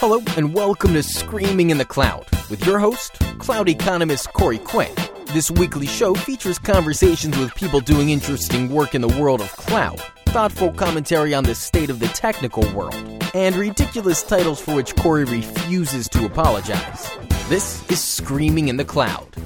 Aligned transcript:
Hello, 0.00 0.22
and 0.38 0.54
welcome 0.54 0.94
to 0.94 1.02
Screaming 1.02 1.68
in 1.68 1.76
the 1.76 1.84
Cloud 1.84 2.24
with 2.48 2.64
your 2.64 2.78
host, 2.78 3.18
cloud 3.38 3.68
economist 3.68 4.32
Corey 4.32 4.56
Quinn. 4.56 4.88
This 5.34 5.50
weekly 5.50 5.86
show 5.86 6.14
features 6.14 6.58
conversations 6.58 7.36
with 7.36 7.54
people 7.54 7.80
doing 7.80 8.08
interesting 8.08 8.70
work 8.70 8.94
in 8.94 9.02
the 9.02 9.20
world 9.20 9.42
of 9.42 9.54
cloud, 9.58 10.00
thoughtful 10.28 10.72
commentary 10.72 11.34
on 11.34 11.44
the 11.44 11.54
state 11.54 11.90
of 11.90 12.00
the 12.00 12.08
technical 12.08 12.62
world, 12.72 12.94
and 13.34 13.54
ridiculous 13.56 14.22
titles 14.22 14.58
for 14.58 14.74
which 14.74 14.96
Corey 14.96 15.24
refuses 15.24 16.08
to 16.08 16.24
apologize. 16.24 17.10
This 17.50 17.86
is 17.90 18.02
Screaming 18.02 18.68
in 18.68 18.78
the 18.78 18.86
Cloud. 18.86 19.36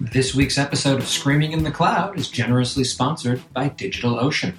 This 0.00 0.36
week's 0.36 0.58
episode 0.58 1.00
of 1.00 1.08
Screaming 1.08 1.50
in 1.50 1.64
the 1.64 1.72
Cloud 1.72 2.16
is 2.16 2.30
generously 2.30 2.84
sponsored 2.84 3.42
by 3.52 3.70
DigitalOcean. 3.70 4.54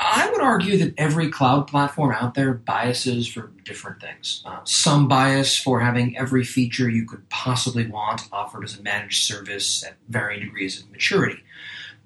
I 0.00 0.30
would 0.30 0.40
argue 0.40 0.78
that 0.78 0.94
every 0.96 1.28
cloud 1.28 1.66
platform 1.66 2.14
out 2.14 2.34
there 2.34 2.54
biases 2.54 3.26
for 3.26 3.50
different 3.64 4.00
things. 4.00 4.42
Uh, 4.46 4.60
some 4.62 5.08
bias 5.08 5.58
for 5.58 5.80
having 5.80 6.16
every 6.16 6.44
feature 6.44 6.88
you 6.88 7.04
could 7.04 7.28
possibly 7.30 7.86
want 7.86 8.28
offered 8.30 8.62
as 8.62 8.78
a 8.78 8.82
managed 8.82 9.24
service 9.24 9.84
at 9.84 9.96
varying 10.08 10.40
degrees 10.40 10.80
of 10.80 10.88
maturity. 10.90 11.42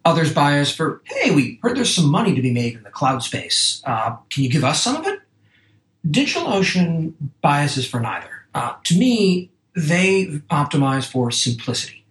Others 0.06 0.32
bias 0.32 0.74
for, 0.74 1.02
hey, 1.04 1.32
we 1.32 1.58
heard 1.62 1.76
there's 1.76 1.94
some 1.94 2.10
money 2.10 2.34
to 2.34 2.40
be 2.42 2.52
made 2.52 2.74
in 2.74 2.82
the 2.82 2.90
cloud 2.90 3.22
space. 3.22 3.82
Uh, 3.84 4.16
can 4.30 4.42
you 4.42 4.50
give 4.50 4.64
us 4.64 4.82
some 4.82 4.96
of 4.96 5.06
it? 5.06 5.20
DigitalOcean 6.08 7.12
biases 7.42 7.86
for 7.86 8.00
neither. 8.00 8.46
Uh, 8.54 8.74
to 8.84 8.98
me, 8.98 9.50
they 9.76 10.26
optimize 10.50 11.04
for 11.04 11.30
simplicity. 11.30 12.01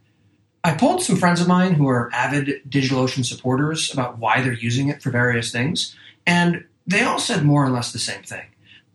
I 0.63 0.75
polled 0.75 1.01
some 1.01 1.17
friends 1.17 1.41
of 1.41 1.47
mine 1.47 1.73
who 1.73 1.87
are 1.87 2.11
avid 2.13 2.61
DigitalOcean 2.69 3.25
supporters 3.25 3.91
about 3.91 4.19
why 4.19 4.41
they're 4.41 4.53
using 4.53 4.89
it 4.89 5.01
for 5.01 5.09
various 5.09 5.51
things, 5.51 5.95
and 6.27 6.65
they 6.85 7.01
all 7.01 7.19
said 7.19 7.43
more 7.43 7.65
or 7.65 7.69
less 7.69 7.91
the 7.91 7.99
same 7.99 8.21
thing. 8.21 8.45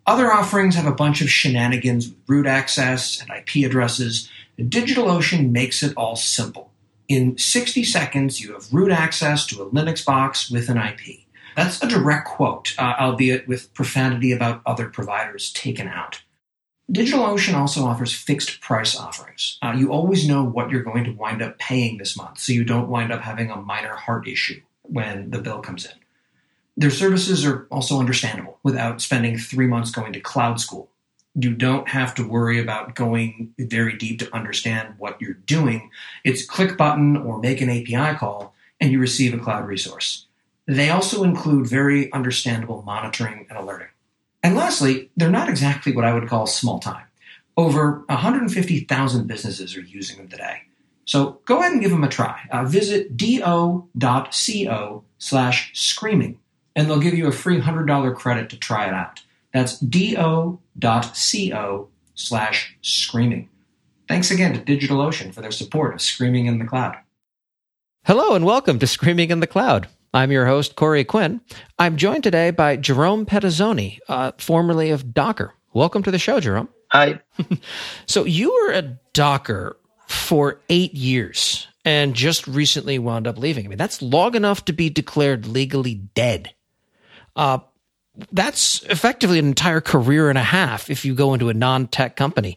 Other 0.06 0.32
offerings 0.32 0.76
have 0.76 0.86
a 0.86 0.92
bunch 0.92 1.20
of 1.20 1.30
shenanigans 1.30 2.08
with 2.08 2.18
root 2.28 2.46
access 2.46 3.20
and 3.20 3.30
IP 3.30 3.68
addresses. 3.68 4.30
DigitalOcean 4.58 5.50
makes 5.50 5.82
it 5.82 5.92
all 5.96 6.14
simple. 6.14 6.70
In 7.08 7.36
60 7.36 7.82
seconds, 7.82 8.40
you 8.40 8.52
have 8.52 8.72
root 8.72 8.92
access 8.92 9.44
to 9.46 9.62
a 9.62 9.70
Linux 9.70 10.04
box 10.04 10.48
with 10.48 10.68
an 10.68 10.78
IP. 10.78 11.26
That's 11.56 11.82
a 11.82 11.88
direct 11.88 12.28
quote, 12.28 12.74
uh, 12.78 12.94
albeit 13.00 13.48
with 13.48 13.72
profanity 13.74 14.30
about 14.30 14.62
other 14.66 14.88
providers 14.88 15.52
taken 15.52 15.88
out. 15.88 16.22
DigitalOcean 16.92 17.54
also 17.54 17.84
offers 17.84 18.12
fixed 18.12 18.60
price 18.60 18.96
offerings. 18.96 19.58
Uh, 19.60 19.74
you 19.76 19.90
always 19.90 20.28
know 20.28 20.44
what 20.44 20.70
you're 20.70 20.84
going 20.84 21.02
to 21.04 21.10
wind 21.10 21.42
up 21.42 21.58
paying 21.58 21.98
this 21.98 22.16
month, 22.16 22.38
so 22.38 22.52
you 22.52 22.64
don't 22.64 22.88
wind 22.88 23.12
up 23.12 23.22
having 23.22 23.50
a 23.50 23.56
minor 23.56 23.96
heart 23.96 24.28
issue 24.28 24.60
when 24.82 25.30
the 25.30 25.40
bill 25.40 25.60
comes 25.60 25.84
in. 25.84 25.92
Their 26.76 26.90
services 26.90 27.44
are 27.44 27.66
also 27.70 27.98
understandable 27.98 28.58
without 28.62 29.00
spending 29.00 29.36
three 29.36 29.66
months 29.66 29.90
going 29.90 30.12
to 30.12 30.20
cloud 30.20 30.60
school. 30.60 30.88
You 31.34 31.54
don't 31.54 31.88
have 31.88 32.14
to 32.14 32.28
worry 32.28 32.60
about 32.60 32.94
going 32.94 33.52
very 33.58 33.96
deep 33.96 34.20
to 34.20 34.34
understand 34.34 34.94
what 34.98 35.20
you're 35.20 35.34
doing. 35.34 35.90
It's 36.22 36.46
click 36.46 36.76
button 36.76 37.16
or 37.16 37.40
make 37.40 37.60
an 37.60 37.70
API 37.70 38.16
call, 38.16 38.54
and 38.80 38.92
you 38.92 39.00
receive 39.00 39.34
a 39.34 39.38
cloud 39.38 39.66
resource. 39.66 40.26
They 40.66 40.90
also 40.90 41.24
include 41.24 41.66
very 41.66 42.12
understandable 42.12 42.82
monitoring 42.82 43.46
and 43.48 43.58
alerting. 43.58 43.88
And 44.46 44.54
lastly, 44.54 45.10
they're 45.16 45.28
not 45.28 45.48
exactly 45.48 45.92
what 45.92 46.04
I 46.04 46.14
would 46.14 46.28
call 46.28 46.46
small 46.46 46.78
time. 46.78 47.06
Over 47.56 48.04
150,000 48.08 49.26
businesses 49.26 49.76
are 49.76 49.80
using 49.80 50.18
them 50.18 50.28
today. 50.28 50.62
So 51.04 51.40
go 51.46 51.58
ahead 51.58 51.72
and 51.72 51.82
give 51.82 51.90
them 51.90 52.04
a 52.04 52.08
try. 52.08 52.42
Uh, 52.52 52.64
visit 52.64 53.16
do.co 53.16 55.04
slash 55.18 55.72
screaming, 55.74 56.38
and 56.76 56.88
they'll 56.88 57.00
give 57.00 57.14
you 57.14 57.26
a 57.26 57.32
free 57.32 57.60
$100 57.60 58.14
credit 58.14 58.48
to 58.50 58.56
try 58.56 58.86
it 58.86 58.94
out. 58.94 59.20
That's 59.52 59.80
do.co 59.80 60.60
slash 62.14 62.76
screaming. 62.82 63.48
Thanks 64.06 64.30
again 64.30 64.52
to 64.54 64.60
DigitalOcean 64.60 65.34
for 65.34 65.40
their 65.40 65.50
support 65.50 65.92
of 65.92 66.00
Screaming 66.00 66.46
in 66.46 66.60
the 66.60 66.66
Cloud. 66.66 66.94
Hello 68.04 68.36
and 68.36 68.44
welcome 68.44 68.78
to 68.78 68.86
Screaming 68.86 69.32
in 69.32 69.40
the 69.40 69.48
Cloud. 69.48 69.88
I'm 70.16 70.32
your 70.32 70.46
host, 70.46 70.76
Corey 70.76 71.04
Quinn. 71.04 71.42
I'm 71.78 71.98
joined 71.98 72.24
today 72.24 72.50
by 72.50 72.76
Jerome 72.76 73.26
Petazzoni, 73.26 73.98
uh, 74.08 74.32
formerly 74.38 74.88
of 74.88 75.12
Docker. 75.12 75.52
Welcome 75.74 76.02
to 76.04 76.10
the 76.10 76.18
show, 76.18 76.40
Jerome. 76.40 76.70
Hi. 76.90 77.20
so 78.06 78.24
you 78.24 78.50
were 78.50 78.72
a 78.72 78.98
Docker 79.12 79.76
for 80.08 80.62
eight 80.70 80.94
years 80.94 81.66
and 81.84 82.14
just 82.14 82.46
recently 82.46 82.98
wound 82.98 83.26
up 83.26 83.36
leaving. 83.36 83.66
I 83.66 83.68
mean, 83.68 83.76
that's 83.76 84.00
long 84.00 84.34
enough 84.34 84.64
to 84.64 84.72
be 84.72 84.88
declared 84.88 85.46
legally 85.46 85.96
dead. 86.14 86.54
Uh, 87.36 87.58
that's 88.32 88.84
effectively 88.84 89.38
an 89.38 89.44
entire 89.44 89.82
career 89.82 90.30
and 90.30 90.38
a 90.38 90.42
half 90.42 90.88
if 90.88 91.04
you 91.04 91.14
go 91.14 91.34
into 91.34 91.50
a 91.50 91.54
non-tech 91.54 92.16
company. 92.16 92.56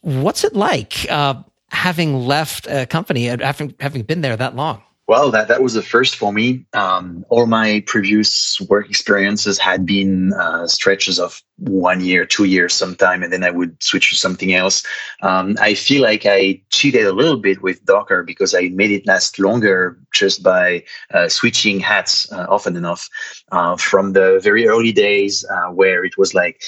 What's 0.00 0.42
it 0.42 0.54
like 0.54 1.06
uh, 1.10 1.34
having 1.68 2.26
left 2.26 2.66
a 2.66 2.86
company 2.86 3.26
having 3.26 3.74
having 3.78 4.04
been 4.04 4.22
there 4.22 4.38
that 4.38 4.56
long? 4.56 4.82
Well, 5.06 5.30
that, 5.32 5.48
that 5.48 5.62
was 5.62 5.74
the 5.74 5.82
first 5.82 6.16
for 6.16 6.32
me. 6.32 6.64
Um, 6.72 7.26
all 7.28 7.46
my 7.46 7.84
previous 7.86 8.58
work 8.70 8.88
experiences 8.88 9.58
had 9.58 9.84
been 9.84 10.32
uh, 10.32 10.66
stretches 10.66 11.20
of 11.20 11.42
one 11.58 12.00
year, 12.00 12.24
two 12.24 12.44
years 12.44 12.72
sometime, 12.74 13.22
and 13.22 13.32
then 13.32 13.44
I 13.44 13.50
would 13.50 13.80
switch 13.82 14.10
to 14.10 14.16
something 14.16 14.54
else. 14.54 14.82
Um, 15.22 15.56
I 15.60 15.74
feel 15.74 16.02
like 16.02 16.26
I 16.26 16.60
cheated 16.70 17.06
a 17.06 17.12
little 17.12 17.36
bit 17.36 17.62
with 17.62 17.84
Docker 17.84 18.22
because 18.24 18.54
I 18.54 18.70
made 18.70 18.90
it 18.90 19.06
last 19.06 19.38
longer 19.38 19.98
just 20.12 20.42
by 20.42 20.82
uh, 21.12 21.28
switching 21.28 21.80
hats 21.80 22.30
uh, 22.32 22.46
often 22.48 22.76
enough 22.76 23.08
uh, 23.52 23.76
from 23.76 24.14
the 24.14 24.40
very 24.42 24.66
early 24.66 24.92
days 24.92 25.44
uh, 25.50 25.70
where 25.70 26.04
it 26.04 26.18
was 26.18 26.34
like 26.34 26.60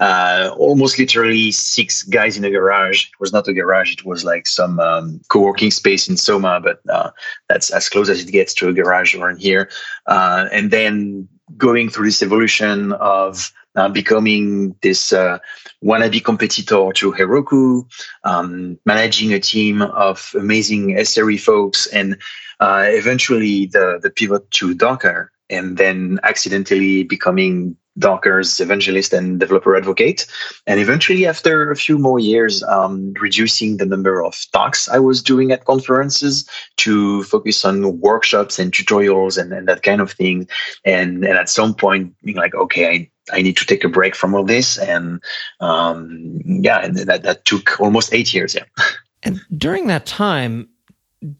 uh, 0.00 0.50
almost 0.58 0.98
literally 0.98 1.50
six 1.52 2.02
guys 2.02 2.36
in 2.36 2.44
a 2.44 2.50
garage. 2.50 3.04
It 3.04 3.20
was 3.20 3.32
not 3.32 3.48
a 3.48 3.54
garage; 3.54 3.92
it 3.92 4.04
was 4.04 4.24
like 4.24 4.46
some 4.46 4.80
um, 4.80 5.20
co-working 5.28 5.70
space 5.70 6.08
in 6.08 6.16
Soma, 6.16 6.60
but 6.60 6.82
that's 7.48 7.70
as 7.76 7.88
close 7.88 8.08
as 8.08 8.20
it 8.20 8.32
gets 8.32 8.54
to 8.54 8.68
a 8.68 8.72
garage 8.72 9.14
around 9.14 9.40
here. 9.40 9.68
and 10.06 10.70
then 10.70 11.28
going 11.56 11.88
through 11.88 12.06
this 12.06 12.22
evolution 12.22 12.92
of 12.92 13.52
uh, 13.76 13.88
becoming 13.88 14.74
this 14.82 15.12
uh, 15.12 15.38
wannabe 15.84 16.24
competitor 16.24 16.90
to 16.92 17.12
Heroku, 17.12 17.86
um, 18.24 18.78
managing 18.84 19.32
a 19.32 19.40
team 19.40 19.82
of 19.82 20.32
amazing 20.34 20.96
SRE 20.96 21.38
folks, 21.38 21.86
and 21.88 22.16
uh, 22.60 22.84
eventually 22.88 23.66
the, 23.66 24.00
the 24.02 24.10
pivot 24.10 24.50
to 24.52 24.74
Docker, 24.74 25.30
and 25.50 25.76
then 25.76 26.18
accidentally 26.22 27.04
becoming 27.04 27.76
Docker's 27.98 28.60
evangelist 28.60 29.12
and 29.12 29.40
developer 29.40 29.76
advocate. 29.76 30.26
And 30.66 30.80
eventually, 30.80 31.26
after 31.26 31.70
a 31.70 31.76
few 31.76 31.98
more 31.98 32.18
years, 32.18 32.62
um, 32.62 33.14
reducing 33.20 33.76
the 33.76 33.86
number 33.86 34.22
of 34.22 34.34
talks 34.52 34.88
I 34.88 34.98
was 34.98 35.22
doing 35.22 35.52
at 35.52 35.64
conferences 35.64 36.48
to 36.78 37.22
focus 37.24 37.64
on 37.64 38.00
workshops 38.00 38.58
and 38.58 38.72
tutorials 38.72 39.40
and, 39.40 39.52
and 39.52 39.68
that 39.68 39.82
kind 39.82 40.00
of 40.00 40.12
thing. 40.12 40.48
And, 40.84 41.24
and 41.24 41.38
at 41.38 41.48
some 41.48 41.74
point, 41.74 42.14
being 42.22 42.36
like, 42.36 42.54
okay, 42.54 42.88
I, 42.88 43.10
I 43.32 43.42
need 43.42 43.56
to 43.56 43.66
take 43.66 43.84
a 43.84 43.88
break 43.88 44.14
from 44.14 44.34
all 44.34 44.44
this. 44.44 44.78
And 44.78 45.22
um, 45.60 46.40
yeah, 46.44 46.84
and 46.84 46.96
that, 46.96 47.22
that 47.22 47.44
took 47.44 47.80
almost 47.80 48.12
eight 48.12 48.32
years. 48.32 48.54
Yeah. 48.54 48.64
And 49.22 49.40
during 49.58 49.88
that 49.88 50.06
time, 50.06 50.68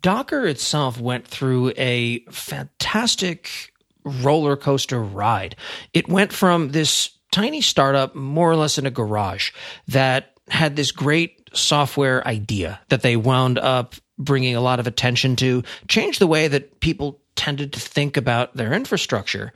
Docker 0.02 0.44
itself 0.46 1.00
went 1.00 1.26
through 1.26 1.72
a 1.76 2.20
fantastic 2.30 3.72
roller 4.06 4.56
coaster 4.56 5.02
ride. 5.02 5.56
It 5.92 6.08
went 6.08 6.32
from 6.32 6.70
this 6.70 7.10
tiny 7.32 7.60
startup, 7.60 8.14
more 8.14 8.50
or 8.50 8.56
less 8.56 8.78
in 8.78 8.86
a 8.86 8.90
garage, 8.90 9.50
that 9.88 10.32
had 10.48 10.76
this 10.76 10.92
great 10.92 11.50
software 11.52 12.26
idea 12.26 12.80
that 12.88 13.02
they 13.02 13.16
wound 13.16 13.58
up 13.58 13.94
bringing 14.18 14.56
a 14.56 14.60
lot 14.60 14.80
of 14.80 14.86
attention 14.86 15.36
to, 15.36 15.62
changed 15.88 16.20
the 16.20 16.26
way 16.26 16.48
that 16.48 16.80
people 16.80 17.20
tended 17.34 17.72
to 17.72 17.80
think 17.80 18.16
about 18.16 18.56
their 18.56 18.72
infrastructure, 18.72 19.52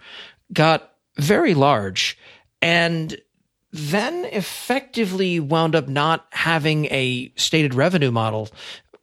got 0.52 0.92
very 1.16 1.54
large, 1.54 2.18
and 2.60 3.16
then 3.72 4.24
effectively 4.26 5.40
wound 5.40 5.74
up 5.74 5.88
not 5.88 6.26
having 6.32 6.86
a 6.86 7.32
stated 7.36 7.72
revenue 7.72 8.10
model 8.10 8.48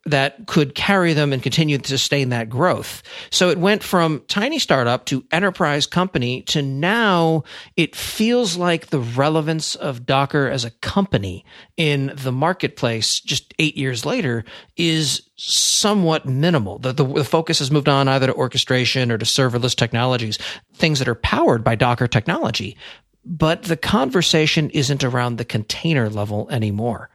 that 0.08 0.46
could 0.46 0.74
carry 0.74 1.12
them 1.12 1.32
and 1.32 1.42
continue 1.42 1.78
to 1.78 1.88
sustain 1.88 2.30
that 2.30 2.48
growth. 2.48 3.02
So 3.30 3.50
it 3.50 3.58
went 3.58 3.82
from 3.82 4.22
tiny 4.28 4.58
startup 4.58 5.06
to 5.06 5.24
enterprise 5.30 5.86
company 5.86 6.42
to 6.42 6.62
now 6.62 7.44
it 7.76 7.94
feels 7.94 8.56
like 8.56 8.88
the 8.88 9.00
relevance 9.00 9.74
of 9.74 10.06
Docker 10.06 10.48
as 10.48 10.64
a 10.64 10.70
company 10.70 11.44
in 11.76 12.12
the 12.16 12.32
marketplace 12.32 13.20
just 13.20 13.54
eight 13.58 13.76
years 13.76 14.04
later 14.04 14.44
is 14.76 15.28
somewhat 15.36 16.26
minimal. 16.26 16.78
The, 16.78 16.92
the, 16.92 17.04
the 17.04 17.24
focus 17.24 17.60
has 17.60 17.70
moved 17.70 17.88
on 17.88 18.08
either 18.08 18.26
to 18.26 18.34
orchestration 18.34 19.12
or 19.12 19.18
to 19.18 19.24
serverless 19.24 19.76
technologies, 19.76 20.38
things 20.74 20.98
that 20.98 21.08
are 21.08 21.14
powered 21.14 21.62
by 21.62 21.74
Docker 21.74 22.08
technology. 22.08 22.76
But 23.24 23.64
the 23.64 23.76
conversation 23.76 24.70
isn't 24.70 25.04
around 25.04 25.36
the 25.36 25.44
container 25.44 26.08
level 26.08 26.48
anymore. 26.50 27.10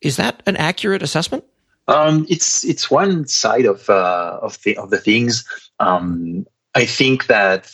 Is 0.00 0.16
that 0.16 0.42
an 0.46 0.56
accurate 0.56 1.02
assessment? 1.02 1.44
Um, 1.88 2.26
it's 2.28 2.64
it's 2.64 2.90
one 2.90 3.26
side 3.26 3.64
of 3.66 3.88
uh, 3.90 4.38
of 4.42 4.58
the 4.62 4.76
of 4.76 4.90
the 4.90 4.98
things. 4.98 5.44
Um, 5.80 6.46
I 6.74 6.86
think 6.86 7.26
that 7.26 7.70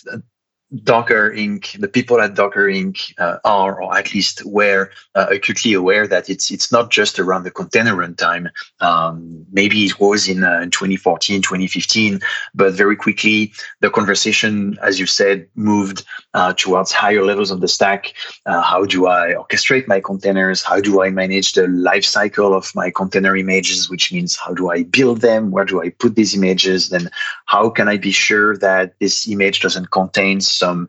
Docker 0.85 1.31
Inc., 1.31 1.81
the 1.81 1.89
people 1.89 2.21
at 2.21 2.35
Docker 2.35 2.67
Inc. 2.67 3.15
Uh, 3.19 3.39
are, 3.45 3.83
or 3.83 3.97
at 3.97 4.13
least 4.13 4.45
were, 4.45 4.91
uh, 5.15 5.27
acutely 5.31 5.73
aware 5.73 6.07
that 6.07 6.29
it's 6.29 6.51
it's 6.51 6.71
not 6.71 6.91
just 6.91 7.19
around 7.19 7.45
the 7.45 7.51
container 7.51 7.95
runtime. 7.95 8.51
Um, 8.81 9.47
maybe 9.51 9.87
it 9.87 9.99
was 9.99 10.29
in, 10.29 10.45
uh, 10.45 10.61
in 10.61 10.71
2014, 10.71 11.41
2015, 11.41 12.21
but 12.55 12.75
very 12.75 12.97
quickly 12.97 13.53
the 13.81 13.89
conversation, 13.89 14.79
as 14.83 15.01
you 15.01 15.07
said, 15.07 15.49
moved 15.55 16.05
uh, 16.35 16.53
towards 16.53 16.93
higher 16.93 17.25
levels 17.25 17.51
of 17.51 17.61
the 17.63 17.69
stack. 17.69 18.13
Uh, 18.45 18.61
how 18.61 18.85
do 18.85 19.07
I 19.07 19.35
orchestrate 19.35 19.89
my 19.89 20.01
containers? 20.01 20.63
How 20.63 20.81
do 20.81 21.03
I 21.03 21.09
manage 21.09 21.55
the 21.55 21.67
life 21.69 22.05
cycle 22.05 22.55
of 22.55 22.75
my 22.75 22.91
container 22.91 23.35
images? 23.35 23.89
Which 23.89 24.13
means 24.13 24.37
how 24.37 24.53
do 24.53 24.71
I 24.71 24.83
build 24.83 25.23
them? 25.23 25.51
Where 25.51 25.65
do 25.65 25.81
I 25.81 25.89
put 25.91 26.15
these 26.15 26.35
images? 26.37 26.91
Then 26.91 27.09
how 27.47 27.71
can 27.71 27.89
I 27.89 27.97
be 27.97 28.11
sure 28.11 28.57
that 28.59 28.99
this 29.01 29.27
image 29.27 29.61
doesn't 29.61 29.91
contain 29.91 30.43
some 30.59 30.89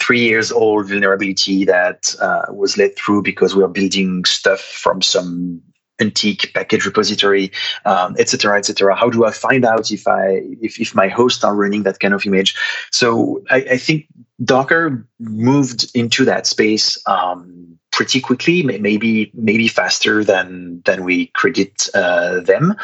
three 0.00 0.22
years 0.22 0.50
old 0.50 0.88
vulnerability 0.88 1.64
that 1.64 2.14
uh, 2.20 2.46
was 2.52 2.76
let 2.76 2.96
through 2.96 3.22
because 3.22 3.54
we 3.54 3.62
are 3.62 3.68
building 3.68 4.24
stuff 4.24 4.60
from 4.60 5.02
some 5.02 5.62
antique 6.00 6.50
package 6.54 6.86
repository, 6.86 7.52
um, 7.84 8.16
et 8.18 8.28
cetera, 8.28 8.56
et 8.56 8.64
cetera. 8.64 8.96
How 8.96 9.10
do 9.10 9.26
I 9.26 9.32
find 9.32 9.64
out 9.64 9.90
if 9.92 10.08
I 10.08 10.40
if, 10.60 10.80
if 10.80 10.94
my 10.94 11.08
hosts 11.08 11.44
are 11.44 11.54
running 11.54 11.82
that 11.84 12.00
kind 12.00 12.14
of 12.14 12.24
image? 12.26 12.56
So 12.90 13.42
I, 13.50 13.56
I 13.72 13.76
think 13.76 14.06
Docker 14.42 15.06
moved 15.18 15.94
into 15.94 16.24
that 16.24 16.46
space 16.46 16.96
um, 17.06 17.78
pretty 17.92 18.20
quickly, 18.20 18.62
maybe 18.62 19.30
maybe 19.34 19.68
faster 19.68 20.24
than 20.24 20.80
than 20.86 21.04
we 21.04 21.26
credit 21.34 21.88
uh, 21.92 22.40
them, 22.40 22.74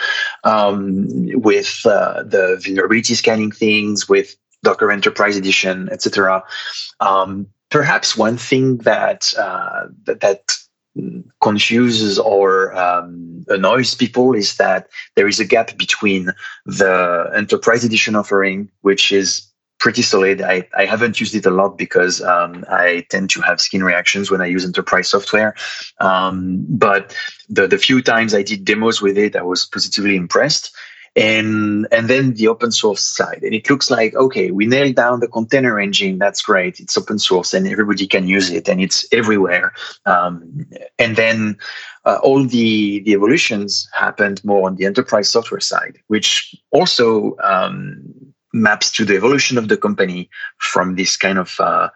um, 0.44 1.08
with 1.40 1.80
uh, 1.86 2.22
the 2.22 2.60
vulnerability 2.62 3.14
scanning 3.14 3.50
things, 3.52 4.08
with 4.08 4.36
Docker 4.66 4.90
Enterprise 4.90 5.36
Edition, 5.36 5.88
etc. 5.92 6.42
Um, 6.98 7.46
perhaps 7.70 8.16
one 8.16 8.36
thing 8.36 8.78
that 8.78 9.32
uh, 9.38 9.86
that, 10.06 10.20
that 10.20 10.40
confuses 11.40 12.18
or 12.18 12.74
um, 12.74 13.44
annoys 13.48 13.94
people 13.94 14.34
is 14.34 14.56
that 14.56 14.88
there 15.14 15.28
is 15.28 15.38
a 15.38 15.44
gap 15.44 15.76
between 15.76 16.32
the 16.64 17.30
enterprise 17.36 17.84
edition 17.84 18.16
offering, 18.16 18.68
which 18.80 19.12
is 19.12 19.46
pretty 19.78 20.02
solid. 20.02 20.40
I, 20.40 20.66
I 20.76 20.84
haven't 20.86 21.20
used 21.20 21.34
it 21.34 21.46
a 21.46 21.50
lot 21.50 21.76
because 21.76 22.22
um, 22.22 22.64
I 22.68 23.06
tend 23.10 23.30
to 23.30 23.40
have 23.42 23.60
skin 23.60 23.84
reactions 23.84 24.30
when 24.30 24.40
I 24.40 24.46
use 24.46 24.64
enterprise 24.64 25.08
software. 25.08 25.54
Um, 26.00 26.64
but 26.68 27.14
the, 27.48 27.68
the 27.68 27.78
few 27.78 28.00
times 28.02 28.34
I 28.34 28.42
did 28.42 28.64
demos 28.64 29.02
with 29.02 29.16
it, 29.18 29.36
I 29.36 29.42
was 29.42 29.66
positively 29.66 30.16
impressed 30.16 30.74
and 31.16 31.88
and 31.90 32.08
then 32.08 32.34
the 32.34 32.46
open 32.46 32.70
source 32.70 33.02
side. 33.02 33.40
And 33.42 33.54
it 33.54 33.68
looks 33.70 33.90
like 33.90 34.14
okay 34.14 34.50
we 34.50 34.66
nailed 34.66 34.94
down 34.94 35.20
the 35.20 35.28
container 35.28 35.80
engine. 35.80 36.18
That's 36.18 36.42
great. 36.42 36.78
It's 36.78 36.96
open 36.96 37.18
source 37.18 37.54
and 37.54 37.66
everybody 37.66 38.06
can 38.06 38.28
use 38.28 38.50
it 38.50 38.68
and 38.68 38.80
it's 38.80 39.06
everywhere. 39.12 39.72
Um, 40.04 40.66
and 40.98 41.16
then 41.16 41.56
uh, 42.04 42.18
all 42.22 42.44
the 42.44 43.00
the 43.00 43.12
evolutions 43.12 43.88
happened 43.92 44.44
more 44.44 44.66
on 44.66 44.76
the 44.76 44.84
enterprise 44.84 45.30
software 45.30 45.60
side 45.60 45.98
which 46.08 46.54
also 46.70 47.36
um, 47.42 48.02
maps 48.52 48.90
to 48.92 49.04
the 49.04 49.16
evolution 49.16 49.58
of 49.58 49.68
the 49.68 49.76
company 49.76 50.28
from 50.58 50.96
this 50.96 51.16
kind 51.16 51.38
of 51.38 51.58
uh, 51.60 51.88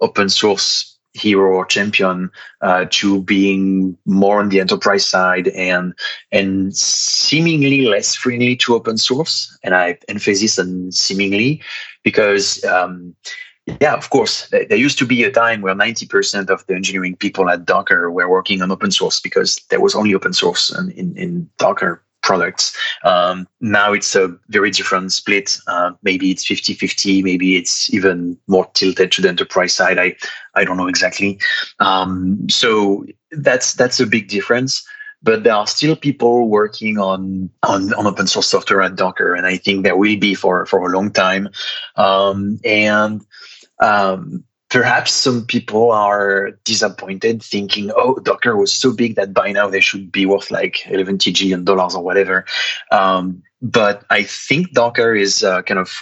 open 0.00 0.28
source 0.28 0.91
hero 1.14 1.56
or 1.56 1.64
champion 1.64 2.30
uh, 2.62 2.86
to 2.90 3.22
being 3.22 3.96
more 4.06 4.40
on 4.40 4.48
the 4.48 4.60
enterprise 4.60 5.04
side 5.04 5.48
and 5.48 5.94
and 6.30 6.76
seemingly 6.76 7.82
less 7.82 8.14
friendly 8.14 8.56
to 8.56 8.74
open 8.74 8.98
source. 8.98 9.56
And 9.62 9.74
I 9.74 9.98
emphasis 10.08 10.58
on 10.58 10.92
seemingly 10.92 11.62
because. 12.02 12.64
Um, 12.64 13.14
yeah, 13.80 13.94
of 13.94 14.10
course. 14.10 14.48
There 14.48 14.74
used 14.74 14.98
to 14.98 15.06
be 15.06 15.22
a 15.22 15.30
time 15.30 15.60
where 15.60 15.72
90% 15.72 16.50
of 16.50 16.66
the 16.66 16.74
engineering 16.74 17.14
people 17.14 17.48
at 17.48 17.64
Docker 17.64 18.10
were 18.10 18.28
working 18.28 18.60
on 18.60 18.72
open 18.72 18.90
source 18.90 19.20
because 19.20 19.60
there 19.70 19.80
was 19.80 19.94
only 19.94 20.12
open 20.14 20.32
source 20.32 20.76
in, 20.76 20.90
in, 20.90 21.16
in 21.16 21.50
Docker 21.58 22.02
products. 22.22 22.76
Um, 23.04 23.46
now 23.60 23.92
it's 23.92 24.14
a 24.14 24.34
very 24.48 24.70
different 24.70 25.12
split. 25.12 25.58
Uh, 25.66 25.92
maybe 26.02 26.30
it's 26.30 26.46
50 26.46 26.74
50, 26.74 27.22
maybe 27.22 27.56
it's 27.56 27.92
even 27.92 28.38
more 28.46 28.66
tilted 28.74 29.12
to 29.12 29.22
the 29.22 29.28
enterprise 29.28 29.74
side. 29.74 29.98
I, 29.98 30.16
I 30.54 30.64
don't 30.64 30.76
know 30.76 30.88
exactly. 30.88 31.38
Um, 31.80 32.48
so 32.48 33.04
that's, 33.32 33.74
that's 33.74 34.00
a 34.00 34.06
big 34.06 34.28
difference. 34.28 34.84
But 35.24 35.44
there 35.44 35.54
are 35.54 35.68
still 35.68 35.94
people 35.94 36.48
working 36.48 36.98
on, 36.98 37.48
on, 37.62 37.94
on 37.94 38.08
open 38.08 38.26
source 38.26 38.48
software 38.48 38.82
at 38.82 38.96
Docker, 38.96 39.34
and 39.34 39.46
I 39.46 39.56
think 39.56 39.84
there 39.84 39.96
will 39.96 40.18
be 40.18 40.34
for, 40.34 40.66
for 40.66 40.80
a 40.80 40.92
long 40.92 41.12
time. 41.12 41.48
Um, 41.94 42.58
and 42.64 43.24
um, 43.78 44.42
perhaps 44.72 45.12
some 45.12 45.44
people 45.44 45.92
are 45.92 46.52
disappointed 46.64 47.42
thinking, 47.42 47.92
oh, 47.94 48.14
Docker 48.20 48.56
was 48.56 48.74
so 48.74 48.90
big 48.90 49.16
that 49.16 49.34
by 49.34 49.52
now 49.52 49.68
they 49.68 49.80
should 49.80 50.10
be 50.10 50.24
worth 50.24 50.50
like 50.50 50.86
11 50.88 51.18
trillion 51.18 51.62
dollars 51.62 51.94
or 51.94 52.02
whatever. 52.02 52.46
Um, 52.90 53.42
but 53.60 54.04
I 54.08 54.22
think 54.22 54.72
Docker 54.72 55.14
is 55.14 55.44
uh, 55.44 55.60
kind 55.62 55.78
of 55.78 55.92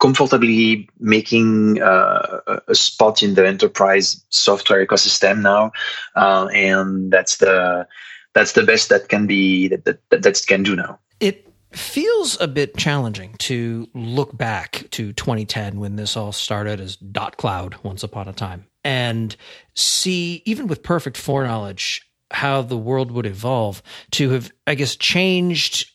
comfortably 0.00 0.88
making 0.98 1.80
uh, 1.80 2.40
a 2.66 2.74
spot 2.74 3.22
in 3.22 3.34
the 3.34 3.46
enterprise 3.46 4.20
software 4.30 4.84
ecosystem 4.84 5.42
now, 5.42 5.70
uh, 6.16 6.48
and 6.52 7.12
that's 7.12 7.36
the 7.36 7.86
that's 8.34 8.52
the 8.52 8.64
best 8.64 8.88
that 8.88 9.08
can 9.08 9.28
be 9.28 9.68
that 9.68 9.84
that, 9.84 10.22
that 10.22 10.46
can 10.48 10.64
do 10.64 10.74
now. 10.74 10.98
It 11.20 11.45
feels 11.76 12.40
a 12.40 12.48
bit 12.48 12.76
challenging 12.76 13.34
to 13.38 13.88
look 13.94 14.36
back 14.36 14.86
to 14.90 15.12
2010 15.12 15.78
when 15.78 15.96
this 15.96 16.16
all 16.16 16.32
started 16.32 16.80
as 16.80 16.96
dotCloud 16.96 17.82
once 17.84 18.02
upon 18.02 18.28
a 18.28 18.32
time 18.32 18.66
and 18.84 19.36
see 19.74 20.42
even 20.46 20.66
with 20.66 20.82
perfect 20.82 21.16
foreknowledge 21.16 22.02
how 22.30 22.62
the 22.62 22.76
world 22.76 23.10
would 23.10 23.26
evolve 23.26 23.82
to 24.10 24.30
have 24.30 24.50
i 24.66 24.74
guess 24.74 24.96
changed 24.96 25.90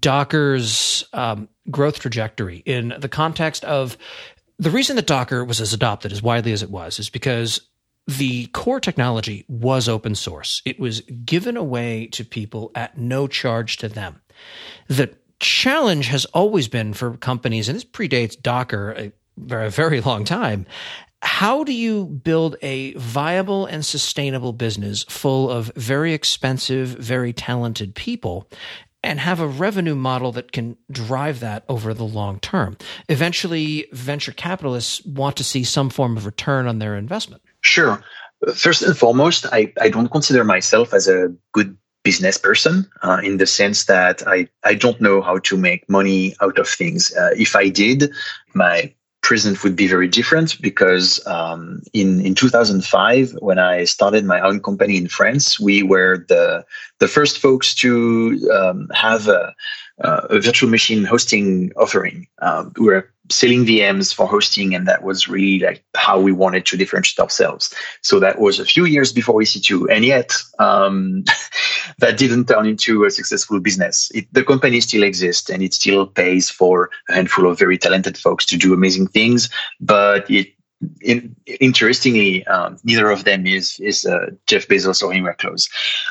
docker's 0.00 1.04
um, 1.12 1.48
growth 1.70 1.98
trajectory 2.00 2.58
in 2.64 2.94
the 2.98 3.08
context 3.08 3.64
of 3.64 3.96
the 4.58 4.70
reason 4.70 4.96
that 4.96 5.06
docker 5.06 5.44
was 5.44 5.60
as 5.60 5.72
adopted 5.72 6.12
as 6.12 6.22
widely 6.22 6.52
as 6.52 6.62
it 6.62 6.70
was 6.70 6.98
is 6.98 7.10
because 7.10 7.67
the 8.08 8.46
core 8.46 8.80
technology 8.80 9.44
was 9.48 9.86
open 9.86 10.14
source. 10.14 10.62
It 10.64 10.80
was 10.80 11.02
given 11.02 11.58
away 11.58 12.06
to 12.12 12.24
people 12.24 12.72
at 12.74 12.96
no 12.96 13.26
charge 13.26 13.76
to 13.76 13.88
them. 13.88 14.22
The 14.88 15.14
challenge 15.40 16.06
has 16.06 16.24
always 16.26 16.68
been 16.68 16.94
for 16.94 17.18
companies, 17.18 17.68
and 17.68 17.76
this 17.76 17.84
predates 17.84 18.40
Docker 18.40 18.94
uh, 18.96 19.46
for 19.46 19.62
a 19.62 19.70
very 19.70 20.00
long 20.00 20.24
time. 20.24 20.64
How 21.20 21.64
do 21.64 21.72
you 21.74 22.06
build 22.06 22.56
a 22.62 22.94
viable 22.94 23.66
and 23.66 23.84
sustainable 23.84 24.54
business 24.54 25.02
full 25.02 25.50
of 25.50 25.70
very 25.76 26.14
expensive, 26.14 26.88
very 26.88 27.34
talented 27.34 27.94
people 27.94 28.48
and 29.02 29.20
have 29.20 29.38
a 29.38 29.46
revenue 29.46 29.94
model 29.94 30.32
that 30.32 30.52
can 30.52 30.76
drive 30.90 31.40
that 31.40 31.64
over 31.68 31.92
the 31.92 32.04
long 32.04 32.40
term? 32.40 32.78
Eventually, 33.10 33.86
venture 33.92 34.32
capitalists 34.32 35.04
want 35.04 35.36
to 35.36 35.44
see 35.44 35.62
some 35.62 35.90
form 35.90 36.16
of 36.16 36.24
return 36.24 36.66
on 36.66 36.78
their 36.78 36.96
investment. 36.96 37.42
Sure. 37.68 38.02
First 38.54 38.82
and 38.82 38.96
foremost, 38.96 39.44
I, 39.52 39.72
I 39.78 39.90
don't 39.90 40.10
consider 40.10 40.42
myself 40.42 40.94
as 40.94 41.06
a 41.06 41.34
good 41.52 41.76
business 42.02 42.38
person 42.38 42.88
uh, 43.02 43.20
in 43.22 43.36
the 43.36 43.46
sense 43.46 43.84
that 43.84 44.26
I, 44.26 44.48
I 44.64 44.72
don't 44.74 45.00
know 45.02 45.20
how 45.20 45.38
to 45.40 45.56
make 45.56 45.88
money 45.90 46.34
out 46.40 46.58
of 46.58 46.66
things. 46.66 47.14
Uh, 47.14 47.30
if 47.36 47.54
I 47.54 47.68
did, 47.68 48.10
my 48.54 48.94
present 49.20 49.62
would 49.62 49.76
be 49.76 49.86
very 49.86 50.08
different 50.08 50.58
because 50.62 51.20
um, 51.26 51.82
in 51.92 52.20
in 52.24 52.34
2005 52.34 53.32
when 53.40 53.58
I 53.58 53.84
started 53.84 54.24
my 54.24 54.40
own 54.40 54.60
company 54.62 54.96
in 54.96 55.08
France, 55.08 55.60
we 55.60 55.82
were 55.82 56.24
the 56.28 56.64
the 57.00 57.08
first 57.08 57.38
folks 57.38 57.74
to 57.82 57.92
um, 58.58 58.88
have 58.94 59.28
a, 59.28 59.54
a, 59.98 60.40
virtual 60.40 60.70
machine 60.70 61.04
hosting 61.04 61.72
offering. 61.76 62.26
Um, 62.40 62.72
we 62.78 62.86
were 62.86 63.12
selling 63.30 63.64
VMs 63.64 64.14
for 64.14 64.26
hosting, 64.26 64.74
and 64.74 64.86
that 64.88 65.02
was 65.02 65.28
really 65.28 65.64
like 65.64 65.84
how 65.96 66.20
we 66.20 66.32
wanted 66.32 66.66
to 66.66 66.76
differentiate 66.76 67.18
ourselves. 67.20 67.74
So 68.02 68.20
that 68.20 68.40
was 68.40 68.58
a 68.58 68.64
few 68.64 68.84
years 68.84 69.12
before 69.12 69.40
EC2, 69.40 69.86
and 69.90 70.04
yet 70.04 70.34
um, 70.58 71.24
that 71.98 72.18
didn't 72.18 72.46
turn 72.46 72.66
into 72.66 73.04
a 73.04 73.10
successful 73.10 73.60
business. 73.60 74.10
It, 74.14 74.32
the 74.32 74.44
company 74.44 74.80
still 74.80 75.02
exists, 75.02 75.50
and 75.50 75.62
it 75.62 75.74
still 75.74 76.06
pays 76.06 76.50
for 76.50 76.90
a 77.08 77.14
handful 77.14 77.50
of 77.50 77.58
very 77.58 77.78
talented 77.78 78.16
folks 78.16 78.44
to 78.46 78.56
do 78.56 78.74
amazing 78.74 79.08
things, 79.08 79.48
but 79.80 80.30
it 80.30 80.48
in, 81.00 81.34
interestingly, 81.60 82.46
um, 82.46 82.76
neither 82.84 83.10
of 83.10 83.24
them 83.24 83.46
is 83.46 83.78
is 83.80 84.04
uh, 84.04 84.30
Jeff 84.46 84.68
Bezos 84.68 85.02
or 85.02 85.12
anywhere 85.12 85.34
close. 85.34 85.68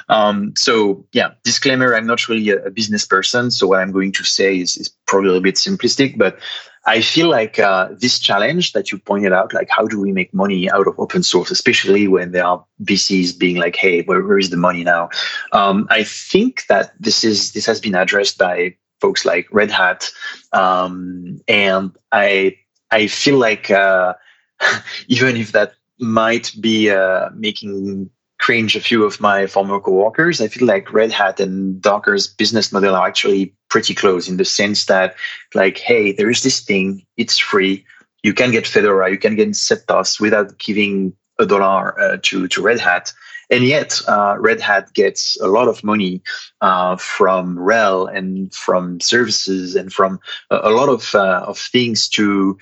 Um, 0.09 0.53
so 0.57 1.05
yeah, 1.13 1.31
disclaimer: 1.43 1.95
I'm 1.95 2.07
not 2.07 2.27
really 2.27 2.49
a, 2.49 2.65
a, 2.65 2.71
business 2.71 3.05
person, 3.05 3.51
so 3.51 3.67
what 3.67 3.79
I'm 3.79 3.91
going 3.91 4.11
to 4.13 4.23
say 4.23 4.59
is, 4.59 4.75
is 4.77 4.89
probably 5.05 5.37
a 5.37 5.41
bit 5.41 5.55
simplistic, 5.55 6.17
but 6.17 6.39
I 6.87 7.01
feel 7.01 7.29
like 7.29 7.59
uh, 7.59 7.89
this 7.99 8.17
challenge 8.17 8.71
that 8.71 8.91
you 8.91 8.97
pointed 8.97 9.33
out, 9.33 9.53
like 9.53 9.67
how 9.69 9.85
do 9.85 9.99
we 9.99 10.11
make 10.11 10.33
money 10.33 10.71
out 10.71 10.87
of 10.87 10.97
open 10.97 11.21
source, 11.21 11.51
especially 11.51 12.07
when 12.07 12.31
there 12.31 12.45
are 12.45 12.65
VCs 12.83 13.37
being 13.37 13.57
like, 13.57 13.75
"Hey, 13.75 14.03
where, 14.03 14.23
where 14.23 14.39
is 14.39 14.49
the 14.49 14.57
money 14.57 14.83
now?" 14.83 15.09
Um, 15.51 15.87
I 15.89 16.03
think 16.03 16.65
that 16.67 16.93
this 16.99 17.23
is 17.23 17.51
this 17.51 17.65
has 17.65 17.81
been 17.81 17.93
addressed 17.93 18.37
by 18.37 18.75
folks 19.01 19.25
like 19.25 19.47
Red 19.51 19.69
Hat, 19.69 20.09
um, 20.53 21.41
and 21.47 21.91
I 22.11 22.57
I 22.89 23.07
feel 23.07 23.37
like. 23.37 23.69
Uh, 23.69 24.13
even 25.07 25.37
if 25.37 25.51
that 25.51 25.73
might 25.99 26.51
be 26.59 26.89
uh, 26.89 27.29
making 27.35 28.09
cringe 28.39 28.75
a 28.75 28.81
few 28.81 29.03
of 29.03 29.19
my 29.19 29.47
former 29.47 29.79
coworkers. 29.79 30.41
I 30.41 30.47
feel 30.47 30.67
like 30.67 30.93
Red 30.93 31.11
Hat 31.11 31.39
and 31.39 31.81
Docker's 31.81 32.27
business 32.27 32.71
model 32.71 32.95
are 32.95 33.07
actually 33.07 33.55
pretty 33.69 33.93
close 33.93 34.27
in 34.27 34.37
the 34.37 34.45
sense 34.45 34.85
that, 34.85 35.15
like, 35.53 35.77
hey, 35.77 36.11
there 36.11 36.29
is 36.29 36.43
this 36.43 36.59
thing, 36.59 37.05
it's 37.17 37.37
free. 37.37 37.85
You 38.23 38.33
can 38.33 38.51
get 38.51 38.67
Fedora, 38.67 39.11
you 39.11 39.17
can 39.17 39.35
get 39.35 39.49
CentOS 39.49 40.19
without 40.19 40.57
giving 40.57 41.13
a 41.39 41.45
dollar 41.45 41.99
uh, 41.99 42.17
to 42.23 42.47
to 42.47 42.61
Red 42.61 42.79
Hat. 42.79 43.13
And 43.49 43.63
yet, 43.63 44.01
uh, 44.07 44.35
Red 44.39 44.59
Hat 44.59 44.93
gets 44.93 45.39
a 45.39 45.47
lot 45.47 45.67
of 45.67 45.83
money 45.83 46.21
uh, 46.59 46.97
from 46.97 47.55
RHEL 47.55 48.13
and 48.13 48.53
from 48.53 48.99
services 48.99 49.75
and 49.75 49.93
from 49.93 50.19
a, 50.49 50.59
a 50.63 50.71
lot 50.71 50.89
of 50.89 51.15
uh, 51.15 51.45
of 51.47 51.57
things 51.57 52.09
to 52.09 52.57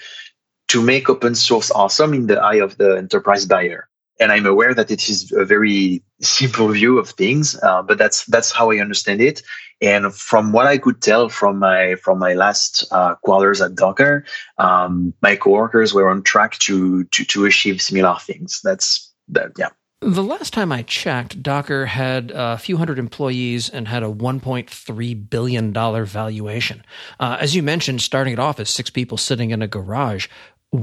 to 0.67 0.81
make 0.81 1.09
open 1.09 1.35
source 1.35 1.71
awesome 1.71 2.13
in 2.13 2.27
the 2.27 2.39
eye 2.39 2.55
of 2.55 2.77
the 2.77 2.97
enterprise 2.97 3.45
buyer. 3.45 3.87
And 4.19 4.31
I'm 4.31 4.45
aware 4.45 4.73
that 4.73 4.91
it 4.91 5.09
is 5.09 5.31
a 5.31 5.43
very 5.45 6.01
simple 6.21 6.69
view 6.69 6.97
of 6.97 7.09
things, 7.09 7.57
uh, 7.61 7.81
but 7.81 7.97
that's 7.97 8.25
that's 8.25 8.51
how 8.51 8.71
I 8.71 8.79
understand 8.79 9.21
it. 9.21 9.41
And 9.81 10.13
from 10.13 10.53
what 10.53 10.67
I 10.67 10.77
could 10.77 11.01
tell 11.01 11.27
from 11.29 11.59
my 11.59 11.95
from 11.95 12.19
my 12.19 12.33
last 12.33 12.85
uh, 12.91 13.15
quarters 13.15 13.61
at 13.61 13.75
Docker, 13.75 14.25
um, 14.57 15.13
my 15.21 15.35
coworkers 15.35 15.93
were 15.93 16.09
on 16.09 16.23
track 16.23 16.57
to 16.59 17.03
to 17.03 17.25
to 17.25 17.45
achieve 17.45 17.81
similar 17.81 18.15
things. 18.19 18.61
That's 18.63 19.13
that, 19.29 19.51
yeah. 19.57 19.69
The 20.01 20.23
last 20.23 20.53
time 20.53 20.71
I 20.71 20.83
checked, 20.83 21.41
Docker 21.41 21.87
had 21.87 22.31
a 22.35 22.59
few 22.59 22.77
hundred 22.77 22.99
employees 22.99 23.69
and 23.69 23.87
had 23.87 24.03
a 24.03 24.07
$1.3 24.07 25.29
billion 25.29 25.73
valuation. 25.73 26.83
Uh, 27.19 27.37
as 27.39 27.55
you 27.55 27.63
mentioned, 27.63 28.01
starting 28.01 28.33
it 28.33 28.39
off 28.39 28.59
as 28.59 28.69
six 28.69 28.91
people 28.91 29.17
sitting 29.17 29.49
in 29.49 29.63
a 29.63 29.67
garage. 29.67 30.27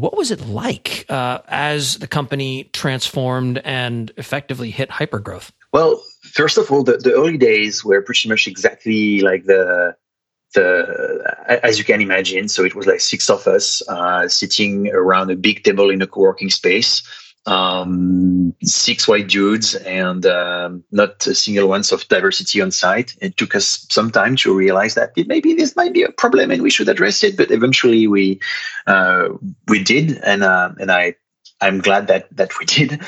What 0.01 0.17
was 0.17 0.31
it 0.31 0.47
like 0.47 1.07
uh, 1.09 1.41
as 1.49 1.99
the 1.99 2.07
company 2.07 2.65
transformed 2.73 3.59
and 3.59 4.11
effectively 4.17 4.71
hit 4.71 4.89
hypergrowth? 4.89 5.51
Well, 5.73 6.03
first 6.23 6.59
of 6.59 6.71
all, 6.71 6.83
the, 6.83 6.97
the 6.97 7.13
early 7.13 7.39
days 7.39 7.85
were 7.85 8.03
pretty 8.03 8.29
much 8.29 8.47
exactly 8.47 9.21
like 9.21 9.45
the 9.45 9.97
the 10.55 11.59
as 11.63 11.79
you 11.79 11.85
can 11.85 12.01
imagine. 12.01 12.49
So 12.49 12.65
it 12.65 12.75
was 12.75 12.87
like 12.87 13.01
six 13.01 13.31
of 13.31 13.47
us 13.47 13.83
uh, 13.89 14.29
sitting 14.29 14.89
around 14.93 15.31
a 15.31 15.37
big 15.37 15.65
table 15.65 15.91
in 15.91 16.03
a 16.03 16.07
co-working 16.07 16.51
space 16.51 17.03
um, 17.47 18.55
six 18.63 19.09
white 19.09 19.29
dudes 19.29 19.75
and 19.75 20.25
um, 20.27 20.85
not 20.93 21.27
a 21.27 21.35
single 21.35 21.73
ounce 21.73 21.91
of 21.91 22.07
diversity 22.09 22.61
on 22.61 22.71
site. 22.71 23.17
It 23.21 23.37
took 23.37 23.55
us 23.55 23.87
some 23.91 24.11
time 24.11 24.37
to 24.37 24.57
realize 24.57 24.95
that 24.95 25.13
maybe 25.27 25.55
this 25.55 25.75
might 25.75 25.93
be 25.93 26.03
a 26.03 26.13
problem 26.13 26.51
and 26.51 26.63
we 26.63 26.71
should 26.71 26.89
address 26.89 27.25
it. 27.25 27.37
But 27.37 27.51
eventually 27.51 28.07
we 28.07 28.41
uh, 28.87 29.29
we 29.69 29.83
did, 29.83 30.19
and 30.19 30.43
uh, 30.45 30.71
and 30.79 30.91
I 30.93 31.17
I'm 31.61 31.81
glad 31.81 32.07
that 32.09 32.35
that 32.37 32.59
we 32.59 32.67
did. 32.67 33.01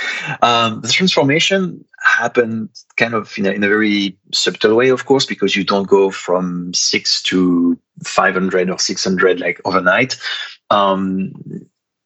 Um, 0.43 0.81
the 0.81 0.89
transformation 0.89 1.85
happened 2.03 2.71
kind 2.97 3.15
of 3.15 3.37
in 3.39 3.47
a, 3.47 3.51
in 3.51 3.65
a 3.65 3.69
very 3.69 4.17
subtle 4.33 4.77
way, 4.77 4.89
of 4.89 5.07
course, 5.07 5.27
because 5.27 5.57
you 5.57 5.65
don't 5.65 5.89
go 5.89 6.11
from 6.11 6.73
six 6.75 7.23
to 7.23 7.79
500 8.05 8.69
or 8.69 8.79
600 8.79 9.41
like 9.41 9.61
overnight. 9.65 10.17
Um, 10.71 11.33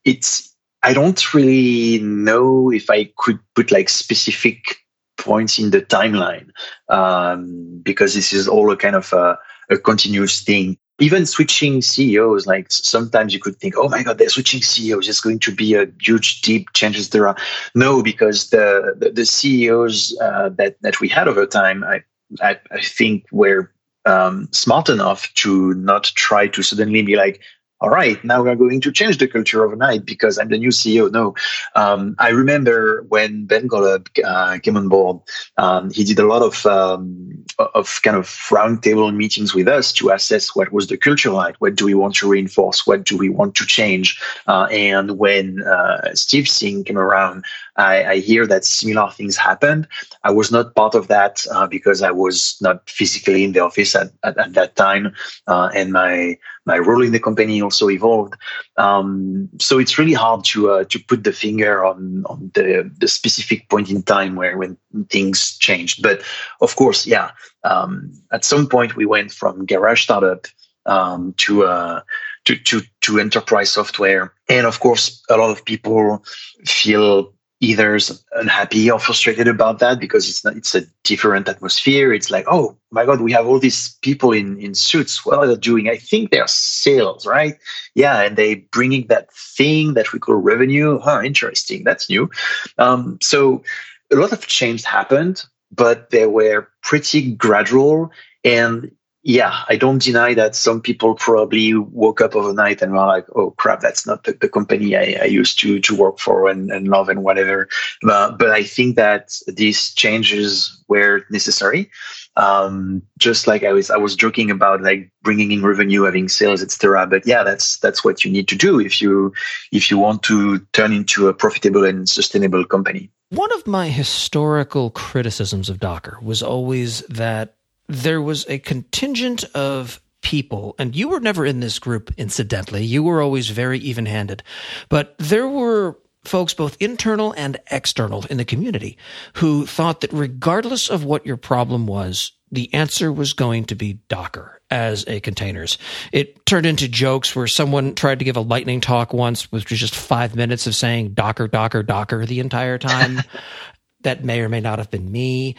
it's 0.04 0.54
I 0.82 0.94
don't 0.94 1.34
really 1.34 1.98
know 2.00 2.70
if 2.70 2.88
I 2.90 3.10
could 3.16 3.38
put 3.54 3.70
like 3.70 3.88
specific 3.88 4.78
points 5.16 5.58
in 5.58 5.70
the 5.70 5.82
timeline 5.82 6.50
um, 6.88 7.80
because 7.82 8.14
this 8.14 8.32
is 8.32 8.48
all 8.48 8.70
a 8.70 8.76
kind 8.76 8.96
of 8.96 9.12
a, 9.12 9.38
a, 9.68 9.76
continuous 9.76 10.40
thing. 10.40 10.78
Even 11.00 11.26
switching 11.26 11.82
CEOs, 11.82 12.46
like 12.46 12.66
sometimes 12.70 13.34
you 13.34 13.40
could 13.40 13.56
think, 13.56 13.74
oh 13.76 13.88
my 13.88 14.02
God, 14.02 14.18
they're 14.18 14.28
switching 14.28 14.62
CEOs. 14.62 15.08
It's 15.08 15.20
going 15.20 15.38
to 15.40 15.54
be 15.54 15.74
a 15.74 15.86
huge, 16.00 16.40
deep 16.42 16.72
changes 16.72 17.10
there. 17.10 17.28
Are. 17.28 17.36
No, 17.74 18.02
because 18.02 18.50
the, 18.50 18.94
the, 18.96 19.10
the 19.10 19.26
CEOs 19.26 20.16
uh, 20.20 20.48
that, 20.50 20.80
that 20.82 21.00
we 21.00 21.08
had 21.08 21.28
over 21.28 21.46
time, 21.46 21.84
I, 21.84 22.02
I, 22.40 22.58
I 22.70 22.80
think 22.80 23.26
were 23.30 23.72
um, 24.06 24.48
smart 24.52 24.88
enough 24.88 25.32
to 25.34 25.74
not 25.74 26.04
try 26.04 26.48
to 26.48 26.62
suddenly 26.62 27.02
be 27.02 27.16
like, 27.16 27.42
all 27.80 27.90
right, 27.90 28.22
now 28.24 28.42
we're 28.42 28.56
going 28.56 28.80
to 28.80 28.92
change 28.92 29.18
the 29.18 29.28
culture 29.28 29.64
overnight 29.64 30.04
because 30.04 30.38
I'm 30.38 30.48
the 30.48 30.58
new 30.58 30.70
CEO. 30.70 31.10
No, 31.12 31.34
um, 31.76 32.16
I 32.18 32.30
remember 32.30 33.04
when 33.08 33.44
Ben 33.44 33.68
Golub 33.68 34.08
uh, 34.24 34.58
came 34.58 34.76
on 34.76 34.88
board, 34.88 35.20
um, 35.58 35.90
he 35.90 36.02
did 36.02 36.18
a 36.18 36.26
lot 36.26 36.42
of 36.42 36.66
um, 36.66 37.44
of 37.58 38.00
kind 38.02 38.16
of 38.16 38.26
roundtable 38.26 39.14
meetings 39.14 39.54
with 39.54 39.68
us 39.68 39.92
to 39.92 40.10
assess 40.10 40.56
what 40.56 40.72
was 40.72 40.88
the 40.88 40.96
culture 40.96 41.30
like, 41.30 41.56
what 41.58 41.76
do 41.76 41.84
we 41.84 41.94
want 41.94 42.16
to 42.16 42.28
reinforce, 42.28 42.86
what 42.86 43.04
do 43.04 43.16
we 43.16 43.28
want 43.28 43.54
to 43.56 43.66
change. 43.66 44.20
Uh, 44.46 44.66
and 44.70 45.18
when 45.18 45.62
uh, 45.62 46.14
Steve 46.14 46.48
Singh 46.48 46.84
came 46.84 46.98
around, 46.98 47.44
I, 47.78 48.04
I, 48.04 48.16
hear 48.16 48.44
that 48.48 48.64
similar 48.64 49.08
things 49.10 49.36
happened. 49.36 49.86
I 50.24 50.32
was 50.32 50.50
not 50.50 50.74
part 50.74 50.96
of 50.96 51.06
that 51.08 51.46
uh, 51.52 51.66
because 51.66 52.02
I 52.02 52.10
was 52.10 52.56
not 52.60 52.88
physically 52.90 53.44
in 53.44 53.52
the 53.52 53.60
office 53.60 53.94
at, 53.94 54.10
at, 54.24 54.36
at 54.36 54.52
that 54.54 54.74
time, 54.74 55.14
uh, 55.46 55.70
and 55.74 55.92
my 55.92 56.36
my 56.66 56.76
role 56.76 57.04
in 57.04 57.12
the 57.12 57.20
company 57.20 57.62
also 57.62 57.88
evolved. 57.88 58.34
Um, 58.76 59.48
so 59.60 59.78
it's 59.78 59.96
really 59.96 60.12
hard 60.12 60.44
to 60.46 60.70
uh, 60.70 60.84
to 60.84 60.98
put 60.98 61.22
the 61.22 61.32
finger 61.32 61.84
on 61.84 62.24
on 62.26 62.50
the 62.54 62.90
the 62.98 63.06
specific 63.06 63.68
point 63.68 63.90
in 63.90 64.02
time 64.02 64.34
where 64.34 64.58
when 64.58 64.76
things 65.08 65.56
changed. 65.58 66.02
But 66.02 66.22
of 66.60 66.74
course, 66.74 67.06
yeah, 67.06 67.30
um, 67.62 68.12
at 68.32 68.44
some 68.44 68.66
point 68.66 68.96
we 68.96 69.06
went 69.06 69.30
from 69.30 69.66
garage 69.66 70.02
startup 70.02 70.46
um, 70.86 71.32
to 71.38 71.64
uh, 71.64 72.00
to 72.44 72.56
to 72.56 72.82
to 73.02 73.20
enterprise 73.20 73.70
software, 73.70 74.32
and 74.48 74.66
of 74.66 74.80
course, 74.80 75.22
a 75.30 75.36
lot 75.36 75.50
of 75.50 75.64
people 75.64 76.24
feel 76.66 77.32
either 77.60 77.98
unhappy 78.32 78.90
or 78.90 79.00
frustrated 79.00 79.48
about 79.48 79.80
that 79.80 79.98
because 79.98 80.28
it's 80.28 80.44
not, 80.44 80.56
it's 80.56 80.74
a 80.74 80.82
different 81.02 81.48
atmosphere. 81.48 82.12
It's 82.12 82.30
like, 82.30 82.44
oh 82.48 82.76
my 82.92 83.04
God, 83.04 83.20
we 83.20 83.32
have 83.32 83.46
all 83.46 83.58
these 83.58 83.96
people 84.02 84.32
in, 84.32 84.60
in 84.60 84.74
suits. 84.74 85.26
What 85.26 85.38
are 85.38 85.46
they 85.46 85.56
doing? 85.56 85.88
I 85.88 85.96
think 85.96 86.30
they're 86.30 86.46
sales, 86.46 87.26
right? 87.26 87.56
Yeah. 87.94 88.20
And 88.22 88.36
they 88.36 88.56
bringing 88.56 89.08
that 89.08 89.32
thing 89.32 89.94
that 89.94 90.12
we 90.12 90.20
call 90.20 90.36
revenue. 90.36 91.00
Huh, 91.00 91.22
interesting. 91.24 91.82
That's 91.82 92.08
new. 92.08 92.30
Um, 92.78 93.18
so 93.20 93.64
a 94.12 94.16
lot 94.16 94.32
of 94.32 94.46
change 94.46 94.84
happened, 94.84 95.44
but 95.72 96.10
they 96.10 96.26
were 96.26 96.68
pretty 96.82 97.32
gradual 97.32 98.12
and 98.44 98.90
yeah, 99.28 99.64
I 99.68 99.76
don't 99.76 100.02
deny 100.02 100.32
that 100.32 100.56
some 100.56 100.80
people 100.80 101.14
probably 101.14 101.74
woke 101.74 102.22
up 102.22 102.34
overnight 102.34 102.80
and 102.80 102.92
were 102.92 103.06
like, 103.06 103.26
"Oh 103.36 103.50
crap, 103.50 103.80
that's 103.80 104.06
not 104.06 104.24
the, 104.24 104.32
the 104.32 104.48
company 104.48 104.96
I, 104.96 105.18
I, 105.20 105.26
used 105.26 105.58
to 105.60 105.80
to 105.80 105.94
work 105.94 106.18
for 106.18 106.48
and, 106.48 106.70
and 106.70 106.88
love 106.88 107.10
and 107.10 107.22
whatever." 107.22 107.68
But, 108.00 108.38
but 108.38 108.48
I 108.48 108.62
think 108.62 108.96
that 108.96 109.38
these 109.46 109.92
changes 109.92 110.82
were 110.88 111.26
necessary. 111.30 111.90
Um, 112.36 113.02
just 113.18 113.46
like 113.46 113.64
I 113.64 113.72
was, 113.72 113.90
I 113.90 113.98
was 113.98 114.16
joking 114.16 114.50
about 114.50 114.80
like 114.80 115.10
bringing 115.20 115.52
in 115.52 115.62
revenue, 115.62 116.04
having 116.04 116.30
sales, 116.30 116.62
etc. 116.62 117.06
But 117.06 117.26
yeah, 117.26 117.42
that's 117.42 117.76
that's 117.80 118.02
what 118.02 118.24
you 118.24 118.30
need 118.30 118.48
to 118.48 118.56
do 118.56 118.80
if 118.80 119.02
you 119.02 119.34
if 119.72 119.90
you 119.90 119.98
want 119.98 120.22
to 120.22 120.60
turn 120.72 120.94
into 120.94 121.28
a 121.28 121.34
profitable 121.34 121.84
and 121.84 122.08
sustainable 122.08 122.64
company. 122.64 123.10
One 123.28 123.52
of 123.52 123.66
my 123.66 123.90
historical 123.90 124.88
criticisms 124.88 125.68
of 125.68 125.80
Docker 125.80 126.18
was 126.22 126.42
always 126.42 127.00
that 127.08 127.57
there 127.88 128.20
was 128.20 128.46
a 128.48 128.58
contingent 128.58 129.44
of 129.54 130.00
people, 130.22 130.74
and 130.78 130.94
you 130.94 131.08
were 131.08 131.20
never 131.20 131.46
in 131.46 131.60
this 131.60 131.78
group, 131.78 132.12
incidentally. 132.16 132.84
You 132.84 133.02
were 133.02 133.22
always 133.22 133.48
very 133.48 133.78
even 133.78 134.06
handed. 134.06 134.42
But 134.88 135.14
there 135.18 135.48
were 135.48 135.98
folks, 136.24 136.52
both 136.52 136.76
internal 136.80 137.32
and 137.36 137.58
external 137.70 138.24
in 138.28 138.36
the 138.36 138.44
community, 138.44 138.98
who 139.34 139.66
thought 139.66 140.02
that 140.02 140.12
regardless 140.12 140.90
of 140.90 141.04
what 141.04 141.24
your 141.24 141.36
problem 141.36 141.86
was, 141.86 142.32
the 142.50 142.72
answer 142.74 143.12
was 143.12 143.32
going 143.32 143.64
to 143.64 143.74
be 143.74 144.00
Docker 144.08 144.60
as 144.70 145.04
a 145.06 145.20
containers. 145.20 145.78
It 146.12 146.44
turned 146.46 146.66
into 146.66 146.88
jokes 146.88 147.34
where 147.34 147.46
someone 147.46 147.94
tried 147.94 148.18
to 148.20 148.24
give 148.24 148.36
a 148.36 148.42
lightning 148.42 148.80
talk 148.80 149.12
once, 149.12 149.50
which 149.52 149.70
was 149.70 149.80
just 149.80 149.94
five 149.94 150.34
minutes 150.34 150.66
of 150.66 150.74
saying 150.74 151.14
Docker, 151.14 151.48
Docker, 151.48 151.82
Docker 151.82 152.26
the 152.26 152.40
entire 152.40 152.78
time. 152.78 153.22
that 154.02 154.24
may 154.24 154.40
or 154.40 154.48
may 154.48 154.60
not 154.60 154.78
have 154.78 154.90
been 154.90 155.10
me. 155.10 155.56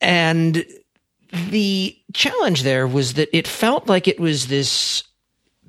And 0.00 0.64
the 1.32 1.96
challenge 2.12 2.62
there 2.62 2.86
was 2.86 3.14
that 3.14 3.34
it 3.36 3.48
felt 3.48 3.88
like 3.88 4.06
it 4.06 4.20
was 4.20 4.46
this 4.46 5.04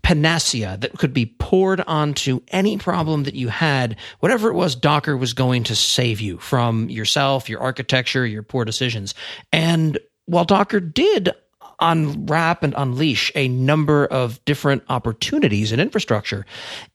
panacea 0.01 0.77
that 0.81 0.97
could 0.97 1.13
be 1.13 1.25
poured 1.25 1.81
onto 1.87 2.41
any 2.49 2.77
problem 2.77 3.23
that 3.23 3.35
you 3.35 3.47
had. 3.47 3.95
Whatever 4.19 4.49
it 4.49 4.53
was, 4.53 4.75
Docker 4.75 5.15
was 5.15 5.33
going 5.33 5.63
to 5.63 5.75
save 5.75 6.19
you 6.19 6.37
from 6.37 6.89
yourself, 6.89 7.49
your 7.49 7.61
architecture, 7.61 8.25
your 8.25 8.43
poor 8.43 8.65
decisions. 8.65 9.15
And 9.51 9.97
while 10.25 10.43
Docker 10.43 10.81
did 10.81 11.31
unwrap 11.79 12.63
and 12.63 12.73
unleash 12.77 13.31
a 13.33 13.47
number 13.47 14.05
of 14.05 14.43
different 14.45 14.83
opportunities 14.89 15.71
in 15.71 15.79
infrastructure, 15.79 16.45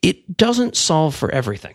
it 0.03 0.37
doesn't 0.37 0.77
solve 0.77 1.15
for 1.15 1.31
everything. 1.31 1.75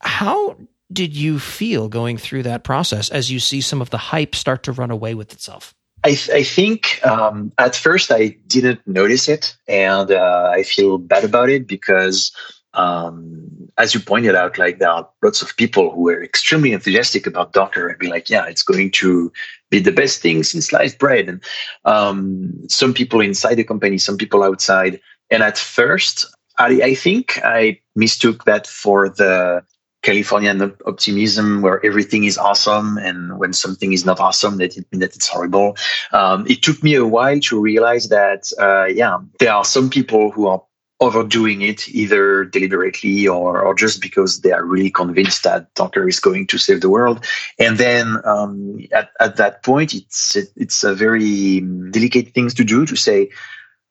How 0.00 0.56
did 0.90 1.14
you 1.16 1.38
feel 1.38 1.88
going 1.88 2.16
through 2.16 2.44
that 2.44 2.64
process 2.64 3.10
as 3.10 3.30
you 3.30 3.40
see 3.40 3.60
some 3.60 3.82
of 3.82 3.90
the 3.90 3.98
hype 3.98 4.34
start 4.34 4.62
to 4.64 4.72
run 4.72 4.90
away 4.90 5.14
with 5.14 5.32
itself? 5.32 5.74
I, 6.06 6.14
th- 6.14 6.30
I 6.30 6.44
think 6.44 7.04
um, 7.04 7.52
at 7.58 7.74
first 7.74 8.12
I 8.12 8.36
didn't 8.46 8.80
notice 8.86 9.28
it, 9.28 9.56
and 9.66 10.12
uh, 10.12 10.52
I 10.54 10.62
feel 10.62 10.98
bad 10.98 11.24
about 11.24 11.48
it 11.48 11.66
because 11.66 12.30
um, 12.74 13.48
as 13.76 13.92
you 13.92 13.98
pointed 13.98 14.36
out, 14.36 14.56
like 14.56 14.78
there 14.78 14.88
are 14.88 15.08
lots 15.20 15.42
of 15.42 15.56
people 15.56 15.90
who 15.90 16.08
are 16.08 16.22
extremely 16.22 16.70
enthusiastic 16.70 17.26
about 17.26 17.52
Docker 17.52 17.88
and 17.88 17.98
be 17.98 18.06
like, 18.06 18.30
yeah, 18.30 18.46
it's 18.46 18.62
going 18.62 18.92
to 18.92 19.32
be 19.68 19.80
the 19.80 19.90
best 19.90 20.22
thing 20.22 20.44
since 20.44 20.68
sliced 20.68 21.00
bread. 21.00 21.28
And 21.28 21.42
um, 21.84 22.52
some 22.68 22.94
people 22.94 23.20
inside 23.20 23.56
the 23.56 23.64
company, 23.64 23.98
some 23.98 24.16
people 24.16 24.44
outside. 24.44 25.00
And 25.32 25.42
at 25.42 25.58
first, 25.58 26.24
I, 26.58 26.82
I 26.84 26.94
think 26.94 27.40
I 27.42 27.80
mistook 27.96 28.44
that 28.44 28.68
for 28.68 29.08
the 29.08 29.64
Californian 30.06 30.72
optimism 30.86 31.62
where 31.62 31.84
everything 31.84 32.22
is 32.24 32.38
awesome 32.38 32.96
and 32.96 33.38
when 33.40 33.52
something 33.52 33.92
is 33.92 34.04
not 34.06 34.20
awesome 34.20 34.56
that 34.58 34.76
it 34.76 34.86
means 34.92 35.00
that 35.00 35.16
it's 35.16 35.26
horrible. 35.26 35.76
Um, 36.12 36.46
it 36.46 36.62
took 36.62 36.80
me 36.80 36.94
a 36.94 37.04
while 37.04 37.40
to 37.40 37.60
realize 37.60 38.08
that 38.10 38.52
uh, 38.60 38.84
yeah, 38.84 39.18
there 39.40 39.52
are 39.52 39.64
some 39.64 39.90
people 39.90 40.30
who 40.30 40.46
are 40.46 40.62
overdoing 41.00 41.60
it 41.60 41.88
either 41.88 42.44
deliberately 42.44 43.26
or, 43.28 43.60
or 43.60 43.74
just 43.74 44.00
because 44.00 44.40
they 44.40 44.52
are 44.52 44.64
really 44.64 44.90
convinced 44.90 45.42
that 45.42 45.74
Docker 45.74 46.08
is 46.08 46.20
going 46.20 46.46
to 46.46 46.56
save 46.56 46.80
the 46.80 46.88
world. 46.88 47.24
And 47.58 47.76
then 47.76 48.16
um, 48.24 48.78
at, 48.92 49.10
at 49.20 49.36
that 49.36 49.62
point, 49.64 49.92
it's 49.92 50.36
it's 50.56 50.84
a 50.84 50.94
very 50.94 51.60
delicate 51.90 52.32
thing 52.32 52.48
to 52.48 52.64
do 52.64 52.86
to 52.86 52.96
say, 52.96 53.28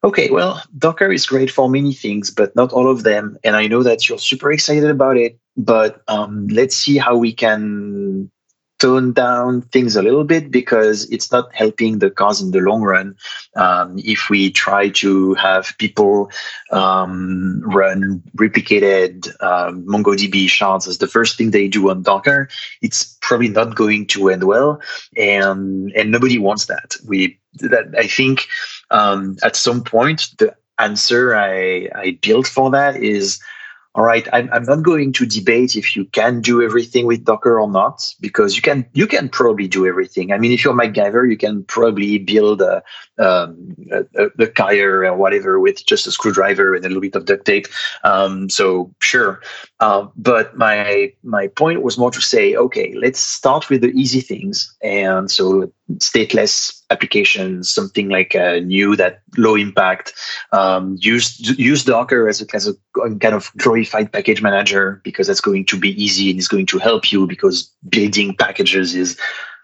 okay, 0.05 0.29
well, 0.29 0.61
Docker 0.77 1.11
is 1.11 1.25
great 1.25 1.51
for 1.51 1.69
many 1.69 1.93
things, 1.93 2.29
but 2.31 2.55
not 2.55 2.71
all 2.71 2.89
of 2.89 3.03
them. 3.03 3.37
And 3.43 3.55
I 3.55 3.67
know 3.67 3.83
that 3.83 4.07
you're 4.07 4.19
super 4.19 4.51
excited 4.51 4.89
about 4.89 5.17
it, 5.17 5.37
but 5.57 6.01
um, 6.07 6.47
let's 6.47 6.75
see 6.77 6.97
how 6.97 7.17
we 7.17 7.33
can 7.33 8.31
tone 8.79 9.13
down 9.13 9.61
things 9.61 9.95
a 9.95 10.01
little 10.01 10.23
bit 10.23 10.51
because 10.51 11.09
it's 11.09 11.31
not 11.31 11.53
helping 11.55 11.99
the 11.99 12.11
cause 12.11 12.41
in 12.41 12.51
the 12.51 12.59
long 12.59 12.81
run. 12.81 13.15
Um, 13.55 13.95
if 13.97 14.29
we 14.29 14.51
try 14.51 14.89
to 14.89 15.33
have 15.35 15.73
people 15.77 16.29
um, 16.71 17.61
run 17.61 18.21
replicated 18.37 19.27
um, 19.41 19.85
MongoDB 19.85 20.49
shards 20.49 20.87
as 20.87 20.97
the 20.97 21.07
first 21.07 21.37
thing 21.37 21.51
they 21.51 21.67
do 21.67 21.89
on 21.89 22.03
Docker, 22.03 22.49
it's 22.81 23.17
probably 23.21 23.49
not 23.49 23.75
going 23.75 24.07
to 24.07 24.29
end 24.29 24.43
well, 24.43 24.81
and 25.15 25.91
and 25.95 26.11
nobody 26.11 26.37
wants 26.37 26.65
that. 26.65 26.95
We 27.07 27.39
that 27.59 27.95
I 27.97 28.07
think 28.07 28.47
um, 28.95 29.37
at 29.43 29.55
some 29.55 29.83
point 29.83 30.29
the 30.37 30.55
answer 30.79 31.35
I 31.35 31.89
I 31.95 32.17
built 32.21 32.47
for 32.47 32.71
that 32.71 32.95
is 32.95 33.39
all 33.93 34.03
right 34.03 34.27
I'm, 34.33 34.49
I'm 34.51 34.63
not 34.63 34.83
going 34.83 35.13
to 35.13 35.25
debate 35.25 35.75
if 35.75 35.95
you 35.95 36.05
can 36.05 36.41
do 36.41 36.61
everything 36.61 37.05
with 37.05 37.25
docker 37.25 37.59
or 37.59 37.69
not 37.69 38.13
because 38.19 38.55
you 38.55 38.61
can 38.61 38.85
you 38.93 39.07
can 39.07 39.29
probably 39.29 39.67
do 39.67 39.85
everything. 39.85 40.31
I 40.31 40.37
mean 40.37 40.51
if 40.51 40.63
you're 40.63 40.73
MacGyver 40.73 41.29
you 41.29 41.37
can 41.37 41.63
probably 41.63 42.17
build 42.17 42.61
a 42.61 42.83
um, 43.17 43.75
a, 43.91 44.27
a 44.39 44.81
or 44.81 45.15
whatever 45.15 45.59
with 45.59 45.85
just 45.85 46.07
a 46.07 46.11
screwdriver 46.11 46.73
and 46.73 46.85
a 46.85 46.87
little 46.87 47.01
bit 47.01 47.15
of 47.15 47.25
duct 47.25 47.45
tape 47.45 47.67
um, 48.03 48.49
so 48.49 48.93
sure 48.99 49.41
uh, 49.79 50.07
but 50.15 50.57
my 50.57 51.11
my 51.23 51.47
point 51.47 51.81
was 51.81 51.97
more 51.97 52.11
to 52.11 52.21
say 52.21 52.55
okay 52.55 52.93
let's 52.95 53.19
start 53.19 53.69
with 53.69 53.81
the 53.81 53.91
easy 53.91 54.21
things 54.21 54.75
and 54.81 55.29
so 55.31 55.71
stateless 55.93 56.81
applications, 56.89 57.71
something 57.71 58.09
like 58.09 58.35
uh, 58.35 58.59
new 58.59 58.95
that 58.95 59.21
low 59.37 59.55
impact. 59.55 60.13
Um, 60.51 60.97
use 60.99 61.39
use 61.57 61.83
Docker 61.83 62.27
as 62.27 62.41
a, 62.41 62.45
as 62.53 62.67
a 62.67 62.73
kind 62.95 63.35
of 63.35 63.51
glorified 63.57 64.11
package 64.11 64.41
manager 64.41 65.01
because 65.03 65.27
that's 65.27 65.41
going 65.41 65.65
to 65.65 65.79
be 65.79 66.01
easy 66.01 66.29
and 66.29 66.39
it's 66.39 66.47
going 66.47 66.65
to 66.67 66.79
help 66.79 67.11
you 67.11 67.27
because 67.27 67.71
building 67.89 68.35
packages 68.35 68.95
is 68.95 69.19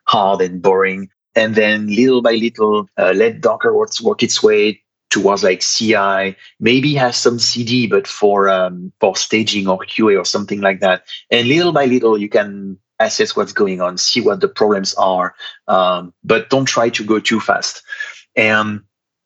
hard 0.07 0.41
and 0.41 0.61
boring. 0.61 1.09
And 1.35 1.55
then 1.55 1.87
little 1.87 2.21
by 2.21 2.33
little, 2.33 2.89
uh, 2.97 3.13
let 3.15 3.41
Docker 3.41 3.73
work, 3.73 3.91
work 4.01 4.23
its 4.23 4.43
way 4.43 4.81
towards 5.09 5.43
like 5.43 5.61
CI, 5.61 6.35
maybe 6.59 6.95
has 6.95 7.17
some 7.17 7.37
CD, 7.37 7.85
but 7.85 8.07
for 8.07 8.49
um, 8.49 8.91
for 8.99 9.15
staging 9.15 9.67
or 9.67 9.79
QA 9.79 10.19
or 10.19 10.25
something 10.25 10.61
like 10.61 10.79
that. 10.79 11.03
And 11.29 11.47
little 11.47 11.73
by 11.73 11.85
little, 11.85 12.17
you 12.17 12.29
can 12.29 12.79
assess 12.99 13.35
what's 13.35 13.53
going 13.53 13.81
on, 13.81 13.97
see 13.97 14.21
what 14.21 14.39
the 14.39 14.47
problems 14.47 14.93
are, 14.95 15.35
um, 15.67 16.13
but 16.23 16.49
don't 16.49 16.65
try 16.65 16.89
to 16.89 17.03
go 17.03 17.19
too 17.19 17.39
fast. 17.39 17.83
And 18.35 18.81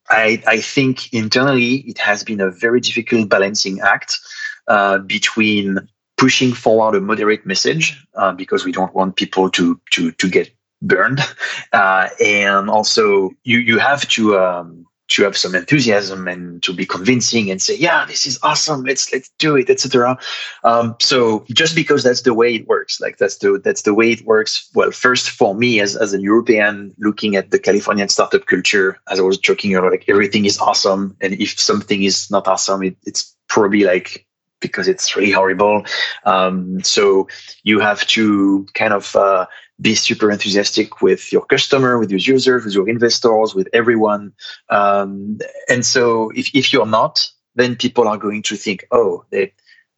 I, 0.09 0.41
I, 0.47 0.61
think 0.61 1.13
internally 1.13 1.75
it 1.87 1.97
has 1.97 2.23
been 2.23 2.39
a 2.39 2.51
very 2.51 2.79
difficult 2.79 3.27
balancing 3.27 3.81
act 3.81 4.19
uh, 4.67 4.99
between 4.99 5.79
pushing 6.17 6.53
forward 6.53 6.95
a 6.95 7.01
moderate 7.01 7.45
message 7.45 8.01
uh, 8.15 8.31
because 8.31 8.65
we 8.65 8.71
don't 8.71 8.93
want 8.93 9.15
people 9.15 9.49
to 9.51 9.79
to 9.91 10.11
to 10.13 10.29
get 10.29 10.55
burned, 10.81 11.19
uh, 11.73 12.09
and 12.23 12.69
also 12.69 13.31
you 13.43 13.59
you 13.59 13.79
have 13.79 14.07
to 14.09 14.39
um, 14.39 14.85
to 15.07 15.23
have 15.23 15.37
some 15.37 15.53
enthusiasm 15.53 16.27
and 16.27 16.63
to 16.63 16.73
be 16.73 16.85
convincing 16.85 17.51
and 17.51 17.61
say, 17.61 17.75
yeah, 17.75 18.05
this 18.05 18.25
is 18.25 18.39
awesome. 18.41 18.83
Let's 18.83 19.11
let's 19.13 19.29
do 19.37 19.55
it, 19.55 19.69
etc. 19.69 20.17
Um, 20.63 20.95
so 20.99 21.45
just 21.53 21.75
because 21.75 22.03
that's 22.03 22.23
the 22.23 22.33
way 22.33 22.55
it 22.55 22.67
works, 22.67 22.99
like 22.99 23.17
that's 23.17 23.37
the 23.37 23.59
that's 23.63 23.83
the 23.83 23.93
way 23.93 24.11
it 24.11 24.25
works. 24.25 24.69
Well, 24.73 24.91
first 24.91 25.29
for 25.29 25.53
me 25.53 25.79
as 25.79 25.95
as 25.95 26.13
a 26.13 26.21
European 26.21 26.93
looking 26.97 27.35
at 27.35 27.51
the 27.51 27.59
Californian 27.59 28.09
startup 28.09 28.47
culture, 28.47 28.97
as 29.09 29.19
I 29.19 29.23
was 29.23 29.37
joking 29.37 29.75
earlier, 29.75 29.91
like 29.91 30.09
everything 30.09 30.45
is 30.45 30.57
awesome, 30.57 31.15
and 31.21 31.33
if 31.33 31.59
something 31.59 32.03
is 32.03 32.31
not 32.31 32.47
awesome, 32.47 32.81
it, 32.83 32.97
it's 33.05 33.35
probably 33.47 33.83
like 33.83 34.25
because 34.59 34.87
it's 34.87 35.15
really 35.15 35.31
horrible. 35.31 35.85
Um, 36.23 36.81
so 36.83 37.27
you 37.63 37.79
have 37.79 38.05
to 38.07 38.65
kind 38.73 38.93
of 38.93 39.15
uh, 39.15 39.45
be 39.79 39.95
super 39.95 40.31
enthusiastic 40.31 41.01
with 41.01 41.31
your 41.31 41.45
customer, 41.45 41.99
with 41.99 42.09
your 42.09 42.19
users, 42.19 42.63
with 42.63 42.73
your 42.73 42.87
investors, 42.87 43.53
with 43.53 43.67
everyone. 43.73 44.33
Um, 44.69 45.39
and 45.69 45.85
so 45.85 46.31
if, 46.35 46.53
if 46.53 46.71
you're 46.71 46.85
not, 46.85 47.29
then 47.55 47.75
people 47.75 48.07
are 48.07 48.17
going 48.17 48.43
to 48.43 48.55
think, 48.55 48.87
oh, 48.91 49.25
they, 49.31 49.53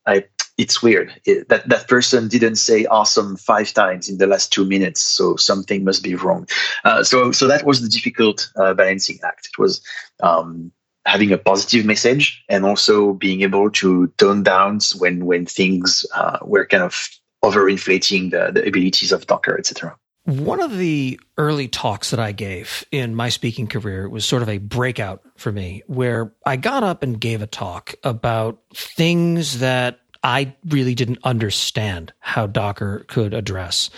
I, 0.06 0.26
it's 0.58 0.82
weird. 0.82 1.13
It, 1.26 1.50
that 1.50 1.70
that 1.70 1.88
person 1.88 2.28
didn't 2.28 2.56
say 2.56 2.86
awesome 2.86 3.38
five 3.38 3.74
times 3.74 4.10
in 4.10 4.18
the 4.18 4.26
last 4.26 4.52
two 4.52 4.66
minutes, 4.66 5.02
so 5.02 5.36
something 5.36 5.84
must 5.84 6.04
be 6.04 6.16
wrong. 6.16 6.48
Uh, 6.84 7.04
so 7.04 7.32
so 7.32 7.48
that 7.48 7.66
was 7.66 7.82
the 7.82 7.90
difficult 7.90 8.50
uh, 8.56 8.74
balancing 8.74 9.20
act. 9.24 9.50
It 9.54 9.62
was 9.62 9.82
um, 10.24 10.72
having 11.06 11.32
a 11.32 11.38
positive 11.38 11.86
message 11.86 12.44
and 12.50 12.66
also 12.66 13.13
being 13.13 13.42
able 13.42 13.70
to 13.72 14.08
tone 14.18 14.42
down 14.42 14.80
when 14.98 15.26
when 15.26 15.46
things 15.46 16.06
uh, 16.16 16.40
were 16.42 16.66
kind 16.66 16.84
of 16.84 17.08
overinflating 17.43 18.32
the, 18.32 18.52
the 18.52 18.67
abilities 18.67 19.12
of 19.12 19.28
Docker, 19.28 19.58
etc. 19.58 19.95
One 20.26 20.60
of 20.60 20.78
the 20.78 21.19
early 21.38 21.69
talks 21.69 22.10
that 22.10 22.19
I 22.19 22.34
gave 22.34 22.84
in 22.91 23.15
my 23.15 23.30
speaking 23.30 23.67
career 23.67 24.10
was 24.10 24.26
sort 24.26 24.41
of 24.41 24.50
a 24.50 24.58
breakout 24.58 25.21
for 25.38 25.54
me, 25.54 25.84
where 25.88 26.34
I 26.45 26.58
got 26.58 26.84
up 26.84 27.02
and 27.02 27.19
gave 27.19 27.41
a 27.41 27.47
talk 27.47 27.95
about 28.04 28.60
things 28.73 29.60
that 29.60 30.02
I 30.23 30.54
really 30.67 30.95
didn't 30.95 31.19
understand 31.23 32.12
how 32.19 32.47
Docker 32.47 33.06
could 33.08 33.34
address. 33.34 33.89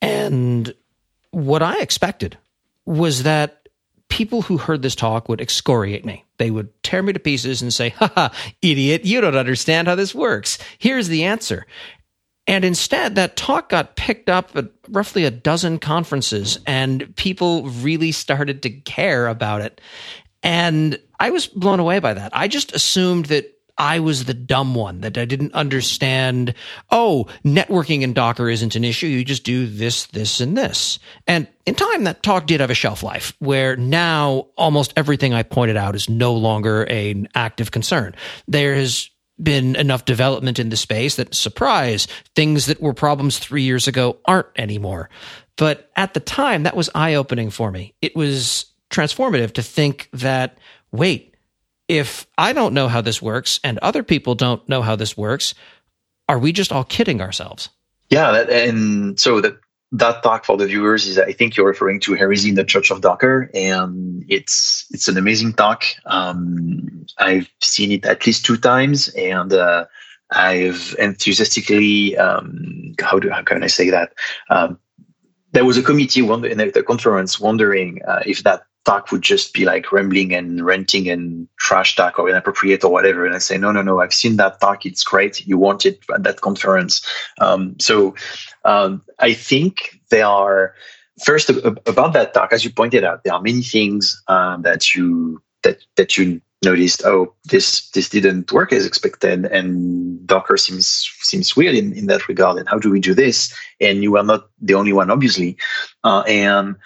And 0.00 0.72
what 1.32 1.62
I 1.62 1.80
expected 1.80 2.38
was 2.86 3.24
that 3.24 3.68
people 4.08 4.42
who 4.42 4.56
heard 4.56 4.80
this 4.80 4.94
talk 4.94 5.28
would 5.28 5.40
excoriate 5.40 6.04
me. 6.04 6.24
They 6.38 6.50
would 6.50 6.70
tear 6.82 7.02
me 7.02 7.12
to 7.12 7.18
pieces 7.18 7.60
and 7.60 7.74
say, 7.74 7.90
haha, 7.90 8.28
idiot, 8.62 9.04
you 9.04 9.20
don't 9.20 9.36
understand 9.36 9.88
how 9.88 9.96
this 9.96 10.14
works. 10.14 10.56
Here's 10.78 11.08
the 11.08 11.24
answer. 11.24 11.66
And 12.46 12.64
instead, 12.64 13.14
that 13.14 13.36
talk 13.36 13.70
got 13.70 13.96
picked 13.96 14.28
up 14.28 14.54
at 14.54 14.66
roughly 14.88 15.24
a 15.24 15.30
dozen 15.30 15.78
conferences, 15.78 16.58
and 16.66 17.14
people 17.16 17.68
really 17.68 18.12
started 18.12 18.62
to 18.62 18.70
care 18.70 19.28
about 19.28 19.62
it. 19.62 19.80
And 20.42 20.98
I 21.18 21.30
was 21.30 21.46
blown 21.46 21.80
away 21.80 22.00
by 22.00 22.12
that. 22.14 22.36
I 22.36 22.48
just 22.48 22.74
assumed 22.74 23.26
that 23.26 23.50
I 23.76 24.00
was 24.00 24.26
the 24.26 24.34
dumb 24.34 24.74
one, 24.74 25.00
that 25.00 25.18
I 25.18 25.24
didn't 25.24 25.54
understand, 25.54 26.54
oh, 26.90 27.26
networking 27.44 28.02
in 28.02 28.12
Docker 28.12 28.48
isn't 28.48 28.76
an 28.76 28.84
issue. 28.84 29.06
You 29.06 29.24
just 29.24 29.42
do 29.42 29.66
this, 29.66 30.06
this, 30.06 30.40
and 30.40 30.56
this. 30.56 30.98
And 31.26 31.48
in 31.66 31.74
time, 31.74 32.04
that 32.04 32.22
talk 32.22 32.46
did 32.46 32.60
have 32.60 32.70
a 32.70 32.74
shelf 32.74 33.02
life 33.02 33.34
where 33.40 33.74
now 33.74 34.46
almost 34.56 34.92
everything 34.96 35.34
I 35.34 35.42
pointed 35.42 35.76
out 35.76 35.96
is 35.96 36.08
no 36.08 36.34
longer 36.34 36.84
an 36.84 37.28
active 37.34 37.72
concern. 37.72 38.14
There 38.46 38.74
has 38.74 39.10
been 39.42 39.76
enough 39.76 40.04
development 40.04 40.58
in 40.58 40.68
the 40.68 40.76
space 40.76 41.16
that 41.16 41.34
surprise 41.34 42.06
things 42.34 42.66
that 42.66 42.80
were 42.80 42.94
problems 42.94 43.38
three 43.38 43.62
years 43.62 43.88
ago 43.88 44.18
aren't 44.24 44.46
anymore. 44.56 45.10
But 45.56 45.90
at 45.96 46.14
the 46.14 46.20
time, 46.20 46.64
that 46.64 46.76
was 46.76 46.90
eye 46.94 47.14
opening 47.14 47.50
for 47.50 47.70
me. 47.70 47.94
It 48.00 48.14
was 48.16 48.66
transformative 48.90 49.52
to 49.54 49.62
think 49.62 50.08
that, 50.12 50.58
wait, 50.92 51.34
if 51.88 52.26
I 52.38 52.52
don't 52.52 52.74
know 52.74 52.88
how 52.88 53.00
this 53.00 53.20
works 53.20 53.60
and 53.62 53.78
other 53.78 54.02
people 54.02 54.34
don't 54.34 54.66
know 54.68 54.82
how 54.82 54.96
this 54.96 55.16
works, 55.16 55.54
are 56.28 56.38
we 56.38 56.52
just 56.52 56.72
all 56.72 56.84
kidding 56.84 57.20
ourselves? 57.20 57.68
Yeah, 58.10 58.42
and 58.42 59.18
so 59.18 59.40
that 59.40 59.58
that 59.94 60.24
talk 60.24 60.44
for 60.44 60.56
the 60.56 60.66
viewers 60.66 61.06
is 61.06 61.18
I 61.18 61.32
think 61.32 61.56
you're 61.56 61.66
referring 61.66 62.00
to 62.00 62.14
Heresy 62.14 62.48
in 62.48 62.56
the 62.56 62.64
Church 62.64 62.90
of 62.90 63.00
Docker, 63.00 63.48
and 63.54 64.24
it's 64.28 64.86
it's 64.90 65.06
an 65.06 65.16
amazing 65.16 65.52
talk. 65.52 65.84
Um, 66.06 67.06
I've 67.18 67.48
seen 67.60 67.92
it 67.92 68.04
at 68.04 68.26
least 68.26 68.44
two 68.44 68.56
times, 68.56 69.08
and 69.10 69.52
uh, 69.52 69.86
I've 70.32 70.96
enthusiastically 70.98 72.16
um, 72.16 72.94
how 73.00 73.20
do 73.20 73.30
how 73.30 73.42
can 73.42 73.62
I 73.62 73.68
say 73.68 73.88
that? 73.90 74.12
Um, 74.50 74.78
there 75.52 75.64
was 75.64 75.78
a 75.78 75.82
committee 75.82 76.20
in 76.20 76.58
the 76.58 76.84
conference 76.84 77.38
wondering 77.38 78.00
uh, 78.08 78.22
if 78.26 78.42
that 78.42 78.66
Doc 78.84 79.10
would 79.10 79.22
just 79.22 79.54
be 79.54 79.64
like 79.64 79.92
rambling 79.92 80.34
and 80.34 80.64
ranting 80.64 81.08
and 81.08 81.48
trash 81.58 81.96
talk 81.96 82.18
or 82.18 82.28
inappropriate 82.28 82.84
or 82.84 82.92
whatever. 82.92 83.24
And 83.24 83.34
I 83.34 83.38
say, 83.38 83.56
no, 83.56 83.72
no, 83.72 83.82
no, 83.82 84.00
I've 84.00 84.12
seen 84.12 84.36
that 84.36 84.60
talk. 84.60 84.84
It's 84.84 85.02
great. 85.02 85.46
You 85.46 85.56
want 85.56 85.86
it 85.86 86.00
at 86.14 86.22
that 86.24 86.42
conference. 86.42 87.06
Um, 87.40 87.76
so 87.80 88.14
um, 88.64 89.02
I 89.18 89.32
think 89.32 90.00
there 90.10 90.26
are 90.26 90.74
first 91.24 91.48
about 91.50 92.12
that 92.12 92.34
talk, 92.34 92.52
as 92.52 92.64
you 92.64 92.70
pointed 92.70 93.04
out, 93.04 93.24
there 93.24 93.34
are 93.34 93.40
many 93.40 93.62
things 93.62 94.22
um, 94.28 94.62
that 94.62 94.94
you 94.94 95.42
that 95.62 95.78
that 95.96 96.16
you 96.18 96.40
noticed. 96.64 97.04
Oh, 97.04 97.34
this 97.44 97.88
this 97.90 98.08
didn't 98.08 98.52
work 98.52 98.72
as 98.72 98.86
expected, 98.86 99.44
and 99.46 100.26
Docker 100.26 100.56
seems 100.56 101.10
seems 101.20 101.56
weird 101.56 101.74
in, 101.74 101.92
in 101.92 102.06
that 102.06 102.28
regard. 102.28 102.58
And 102.58 102.68
how 102.68 102.78
do 102.78 102.90
we 102.90 103.00
do 103.00 103.14
this? 103.14 103.54
And 103.80 104.02
you 104.02 104.16
are 104.16 104.24
not 104.24 104.48
the 104.60 104.74
only 104.74 104.92
one, 104.92 105.10
obviously. 105.10 105.56
Uh, 106.02 106.22
and 106.26 106.76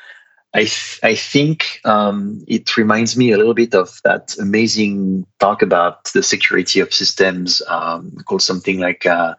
I 0.54 0.60
th- 0.60 1.00
I 1.02 1.14
think 1.14 1.80
um, 1.84 2.42
it 2.48 2.76
reminds 2.76 3.16
me 3.16 3.32
a 3.32 3.36
little 3.36 3.54
bit 3.54 3.74
of 3.74 4.00
that 4.04 4.34
amazing 4.38 5.26
talk 5.40 5.60
about 5.60 6.04
the 6.14 6.22
security 6.22 6.80
of 6.80 6.92
systems 6.92 7.60
um, 7.68 8.16
called 8.24 8.42
something 8.42 8.78
like 8.78 9.04
uh, 9.04 9.34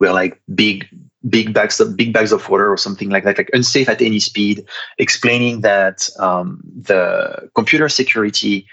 we're 0.00 0.12
like 0.12 0.40
big 0.54 0.88
big 1.28 1.52
bags 1.52 1.78
of 1.78 1.96
big 1.96 2.12
bags 2.12 2.32
of 2.32 2.48
water 2.48 2.70
or 2.70 2.76
something 2.76 3.08
like 3.08 3.24
that, 3.24 3.38
like 3.38 3.50
unsafe 3.52 3.88
at 3.88 4.02
any 4.02 4.18
speed, 4.18 4.64
explaining 4.98 5.60
that 5.60 6.08
um, 6.18 6.60
the 6.64 7.48
computer 7.54 7.88
security 7.88 8.66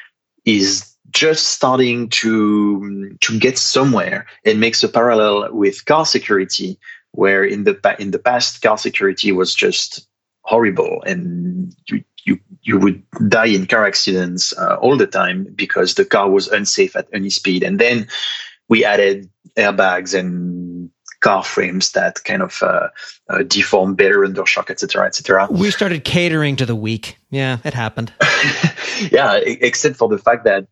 is 0.44 0.92
just 1.12 1.48
starting 1.48 2.10
to 2.10 3.16
to 3.22 3.40
get 3.40 3.60
somewhere 3.60 4.26
and 4.44 4.60
makes 4.60 4.84
a 4.84 4.90
parallel 4.90 5.54
with 5.54 5.86
car 5.86 6.06
security, 6.06 6.80
where 7.12 7.44
in 7.44 7.64
the 7.64 7.96
in 8.00 8.10
the 8.10 8.20
past 8.20 8.62
car 8.64 8.78
security 8.78 9.32
was 9.32 9.54
just 9.54 10.08
horrible 10.46 11.04
and 11.06 11.76
you 11.90 12.04
you, 12.26 12.40
you 12.64 12.80
would 12.80 13.04
die 13.28 13.46
in 13.46 13.68
car 13.68 13.86
accidents 13.86 14.52
uh, 14.58 14.78
all 14.78 14.98
the 14.98 15.06
time 15.06 15.46
because 15.56 15.94
the 15.94 16.06
car 16.06 16.28
was 16.30 16.48
unsafe 16.48 16.96
at 16.96 17.08
any 17.14 17.30
speed. 17.30 17.62
And 17.62 17.80
then 17.80 18.08
we 18.68 18.84
added 18.84 19.30
airbags 19.56 20.18
and 20.18 20.90
car 21.20 21.44
frames 21.44 21.92
that 21.92 22.24
kind 22.24 22.42
of 22.42 22.64
uh, 22.64 22.88
uh, 23.30 23.44
deform 23.44 23.96
better 23.96 24.26
under 24.26 24.46
shock 24.46 24.70
etc 24.70 25.08
etc 25.08 25.48
we 25.50 25.72
started 25.72 26.04
catering 26.04 26.56
to 26.56 26.66
the 26.66 26.76
weak. 26.76 27.18
Yeah 27.30 27.58
it 27.64 27.74
happened. 27.74 28.12
Yeah 29.12 29.40
except 29.44 29.96
for 29.96 30.08
the 30.08 30.18
fact 30.18 30.46
that 30.46 30.68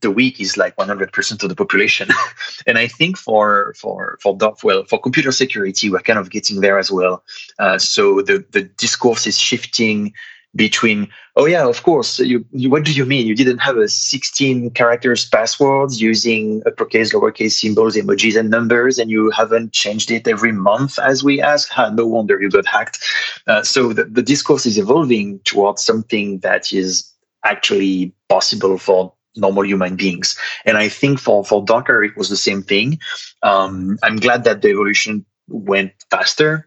the 0.00 0.10
weak 0.10 0.40
is 0.40 0.56
like 0.56 0.76
100% 0.76 1.42
of 1.42 1.48
the 1.48 1.54
population. 1.54 2.08
and 2.66 2.78
I 2.78 2.86
think 2.86 3.16
for, 3.16 3.74
for, 3.76 4.18
for, 4.22 4.36
well, 4.62 4.84
for 4.84 5.00
computer 5.00 5.32
security, 5.32 5.90
we're 5.90 6.00
kind 6.00 6.18
of 6.18 6.30
getting 6.30 6.60
there 6.60 6.78
as 6.78 6.90
well. 6.90 7.22
Uh, 7.58 7.78
so 7.78 8.22
the, 8.22 8.44
the 8.50 8.62
discourse 8.62 9.26
is 9.26 9.38
shifting 9.38 10.12
between, 10.56 11.08
oh 11.36 11.46
yeah, 11.46 11.66
of 11.66 11.82
course, 11.82 12.18
you, 12.18 12.44
you, 12.52 12.70
what 12.70 12.84
do 12.84 12.92
you 12.92 13.04
mean? 13.04 13.26
You 13.26 13.36
didn't 13.36 13.58
have 13.58 13.76
a 13.76 13.88
16 13.88 14.70
characters 14.70 15.28
passwords 15.28 16.00
using 16.00 16.62
uppercase, 16.66 17.12
lowercase 17.12 17.52
symbols, 17.52 17.96
emojis, 17.96 18.38
and 18.38 18.50
numbers, 18.50 18.98
and 18.98 19.10
you 19.10 19.30
haven't 19.30 19.72
changed 19.72 20.10
it 20.10 20.26
every 20.26 20.52
month 20.52 20.98
as 20.98 21.22
we 21.22 21.40
ask? 21.40 21.68
Ha, 21.70 21.90
no 21.90 22.06
wonder 22.06 22.40
you 22.40 22.50
got 22.50 22.66
hacked. 22.66 22.98
Uh, 23.46 23.62
so 23.62 23.92
the, 23.92 24.04
the 24.04 24.22
discourse 24.22 24.64
is 24.66 24.78
evolving 24.78 25.38
towards 25.40 25.84
something 25.84 26.38
that 26.40 26.72
is 26.72 27.12
actually 27.44 28.12
possible 28.28 28.78
for 28.78 29.12
normal 29.38 29.64
human 29.64 29.96
beings. 29.96 30.38
And 30.64 30.76
I 30.76 30.88
think 30.88 31.18
for, 31.18 31.44
for 31.44 31.64
Docker, 31.64 32.02
it 32.02 32.16
was 32.16 32.28
the 32.28 32.36
same 32.36 32.62
thing. 32.62 32.98
Um, 33.42 33.98
I'm 34.02 34.16
glad 34.16 34.44
that 34.44 34.62
the 34.62 34.68
evolution 34.68 35.24
went 35.48 35.92
faster 36.10 36.66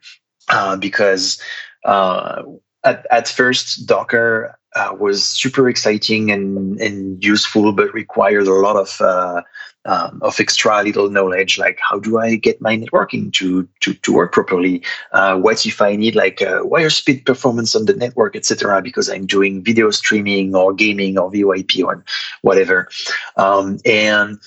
uh, 0.50 0.76
because 0.78 1.42
uh, 1.86 2.42
at, 2.84 3.06
at 3.12 3.28
first, 3.28 3.86
Docker 3.86 4.58
uh, 4.76 4.96
was 4.98 5.24
super 5.24 5.70
exciting 5.70 6.32
and, 6.32 6.80
and 6.80 7.24
useful, 7.24 7.72
but 7.74 7.94
required 7.94 8.48
a 8.48 8.54
lot 8.54 8.76
of 8.76 9.02
uh, 9.02 9.42
um, 9.86 10.20
of 10.22 10.40
extra 10.40 10.84
little 10.84 11.10
knowledge, 11.10 11.58
like 11.58 11.80
how 11.80 12.00
do 12.00 12.20
I 12.20 12.36
get 12.36 12.62
my 12.62 12.78
networking 12.78 13.34
to 13.34 13.68
to, 13.82 13.94
to 13.94 14.14
work 14.14 14.32
properly? 14.32 14.84
Uh, 15.12 15.38
what 15.38 15.66
if 15.66 15.82
I 15.82 15.96
need 15.96 16.16
like 16.16 16.42
a 16.42 16.66
wire 16.66 16.90
speed 16.90 17.26
performance 17.26 17.76
on 17.76 17.86
the 17.86 17.94
network, 17.94 18.36
etc. 18.36 18.82
Because 18.82 19.10
I'm 19.10 19.26
doing 19.26 19.64
video 19.64 19.90
streaming 19.92 20.56
or 20.56 20.74
gaming 20.74 21.18
or 21.18 21.32
VoIP 21.32 21.84
or 21.84 22.04
whatever. 22.42 22.90
Um, 23.38 23.80
and 23.86 24.40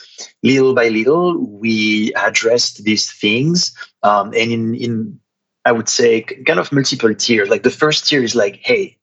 little 0.42 0.74
by 0.74 0.88
little, 0.88 1.38
we 1.38 2.12
addressed 2.14 2.84
these 2.84 3.10
things. 3.10 3.74
Um, 4.02 4.28
and 4.28 4.52
in 4.52 4.74
in 4.74 5.20
I 5.66 5.72
would 5.72 5.88
say 5.88 6.20
kind 6.20 6.60
of 6.60 6.70
multiple 6.72 7.14
tiers. 7.14 7.48
Like 7.48 7.62
the 7.62 7.70
first 7.70 8.06
tier 8.06 8.22
is 8.22 8.34
like, 8.34 8.56
hey, 8.62 8.98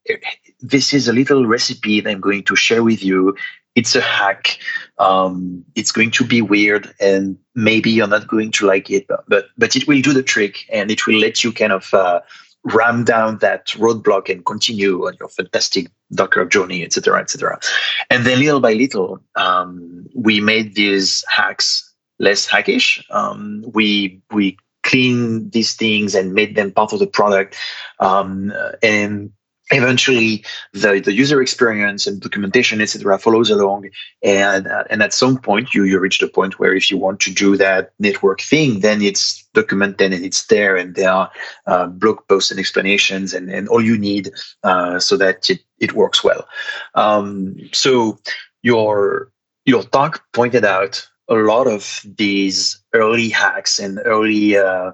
this 0.59 0.93
is 0.93 1.07
a 1.07 1.13
little 1.13 1.47
recipe 1.47 2.01
that 2.01 2.09
I'm 2.09 2.21
going 2.21 2.43
to 2.43 2.55
share 2.55 2.83
with 2.83 3.03
you 3.03 3.35
it's 3.75 3.95
a 3.95 4.01
hack. 4.01 4.59
Um, 4.97 5.65
it's 5.75 5.91
going 5.91 6.11
to 6.11 6.25
be 6.25 6.41
weird, 6.41 6.93
and 6.99 7.37
maybe 7.55 7.89
you're 7.89 8.07
not 8.07 8.27
going 8.27 8.51
to 8.51 8.65
like 8.65 8.89
it, 8.89 9.07
but 9.27 9.47
but 9.57 9.75
it 9.75 9.87
will 9.87 10.01
do 10.01 10.13
the 10.13 10.23
trick, 10.23 10.65
and 10.71 10.91
it 10.91 11.07
will 11.07 11.15
let 11.15 11.43
you 11.43 11.51
kind 11.51 11.71
of 11.71 11.93
uh, 11.93 12.21
ram 12.63 13.03
down 13.03 13.39
that 13.39 13.67
roadblock 13.69 14.29
and 14.29 14.45
continue 14.45 15.07
on 15.07 15.15
your 15.19 15.29
fantastic 15.29 15.89
Docker 16.13 16.45
journey, 16.45 16.83
etc., 16.83 17.19
etc. 17.19 17.59
And 18.09 18.25
then 18.25 18.39
little 18.39 18.59
by 18.59 18.73
little, 18.73 19.19
um, 19.35 20.07
we 20.13 20.41
made 20.41 20.75
these 20.75 21.23
hacks 21.29 21.93
less 22.19 22.45
hackish. 22.45 23.05
Um, 23.09 23.63
we 23.73 24.21
we 24.31 24.57
clean 24.83 25.49
these 25.51 25.75
things 25.75 26.15
and 26.15 26.33
made 26.33 26.55
them 26.55 26.71
part 26.71 26.91
of 26.91 26.99
the 26.99 27.07
product, 27.07 27.55
um, 27.99 28.51
and 28.83 29.31
eventually 29.71 30.43
the, 30.73 30.99
the 30.99 31.13
user 31.13 31.41
experience 31.41 32.07
and 32.07 32.21
documentation 32.21 32.81
etc 32.81 33.17
follows 33.17 33.49
along. 33.49 33.89
And 34.23 34.67
uh, 34.67 34.83
and 34.89 35.01
at 35.01 35.13
some 35.13 35.37
point 35.37 35.73
you 35.73 35.83
you 35.83 35.99
reach 35.99 36.19
the 36.19 36.27
point 36.27 36.59
where 36.59 36.73
if 36.73 36.91
you 36.91 36.97
want 36.97 37.19
to 37.21 37.33
do 37.33 37.57
that 37.57 37.93
network 37.99 38.41
thing 38.41 38.79
then 38.81 39.01
it's 39.01 39.47
documented 39.53 40.13
and 40.13 40.23
it's 40.23 40.45
there 40.47 40.75
and 40.75 40.95
there 40.95 41.11
are 41.11 41.31
uh, 41.67 41.87
blog 41.87 42.19
posts 42.27 42.51
and 42.51 42.59
explanations 42.59 43.33
and, 43.33 43.49
and 43.49 43.67
all 43.67 43.83
you 43.83 43.97
need 43.97 44.31
uh, 44.63 44.99
so 44.99 45.17
that 45.17 45.49
it, 45.49 45.59
it 45.79 45.93
works 45.93 46.23
well. 46.23 46.47
Um, 46.95 47.57
so 47.71 48.19
your 48.61 49.31
your 49.65 49.83
talk 49.83 50.23
pointed 50.33 50.65
out 50.65 51.07
a 51.29 51.35
lot 51.35 51.67
of 51.67 52.01
these 52.17 52.81
early 52.93 53.29
hacks 53.29 53.79
and 53.79 53.99
early 54.05 54.57
uh, 54.57 54.91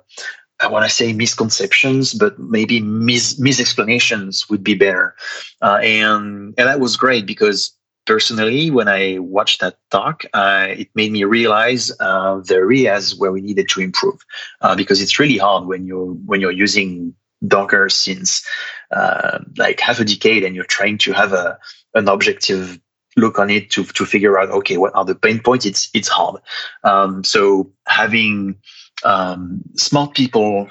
I 0.59 0.67
want 0.67 0.85
to 0.85 0.89
say 0.89 1.13
misconceptions, 1.13 2.13
but 2.13 2.39
maybe 2.39 2.81
mis 2.81 3.39
misexplanations 3.39 4.49
would 4.49 4.63
be 4.63 4.73
better. 4.73 5.15
Uh, 5.61 5.79
and 5.81 6.53
and 6.57 6.67
that 6.67 6.79
was 6.79 6.97
great 6.97 7.25
because 7.25 7.77
personally, 8.07 8.71
when 8.71 8.87
I 8.87 9.19
watched 9.19 9.61
that 9.61 9.77
talk, 9.91 10.23
uh, 10.33 10.67
it 10.69 10.89
made 10.95 11.11
me 11.11 11.23
realize 11.25 11.91
uh, 11.99 12.39
the 12.39 12.55
areas 12.55 13.15
where 13.15 13.31
we 13.31 13.41
needed 13.41 13.69
to 13.69 13.81
improve 13.81 14.19
uh, 14.61 14.75
because 14.75 15.01
it's 15.01 15.19
really 15.19 15.37
hard 15.37 15.67
when 15.67 15.85
you're 15.85 16.13
when 16.25 16.41
you're 16.41 16.51
using 16.51 17.13
Docker 17.45 17.89
since 17.89 18.43
uh, 18.91 19.39
like 19.57 19.79
half 19.79 19.99
a 19.99 20.05
decade 20.05 20.43
and 20.43 20.55
you're 20.55 20.65
trying 20.65 20.97
to 20.99 21.11
have 21.11 21.33
a 21.33 21.59
an 21.93 22.07
objective 22.07 22.79
look 23.15 23.37
on 23.37 23.49
it 23.49 23.69
to 23.71 23.83
to 23.83 24.05
figure 24.05 24.39
out 24.39 24.49
okay 24.49 24.77
what 24.77 24.95
are 24.95 25.05
the 25.05 25.13
pain 25.13 25.39
points. 25.39 25.67
It's 25.67 25.89
it's 25.93 26.07
hard. 26.07 26.41
Um, 26.83 27.23
so 27.23 27.71
having 27.85 28.55
um, 29.03 29.61
smart 29.75 30.13
people 30.15 30.69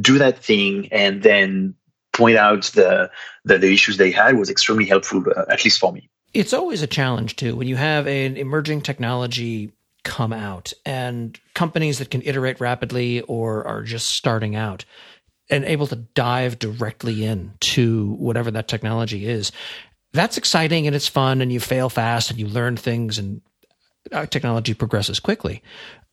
do 0.00 0.18
that 0.18 0.38
thing 0.38 0.88
and 0.90 1.22
then 1.22 1.74
point 2.12 2.36
out 2.36 2.64
the, 2.74 3.10
the, 3.44 3.58
the 3.58 3.72
issues 3.72 3.96
they 3.96 4.10
had 4.10 4.38
was 4.38 4.50
extremely 4.50 4.86
helpful, 4.86 5.24
uh, 5.36 5.44
at 5.48 5.64
least 5.64 5.78
for 5.78 5.92
me. 5.92 6.08
It's 6.34 6.52
always 6.52 6.82
a 6.82 6.86
challenge 6.86 7.36
too 7.36 7.56
when 7.56 7.68
you 7.68 7.76
have 7.76 8.06
an 8.06 8.36
emerging 8.36 8.82
technology 8.82 9.72
come 10.04 10.32
out 10.32 10.72
and 10.84 11.38
companies 11.54 11.98
that 11.98 12.10
can 12.10 12.22
iterate 12.22 12.60
rapidly 12.60 13.20
or 13.22 13.66
are 13.66 13.82
just 13.82 14.08
starting 14.08 14.56
out 14.56 14.84
and 15.50 15.64
able 15.64 15.86
to 15.86 15.96
dive 15.96 16.58
directly 16.58 17.24
in 17.24 17.52
to 17.60 18.12
whatever 18.14 18.50
that 18.50 18.68
technology 18.68 19.26
is. 19.26 19.52
That's 20.12 20.38
exciting 20.38 20.86
and 20.86 20.96
it's 20.96 21.08
fun 21.08 21.40
and 21.40 21.52
you 21.52 21.60
fail 21.60 21.88
fast 21.88 22.30
and 22.30 22.38
you 22.38 22.46
learn 22.46 22.76
things 22.76 23.18
and 23.18 23.42
uh, 24.10 24.26
technology 24.26 24.74
progresses 24.74 25.20
quickly 25.20 25.62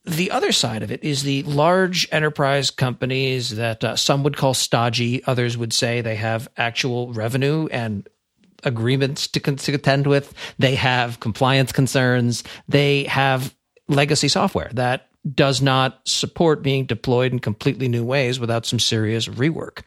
the 0.10 0.32
other 0.32 0.52
side 0.52 0.84
of 0.84 0.92
it 0.92 1.04
is 1.04 1.24
the 1.24 1.44
large 1.44 2.08
enterprise 2.12 2.72
companies 2.72 3.52
that 3.52 3.84
uh, 3.84 3.96
some 3.96 4.24
would 4.24 4.36
call 4.38 4.54
stodgy, 4.54 5.24
others 5.26 5.58
would 5.58 5.74
say 5.74 6.02
they 6.02 6.16
have 6.16 6.48
actual 6.58 7.14
revenue 7.14 7.68
and 7.72 8.08
agreements 8.64 9.28
to, 9.28 9.40
to 9.40 9.72
contend 9.72 10.08
with. 10.08 10.34
They 10.58 10.76
have 10.76 11.20
compliance 11.20 11.72
concerns. 11.72 12.44
They 12.68 13.04
have 13.06 13.56
legacy 13.88 14.28
software 14.28 14.70
that 14.74 15.08
does 15.34 15.62
not 15.62 16.00
support 16.06 16.64
being 16.64 16.86
deployed 16.86 17.32
in 17.32 17.40
completely 17.40 17.88
new 17.88 18.04
ways 18.04 18.40
without 18.40 18.66
some 18.66 18.80
serious 18.80 19.28
rework. 19.28 19.84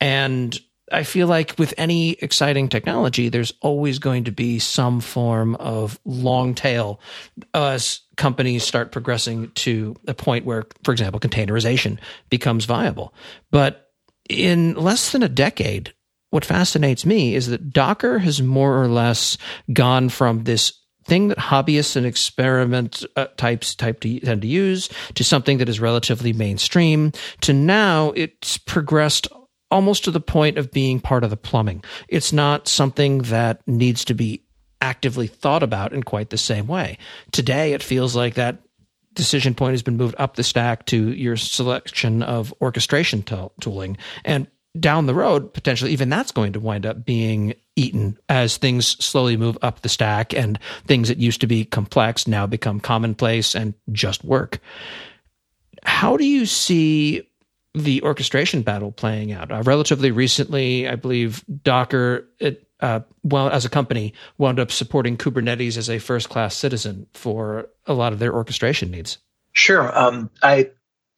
And 0.00 0.58
I 0.90 1.02
feel 1.04 1.26
like 1.26 1.54
with 1.58 1.72
any 1.78 2.12
exciting 2.12 2.68
technology, 2.68 3.28
there's 3.28 3.52
always 3.60 3.98
going 3.98 4.24
to 4.24 4.32
be 4.32 4.58
some 4.58 5.00
form 5.00 5.54
of 5.56 5.98
long 6.04 6.54
tail 6.54 7.00
as 7.54 8.00
companies 8.16 8.64
start 8.64 8.92
progressing 8.92 9.50
to 9.52 9.96
a 10.06 10.14
point 10.14 10.44
where, 10.44 10.64
for 10.84 10.92
example, 10.92 11.20
containerization 11.20 11.98
becomes 12.28 12.64
viable. 12.64 13.14
But 13.50 13.90
in 14.28 14.74
less 14.74 15.12
than 15.12 15.22
a 15.22 15.28
decade, 15.28 15.94
what 16.30 16.44
fascinates 16.44 17.04
me 17.04 17.34
is 17.34 17.48
that 17.48 17.72
Docker 17.72 18.18
has 18.18 18.40
more 18.40 18.80
or 18.80 18.88
less 18.88 19.36
gone 19.72 20.08
from 20.08 20.44
this 20.44 20.72
thing 21.04 21.28
that 21.28 21.38
hobbyists 21.38 21.96
and 21.96 22.06
experiment 22.06 23.04
uh, 23.16 23.26
types 23.36 23.74
type 23.74 24.00
to 24.00 24.20
tend 24.20 24.42
to 24.42 24.48
use 24.48 24.88
to 25.14 25.24
something 25.24 25.58
that 25.58 25.68
is 25.68 25.80
relatively 25.80 26.32
mainstream 26.32 27.10
to 27.40 27.52
now 27.52 28.12
it's 28.14 28.58
progressed 28.58 29.26
almost 29.70 30.04
to 30.04 30.10
the 30.10 30.20
point 30.20 30.58
of 30.58 30.70
being 30.70 31.00
part 31.00 31.24
of 31.24 31.30
the 31.30 31.36
plumbing. 31.36 31.82
It's 32.08 32.32
not 32.32 32.68
something 32.68 33.18
that 33.22 33.66
needs 33.66 34.04
to 34.06 34.14
be 34.14 34.42
actively 34.80 35.26
thought 35.26 35.62
about 35.62 35.92
in 35.92 36.02
quite 36.02 36.30
the 36.30 36.38
same 36.38 36.66
way. 36.66 36.98
Today, 37.32 37.72
it 37.72 37.82
feels 37.82 38.16
like 38.16 38.34
that 38.34 38.58
decision 39.14 39.54
point 39.54 39.72
has 39.72 39.82
been 39.82 39.96
moved 39.96 40.14
up 40.18 40.36
the 40.36 40.42
stack 40.42 40.86
to 40.86 41.12
your 41.12 41.36
selection 41.36 42.22
of 42.22 42.54
orchestration 42.60 43.22
t- 43.22 43.48
tooling. 43.60 43.96
And 44.24 44.46
down 44.78 45.06
the 45.06 45.14
road, 45.14 45.52
potentially 45.52 45.90
even 45.92 46.08
that's 46.08 46.30
going 46.30 46.52
to 46.52 46.60
wind 46.60 46.86
up 46.86 47.04
being 47.04 47.54
eaten 47.74 48.16
as 48.28 48.56
things 48.56 48.86
slowly 49.04 49.36
move 49.36 49.58
up 49.62 49.80
the 49.80 49.88
stack 49.88 50.32
and 50.32 50.58
things 50.86 51.08
that 51.08 51.18
used 51.18 51.40
to 51.40 51.46
be 51.46 51.64
complex 51.64 52.28
now 52.28 52.46
become 52.46 52.78
commonplace 52.78 53.54
and 53.54 53.74
just 53.90 54.24
work. 54.24 54.60
How 55.82 56.16
do 56.16 56.24
you 56.24 56.46
see 56.46 57.26
the 57.74 58.02
orchestration 58.02 58.62
battle 58.62 58.92
playing 58.92 59.32
out? 59.32 59.50
Uh, 59.50 59.62
relatively 59.64 60.10
recently, 60.10 60.88
I 60.88 60.96
believe 60.96 61.44
Docker, 61.62 62.28
it, 62.38 62.66
uh, 62.80 63.00
well, 63.22 63.48
as 63.48 63.64
a 63.64 63.70
company, 63.70 64.14
wound 64.38 64.58
up 64.58 64.70
supporting 64.70 65.16
Kubernetes 65.16 65.76
as 65.76 65.88
a 65.88 65.98
first 65.98 66.28
class 66.28 66.56
citizen 66.56 67.06
for 67.14 67.68
a 67.86 67.94
lot 67.94 68.12
of 68.12 68.18
their 68.18 68.34
orchestration 68.34 68.90
needs. 68.90 69.18
Sure. 69.52 69.96
Um, 69.96 70.30
I 70.42 70.70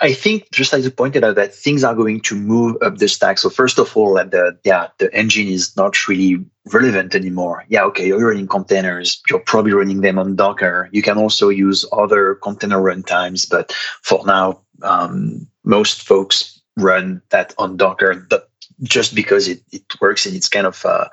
I 0.03 0.15
think 0.15 0.51
just 0.51 0.75
as 0.75 0.85
you 0.85 0.91
pointed 0.91 1.23
out 1.23 1.37
that 1.37 1.55
things 1.55 1.85
are 1.85 1.95
going 1.95 2.23
to 2.23 2.35
move 2.35 2.77
up 2.83 2.99
the 2.99 3.07
stack. 3.07 3.39
So 3.39 3.49
first 3.49 3.79
of 3.79 3.97
all, 3.97 4.15
that 4.15 4.33
the 4.33 4.59
yeah 4.65 4.89
the 4.99 5.15
engine 5.15 5.47
is 5.47 5.77
not 5.77 6.09
really 6.09 6.45
relevant 6.73 7.15
anymore. 7.15 7.65
Yeah, 7.69 7.85
okay, 7.85 8.09
you're 8.09 8.27
running 8.27 8.49
containers. 8.49 9.23
You're 9.31 9.39
probably 9.39 9.73
running 9.73 10.01
them 10.01 10.19
on 10.19 10.35
Docker. 10.35 10.89
You 10.91 11.03
can 11.03 11.19
also 11.19 11.51
use 11.51 11.87
other 11.93 12.35
container 12.35 12.81
runtimes, 12.81 13.49
but 13.49 13.73
for 14.03 14.27
now, 14.27 14.63
um, 14.83 15.47
most 15.65 16.03
folks 16.03 16.61
run 16.77 17.23
that 17.31 17.55
on 17.59 17.77
Docker, 17.77 18.27
but 18.29 18.51
just 18.83 19.15
because 19.15 19.49
it, 19.49 19.63
it 19.71 19.85
works 20.01 20.27
and 20.27 20.35
it's 20.35 20.49
kind 20.49 20.67
of 20.67 20.85
uh, 20.85 21.09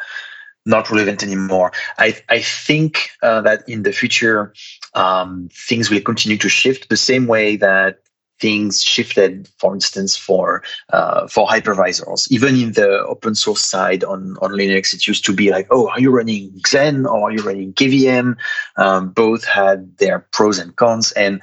not 0.65 0.89
relevant 0.89 1.23
anymore. 1.23 1.71
I 1.97 2.17
I 2.29 2.41
think 2.41 3.09
uh, 3.21 3.41
that 3.41 3.67
in 3.67 3.83
the 3.83 3.91
future, 3.91 4.53
um, 4.93 5.49
things 5.53 5.89
will 5.89 6.01
continue 6.01 6.38
to 6.38 6.49
shift 6.49 6.89
the 6.89 6.97
same 6.97 7.27
way 7.27 7.55
that 7.57 7.99
things 8.39 8.81
shifted, 8.81 9.49
for 9.57 9.73
instance, 9.73 10.15
for 10.15 10.63
uh, 10.93 11.27
for 11.27 11.47
hypervisors. 11.47 12.31
Even 12.31 12.55
in 12.55 12.73
the 12.73 13.03
open 13.05 13.35
source 13.35 13.63
side 13.63 14.03
on, 14.03 14.38
on 14.41 14.51
Linux, 14.51 14.93
it 14.93 15.07
used 15.07 15.25
to 15.25 15.33
be 15.33 15.51
like, 15.51 15.67
oh, 15.71 15.89
are 15.89 15.99
you 15.99 16.12
running 16.12 16.51
Xen 16.62 17.05
or 17.05 17.29
are 17.29 17.31
you 17.31 17.43
running 17.43 17.73
KVM? 17.73 18.38
Um, 18.77 19.09
both 19.09 19.43
had 19.43 19.97
their 19.97 20.19
pros 20.31 20.57
and 20.57 20.75
cons. 20.75 21.12
And 21.13 21.41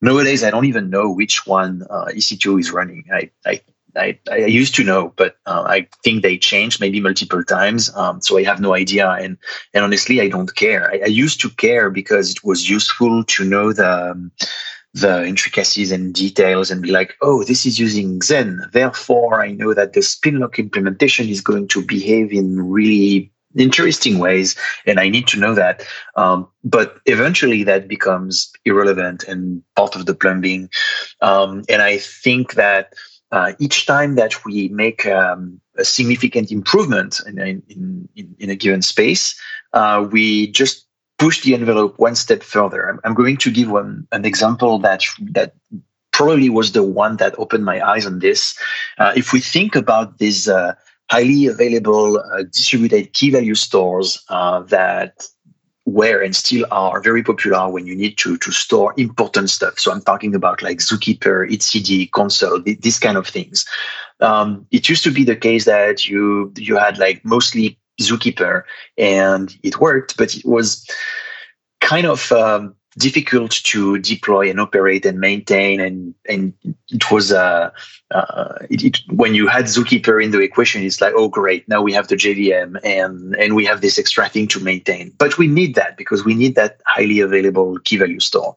nowadays, 0.00 0.44
I 0.44 0.50
don't 0.50 0.66
even 0.66 0.90
know 0.90 1.10
which 1.10 1.46
one 1.46 1.82
uh, 1.90 2.06
EC2 2.06 2.60
is 2.60 2.72
running. 2.72 3.04
I, 3.12 3.30
I 3.44 3.60
I, 3.96 4.18
I, 4.30 4.36
used 4.36 4.74
to 4.76 4.84
know, 4.84 5.12
but 5.16 5.36
uh, 5.46 5.64
I 5.66 5.88
think 6.04 6.22
they 6.22 6.38
changed 6.38 6.80
maybe 6.80 7.00
multiple 7.00 7.42
times. 7.42 7.94
Um, 7.96 8.20
so 8.20 8.38
I 8.38 8.44
have 8.44 8.60
no 8.60 8.74
idea. 8.74 9.10
And, 9.10 9.36
and 9.74 9.84
honestly, 9.84 10.20
I 10.20 10.28
don't 10.28 10.54
care. 10.54 10.90
I, 10.90 11.00
I, 11.04 11.06
used 11.06 11.40
to 11.40 11.50
care 11.50 11.90
because 11.90 12.30
it 12.30 12.44
was 12.44 12.68
useful 12.68 13.24
to 13.24 13.44
know 13.44 13.72
the, 13.72 14.10
um, 14.12 14.30
the 14.94 15.26
intricacies 15.26 15.92
and 15.92 16.14
details 16.14 16.70
and 16.70 16.82
be 16.82 16.90
like, 16.90 17.14
oh, 17.22 17.44
this 17.44 17.66
is 17.66 17.78
using 17.78 18.20
Xen. 18.20 18.70
Therefore, 18.72 19.42
I 19.42 19.52
know 19.52 19.74
that 19.74 19.92
the 19.92 20.00
spinlock 20.00 20.58
implementation 20.58 21.28
is 21.28 21.40
going 21.40 21.68
to 21.68 21.84
behave 21.84 22.32
in 22.32 22.60
really 22.70 23.32
interesting 23.56 24.18
ways, 24.18 24.56
and 24.86 25.00
I 25.00 25.08
need 25.08 25.26
to 25.28 25.38
know 25.38 25.54
that. 25.54 25.86
Um, 26.16 26.48
but 26.64 26.98
eventually, 27.06 27.64
that 27.64 27.88
becomes 27.88 28.50
irrelevant 28.64 29.24
and 29.24 29.62
part 29.76 29.96
of 29.96 30.06
the 30.06 30.14
plumbing. 30.14 30.70
Um, 31.22 31.64
and 31.68 31.82
I 31.82 31.98
think 31.98 32.54
that 32.54 32.94
uh, 33.30 33.52
each 33.58 33.86
time 33.86 34.14
that 34.14 34.44
we 34.44 34.68
make 34.68 35.06
um, 35.06 35.60
a 35.76 35.84
significant 35.84 36.50
improvement 36.50 37.20
in, 37.26 37.38
in, 37.38 38.08
in, 38.16 38.36
in, 38.38 38.50
a 38.50 38.56
given 38.56 38.82
space, 38.82 39.38
uh, 39.74 40.06
we 40.10 40.50
just 40.50 40.86
push 41.18 41.42
the 41.42 41.54
envelope 41.54 41.98
one 41.98 42.14
step 42.14 42.42
further. 42.42 42.88
I'm, 42.88 43.00
I'm 43.04 43.14
going 43.14 43.36
to 43.38 43.50
give 43.50 43.70
one 43.70 44.06
an 44.12 44.24
example 44.24 44.78
that 44.78 45.04
that 45.32 45.54
probably 46.12 46.48
was 46.48 46.72
the 46.72 46.82
one 46.82 47.16
that 47.18 47.38
opened 47.38 47.64
my 47.64 47.86
eyes 47.86 48.06
on 48.06 48.18
this. 48.18 48.58
Uh, 48.98 49.12
if 49.14 49.32
we 49.32 49.40
think 49.40 49.76
about 49.76 50.18
these 50.18 50.48
uh, 50.48 50.74
highly 51.10 51.46
available 51.46 52.18
uh, 52.18 52.42
distributed 52.42 53.12
key 53.12 53.30
value 53.30 53.54
stores 53.54 54.22
uh, 54.28 54.60
that 54.60 55.26
were 55.86 56.20
and 56.20 56.36
still 56.36 56.66
are 56.70 57.00
very 57.00 57.22
popular 57.22 57.68
when 57.70 57.86
you 57.86 57.96
need 57.96 58.18
to 58.18 58.36
to 58.38 58.52
store 58.52 58.92
important 58.96 59.48
stuff. 59.48 59.78
So 59.78 59.90
I'm 59.90 60.02
talking 60.02 60.34
about 60.34 60.62
like 60.62 60.78
Zookeeper, 60.78 61.50
etcd, 61.50 62.10
Consul, 62.10 62.62
these 62.62 62.98
kind 62.98 63.16
of 63.16 63.26
things. 63.26 63.64
Um, 64.20 64.66
it 64.70 64.88
used 64.88 65.04
to 65.04 65.10
be 65.10 65.24
the 65.24 65.36
case 65.36 65.64
that 65.64 66.06
you 66.06 66.52
you 66.56 66.76
had 66.76 66.98
like 66.98 67.24
mostly 67.24 67.78
Zookeeper, 68.00 68.62
and 68.98 69.56
it 69.62 69.80
worked, 69.80 70.16
but 70.16 70.36
it 70.36 70.44
was 70.44 70.86
kind 71.80 72.06
of 72.06 72.30
um, 72.32 72.74
difficult 72.98 73.52
to 73.52 73.98
deploy 73.98 74.50
and 74.50 74.60
operate 74.60 75.06
and 75.06 75.18
maintain, 75.18 75.80
and 75.80 76.14
and 76.28 76.52
it 76.88 77.10
was 77.10 77.32
uh, 77.32 77.70
uh, 78.10 78.54
it, 78.68 78.84
it, 78.84 78.98
when 79.08 79.34
you 79.34 79.46
had 79.46 79.66
Zookeeper 79.66 80.22
in 80.22 80.30
the 80.30 80.40
equation, 80.40 80.82
it's 80.82 81.00
like, 81.00 81.14
oh 81.16 81.28
great, 81.28 81.68
now 81.68 81.80
we 81.80 81.92
have 81.92 82.08
the 82.08 82.16
JVM 82.16 82.78
and 82.84 83.34
and 83.36 83.54
we 83.54 83.64
have 83.64 83.80
this 83.80 83.98
extra 83.98 84.28
thing 84.28 84.48
to 84.48 84.60
maintain. 84.60 85.12
But 85.16 85.38
we 85.38 85.46
need 85.46 85.74
that 85.76 85.96
because 85.96 86.24
we 86.24 86.34
need 86.34 86.54
that 86.56 86.80
highly 86.86 87.20
available 87.20 87.78
key 87.84 87.96
value 87.96 88.20
store. 88.20 88.56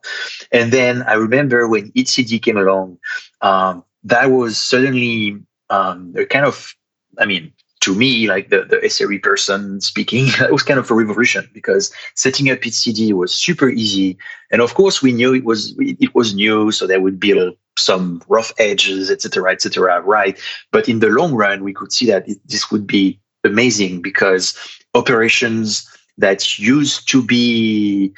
And 0.50 0.72
then 0.72 1.02
I 1.02 1.14
remember 1.14 1.68
when 1.68 1.92
etcd 1.92 2.42
came 2.42 2.56
along, 2.56 2.98
um, 3.40 3.84
that 4.04 4.30
was 4.30 4.58
suddenly 4.58 5.38
um, 5.70 6.14
a 6.16 6.26
kind 6.26 6.46
of, 6.46 6.74
I 7.18 7.26
mean, 7.26 7.52
to 7.82 7.96
me, 7.96 8.28
like 8.28 8.48
the, 8.48 8.64
the 8.64 8.76
SRE 8.76 9.22
person 9.22 9.80
speaking, 9.80 10.26
it 10.40 10.52
was 10.52 10.62
kind 10.62 10.78
of 10.78 10.90
a 10.90 10.94
revolution 10.94 11.48
because 11.52 11.92
setting 12.14 12.50
up 12.50 12.60
etcd 12.60 13.12
was 13.12 13.34
super 13.34 13.68
easy. 13.68 14.16
And 14.50 14.62
of 14.62 14.74
course, 14.74 15.02
we 15.02 15.12
knew 15.12 15.34
it 15.34 15.44
was 15.44 15.74
it 15.78 16.14
was 16.14 16.34
new, 16.34 16.72
so 16.72 16.86
there 16.86 17.00
would 17.00 17.18
be 17.20 17.56
some 17.76 18.22
rough 18.28 18.52
edges, 18.58 19.10
etc., 19.10 19.52
etc. 19.52 20.00
right? 20.02 20.38
But 20.70 20.88
in 20.88 21.00
the 21.00 21.08
long 21.08 21.34
run, 21.34 21.64
we 21.64 21.72
could 21.72 21.92
see 21.92 22.06
that 22.06 22.28
it, 22.28 22.38
this 22.46 22.70
would 22.70 22.86
be 22.86 23.18
amazing 23.44 24.02
because 24.02 24.56
operations 24.94 25.88
that 26.18 26.58
used 26.58 27.08
to 27.08 27.22
be 27.22 28.12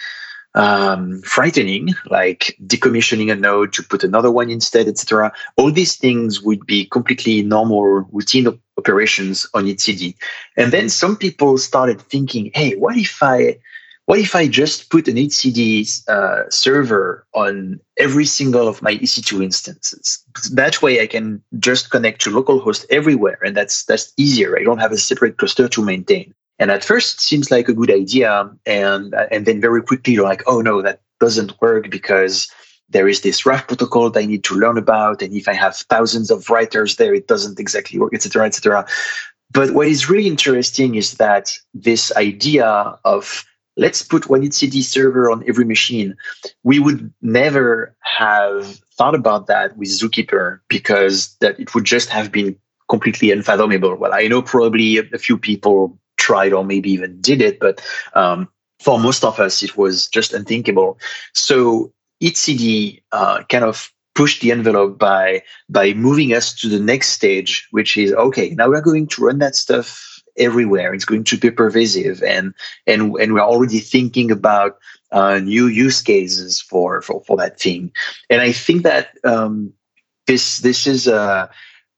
um, 0.54 1.20
frightening, 1.22 1.94
like 2.06 2.56
decommissioning 2.64 3.32
a 3.32 3.34
node 3.34 3.72
to 3.72 3.82
put 3.82 4.04
another 4.04 4.30
one 4.30 4.50
instead, 4.50 4.86
etc. 4.88 5.32
All 5.56 5.70
these 5.70 5.96
things 5.96 6.42
would 6.42 6.64
be 6.66 6.86
completely 6.86 7.42
normal 7.42 7.82
routine 8.12 8.46
operations 8.78 9.46
on 9.54 9.64
etcd. 9.64 10.14
And 10.56 10.72
then 10.72 10.88
some 10.88 11.16
people 11.16 11.58
started 11.58 12.00
thinking, 12.00 12.50
hey, 12.54 12.76
what 12.76 12.96
if 12.96 13.22
I 13.22 13.58
what 14.06 14.18
if 14.18 14.34
I 14.34 14.48
just 14.48 14.90
put 14.90 15.08
an 15.08 15.14
etcd 15.14 16.08
uh, 16.08 16.50
server 16.50 17.26
on 17.32 17.80
every 17.96 18.26
single 18.26 18.68
of 18.68 18.82
my 18.82 18.96
EC2 18.96 19.42
instances? 19.42 20.22
That 20.52 20.82
way 20.82 21.00
I 21.00 21.06
can 21.06 21.42
just 21.58 21.90
connect 21.90 22.20
to 22.22 22.30
localhost 22.30 22.84
everywhere. 22.90 23.38
And 23.42 23.56
that's, 23.56 23.84
that's 23.84 24.12
easier. 24.18 24.58
I 24.58 24.62
don't 24.62 24.78
have 24.78 24.92
a 24.92 24.98
separate 24.98 25.38
cluster 25.38 25.68
to 25.68 25.82
maintain. 25.82 26.34
And 26.58 26.70
at 26.70 26.84
first, 26.84 27.16
it 27.16 27.20
seems 27.20 27.50
like 27.50 27.68
a 27.68 27.74
good 27.74 27.90
idea, 27.90 28.48
and 28.64 29.14
and 29.30 29.44
then 29.46 29.60
very 29.60 29.82
quickly 29.82 30.14
you're 30.14 30.24
like, 30.24 30.42
oh 30.46 30.60
no, 30.60 30.82
that 30.82 31.00
doesn't 31.20 31.60
work 31.60 31.90
because 31.90 32.48
there 32.88 33.08
is 33.08 33.22
this 33.22 33.44
Raft 33.46 33.68
protocol 33.68 34.10
that 34.10 34.20
I 34.20 34.26
need 34.26 34.44
to 34.44 34.54
learn 34.54 34.78
about, 34.78 35.22
and 35.22 35.34
if 35.34 35.48
I 35.48 35.54
have 35.54 35.76
thousands 35.76 36.30
of 36.30 36.50
writers 36.50 36.96
there, 36.96 37.14
it 37.14 37.26
doesn't 37.26 37.58
exactly 37.58 37.98
work, 37.98 38.14
etc., 38.14 38.46
etc. 38.46 38.86
But 39.50 39.72
what 39.72 39.88
is 39.88 40.08
really 40.08 40.26
interesting 40.26 40.94
is 40.94 41.14
that 41.14 41.52
this 41.72 42.14
idea 42.16 42.66
of 43.04 43.44
let's 43.76 44.02
put 44.02 44.28
one 44.28 44.42
etcd 44.42 44.82
server 44.82 45.30
on 45.30 45.44
every 45.48 45.64
machine, 45.64 46.16
we 46.62 46.78
would 46.78 47.12
never 47.22 47.96
have 48.00 48.78
thought 48.96 49.14
about 49.14 49.46
that 49.48 49.76
with 49.76 49.88
Zookeeper 49.88 50.60
because 50.68 51.36
that 51.40 51.58
it 51.58 51.74
would 51.74 51.84
just 51.84 52.08
have 52.10 52.30
been 52.30 52.56
completely 52.88 53.30
unfathomable. 53.32 53.96
Well, 53.96 54.14
I 54.14 54.28
know 54.28 54.42
probably 54.42 54.98
a 54.98 55.18
few 55.18 55.38
people 55.38 55.98
tried 56.26 56.52
or 56.52 56.64
maybe 56.64 56.90
even 56.90 57.20
did 57.20 57.40
it, 57.42 57.56
but 57.60 57.76
um, 58.14 58.48
for 58.84 58.98
most 58.98 59.24
of 59.24 59.38
us, 59.40 59.62
it 59.62 59.76
was 59.76 60.08
just 60.08 60.32
unthinkable. 60.32 60.98
So 61.32 61.92
etcd 62.22 63.02
uh, 63.12 63.42
kind 63.52 63.64
of 63.64 63.90
pushed 64.14 64.40
the 64.40 64.52
envelope 64.52 64.98
by 64.98 65.42
by 65.68 65.92
moving 65.92 66.32
us 66.32 66.54
to 66.60 66.68
the 66.68 66.80
next 66.80 67.08
stage, 67.08 67.66
which 67.72 67.96
is 67.96 68.12
okay. 68.12 68.50
Now 68.50 68.68
we're 68.68 68.90
going 68.90 69.08
to 69.08 69.24
run 69.24 69.38
that 69.40 69.56
stuff 69.56 70.22
everywhere. 70.36 70.94
It's 70.94 71.04
going 71.04 71.24
to 71.24 71.36
be 71.36 71.50
pervasive, 71.50 72.22
and 72.22 72.54
and 72.86 73.14
and 73.20 73.34
we're 73.34 73.50
already 73.52 73.80
thinking 73.80 74.30
about 74.30 74.78
uh, 75.12 75.38
new 75.38 75.66
use 75.66 76.02
cases 76.02 76.60
for, 76.60 77.02
for 77.02 77.22
for 77.26 77.36
that 77.36 77.60
thing. 77.60 77.92
And 78.30 78.40
I 78.40 78.52
think 78.52 78.82
that 78.82 79.18
um, 79.24 79.72
this 80.26 80.58
this 80.58 80.86
is 80.86 81.06
a 81.06 81.50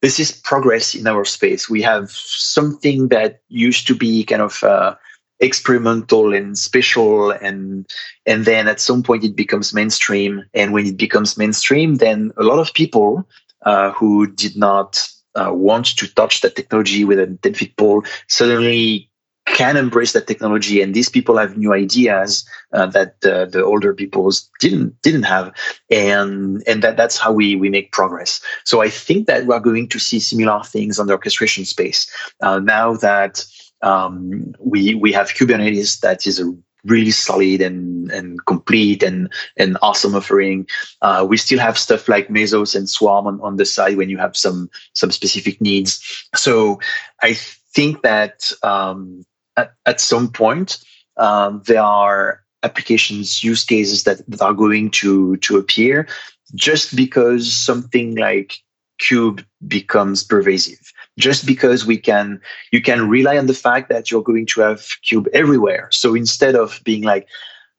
this 0.02 0.20
is 0.20 0.32
progress 0.32 0.94
in 0.94 1.06
our 1.06 1.24
space. 1.24 1.68
We 1.68 1.82
have 1.82 2.10
something 2.10 3.08
that 3.08 3.40
used 3.48 3.86
to 3.86 3.94
be 3.94 4.24
kind 4.24 4.42
of 4.42 4.62
uh, 4.62 4.94
experimental 5.40 6.34
and 6.34 6.56
special, 6.56 7.30
and 7.30 7.86
and 8.26 8.44
then 8.44 8.68
at 8.68 8.80
some 8.80 9.02
point 9.02 9.24
it 9.24 9.36
becomes 9.36 9.74
mainstream. 9.74 10.44
And 10.54 10.72
when 10.72 10.86
it 10.86 10.96
becomes 10.96 11.36
mainstream, 11.36 11.96
then 11.96 12.32
a 12.36 12.42
lot 12.42 12.58
of 12.58 12.74
people 12.74 13.26
uh, 13.64 13.92
who 13.92 14.26
did 14.26 14.56
not 14.56 15.06
uh, 15.34 15.52
want 15.52 15.86
to 15.96 16.12
touch 16.14 16.40
that 16.40 16.56
technology 16.56 17.04
with 17.04 17.18
a 17.18 17.26
10 17.42 17.54
foot 17.54 17.76
pole 17.76 18.04
suddenly 18.28 19.10
can 19.46 19.76
embrace 19.76 20.12
that 20.12 20.26
technology 20.26 20.82
and 20.82 20.94
these 20.94 21.08
people 21.08 21.38
have 21.38 21.56
new 21.56 21.72
ideas 21.72 22.46
uh, 22.72 22.86
that 22.86 23.14
uh, 23.24 23.46
the 23.46 23.64
older 23.64 23.94
people 23.94 24.30
didn't 24.60 25.00
didn't 25.02 25.22
have 25.22 25.52
and 25.90 26.62
and 26.66 26.82
that 26.82 26.96
that's 26.96 27.16
how 27.16 27.32
we 27.32 27.56
we 27.56 27.70
make 27.70 27.92
progress 27.92 28.40
so 28.64 28.82
i 28.82 28.88
think 28.88 29.26
that 29.26 29.46
we're 29.46 29.60
going 29.60 29.88
to 29.88 29.98
see 29.98 30.18
similar 30.18 30.62
things 30.64 30.98
on 30.98 31.06
the 31.06 31.12
orchestration 31.12 31.64
space 31.64 32.10
uh, 32.42 32.58
now 32.58 32.94
that 32.94 33.44
um, 33.82 34.54
we 34.60 34.94
we 34.94 35.12
have 35.12 35.28
kubernetes 35.30 36.00
that 36.00 36.26
is 36.26 36.40
a 36.40 36.52
really 36.86 37.10
solid 37.10 37.60
and 37.60 38.10
and 38.10 38.44
complete 38.46 39.02
and 39.02 39.32
and 39.56 39.76
awesome 39.82 40.14
offering. 40.14 40.66
Uh, 41.02 41.26
we 41.28 41.36
still 41.36 41.58
have 41.58 41.76
stuff 41.76 42.08
like 42.08 42.28
Mesos 42.28 42.74
and 42.74 42.88
Swarm 42.88 43.26
on, 43.26 43.40
on 43.40 43.56
the 43.56 43.64
side 43.64 43.96
when 43.96 44.08
you 44.08 44.18
have 44.18 44.36
some 44.36 44.70
some 44.94 45.10
specific 45.10 45.60
needs. 45.60 46.00
So 46.34 46.78
I 47.22 47.34
think 47.34 48.02
that 48.02 48.50
um, 48.62 49.26
at, 49.56 49.74
at 49.84 50.00
some 50.00 50.30
point 50.30 50.78
um, 51.16 51.62
there 51.66 51.82
are 51.82 52.42
applications 52.62 53.44
use 53.44 53.64
cases 53.64 54.04
that, 54.04 54.28
that 54.28 54.42
are 54.42 54.54
going 54.54 54.90
to 54.90 55.36
to 55.38 55.56
appear 55.56 56.08
just 56.54 56.96
because 56.96 57.52
something 57.52 58.16
like 58.16 58.58
Kube 59.00 59.44
becomes 59.66 60.24
pervasive. 60.24 60.92
Just 61.18 61.46
because 61.46 61.86
we 61.86 61.96
can 61.96 62.40
you 62.72 62.82
can 62.82 63.08
rely 63.08 63.38
on 63.38 63.46
the 63.46 63.54
fact 63.54 63.88
that 63.88 64.10
you're 64.10 64.22
going 64.22 64.46
to 64.46 64.60
have 64.60 64.80
Kube 65.04 65.28
everywhere. 65.32 65.88
So 65.90 66.14
instead 66.14 66.54
of 66.54 66.80
being 66.84 67.02
like 67.02 67.26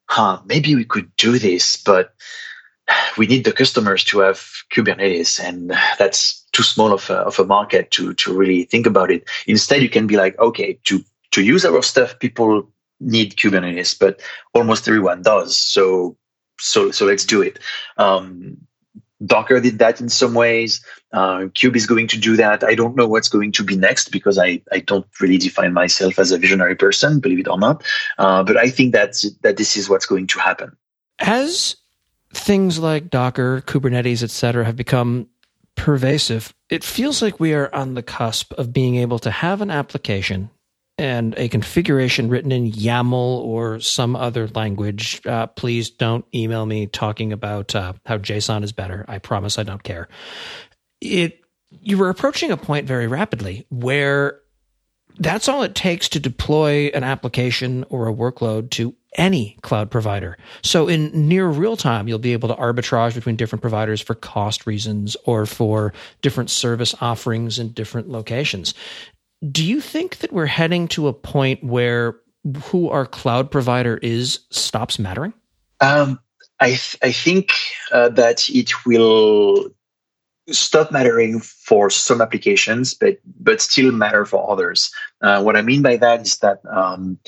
huh 0.08 0.40
maybe 0.46 0.74
we 0.74 0.84
could 0.84 1.14
do 1.16 1.38
this 1.38 1.76
but 1.76 2.14
we 3.18 3.26
need 3.26 3.44
the 3.44 3.52
customers 3.52 4.02
to 4.04 4.20
have 4.20 4.50
kubernetes 4.74 5.38
and 5.38 5.70
that's 5.98 6.44
too 6.52 6.62
small 6.62 6.92
of 6.92 7.08
a, 7.10 7.16
of 7.16 7.38
a 7.38 7.44
market 7.44 7.90
to 7.90 8.14
to 8.14 8.36
really 8.36 8.64
think 8.64 8.86
about 8.86 9.10
it 9.10 9.28
instead 9.46 9.82
you 9.82 9.90
can 9.90 10.06
be 10.06 10.16
like 10.16 10.38
okay 10.38 10.78
to 10.84 11.04
to 11.30 11.42
use 11.42 11.64
our 11.64 11.82
stuff 11.82 12.18
people 12.18 12.68
need 13.00 13.36
kubernetes 13.36 13.96
but 13.98 14.20
almost 14.54 14.88
everyone 14.88 15.22
does 15.22 15.58
so 15.58 16.16
so 16.58 16.90
so 16.90 17.06
let's 17.06 17.24
do 17.24 17.40
it 17.42 17.58
um, 17.98 18.56
Docker 19.24 19.60
did 19.60 19.78
that 19.80 20.00
in 20.00 20.08
some 20.08 20.34
ways. 20.34 20.84
Uh, 21.12 21.48
Kube 21.54 21.76
is 21.76 21.86
going 21.86 22.06
to 22.08 22.18
do 22.18 22.36
that. 22.36 22.62
I 22.62 22.74
don't 22.74 22.94
know 22.94 23.08
what's 23.08 23.28
going 23.28 23.52
to 23.52 23.64
be 23.64 23.76
next 23.76 24.10
because 24.10 24.38
I, 24.38 24.62
I 24.70 24.80
don't 24.80 25.06
really 25.20 25.38
define 25.38 25.72
myself 25.72 26.18
as 26.18 26.30
a 26.30 26.38
visionary 26.38 26.76
person, 26.76 27.18
believe 27.18 27.40
it 27.40 27.48
or 27.48 27.58
not. 27.58 27.82
Uh, 28.18 28.44
but 28.44 28.56
I 28.56 28.70
think 28.70 28.92
that 28.92 29.16
that 29.42 29.56
this 29.56 29.76
is 29.76 29.88
what's 29.88 30.06
going 30.06 30.28
to 30.28 30.38
happen. 30.38 30.76
As 31.18 31.76
things 32.32 32.78
like 32.78 33.10
Docker, 33.10 33.62
Kubernetes, 33.62 34.22
etc., 34.22 34.64
have 34.64 34.76
become 34.76 35.26
pervasive, 35.74 36.54
it 36.68 36.84
feels 36.84 37.22
like 37.22 37.40
we 37.40 37.54
are 37.54 37.74
on 37.74 37.94
the 37.94 38.02
cusp 38.02 38.52
of 38.52 38.72
being 38.72 38.96
able 38.96 39.18
to 39.20 39.30
have 39.30 39.60
an 39.60 39.70
application 39.70 40.50
and 40.98 41.34
a 41.38 41.48
configuration 41.48 42.28
written 42.28 42.50
in 42.50 42.72
YAML 42.72 43.12
or 43.12 43.78
some 43.80 44.16
other 44.16 44.48
language, 44.48 45.24
uh, 45.24 45.46
please 45.46 45.90
don't 45.90 46.24
email 46.34 46.66
me 46.66 46.86
talking 46.86 47.32
about 47.32 47.74
uh, 47.74 47.92
how 48.04 48.18
JSON 48.18 48.64
is 48.64 48.72
better. 48.72 49.04
I 49.08 49.18
promise 49.18 49.58
I 49.58 49.62
don't 49.62 49.82
care. 49.82 50.08
It 51.00 51.40
you 51.70 51.98
were 51.98 52.08
approaching 52.08 52.50
a 52.50 52.56
point 52.56 52.86
very 52.86 53.06
rapidly 53.06 53.66
where 53.68 54.40
that's 55.18 55.48
all 55.48 55.62
it 55.62 55.74
takes 55.74 56.08
to 56.10 56.20
deploy 56.20 56.86
an 56.94 57.04
application 57.04 57.84
or 57.90 58.08
a 58.08 58.14
workload 58.14 58.70
to 58.70 58.94
any 59.16 59.58
cloud 59.62 59.90
provider. 59.90 60.38
So 60.62 60.88
in 60.88 61.28
near 61.28 61.46
real 61.46 61.76
time, 61.76 62.08
you'll 62.08 62.18
be 62.18 62.32
able 62.32 62.48
to 62.48 62.54
arbitrage 62.54 63.14
between 63.14 63.36
different 63.36 63.62
providers 63.62 64.00
for 64.00 64.14
cost 64.14 64.66
reasons 64.66 65.16
or 65.24 65.44
for 65.44 65.92
different 66.22 66.50
service 66.50 66.94
offerings 67.00 67.58
in 67.58 67.72
different 67.72 68.08
locations. 68.08 68.74
Do 69.50 69.64
you 69.64 69.80
think 69.80 70.18
that 70.18 70.32
we're 70.32 70.46
heading 70.46 70.88
to 70.88 71.08
a 71.08 71.12
point 71.12 71.62
where 71.62 72.18
who 72.64 72.88
our 72.88 73.06
cloud 73.06 73.50
provider 73.50 73.98
is 73.98 74.40
stops 74.50 74.98
mattering? 74.98 75.32
Um, 75.80 76.18
I 76.60 76.70
th- 76.70 76.96
I 77.02 77.12
think 77.12 77.52
uh, 77.92 78.08
that 78.10 78.48
it 78.50 78.72
will 78.84 79.70
stop 80.50 80.90
mattering 80.90 81.40
for 81.40 81.90
some 81.90 82.20
applications, 82.20 82.94
but 82.94 83.18
but 83.40 83.60
still 83.60 83.92
matter 83.92 84.24
for 84.24 84.50
others. 84.50 84.90
Uh, 85.20 85.42
what 85.42 85.56
I 85.56 85.62
mean 85.62 85.82
by 85.82 85.96
that 85.98 86.22
is 86.22 86.38
that 86.38 86.60
um, 86.70 87.18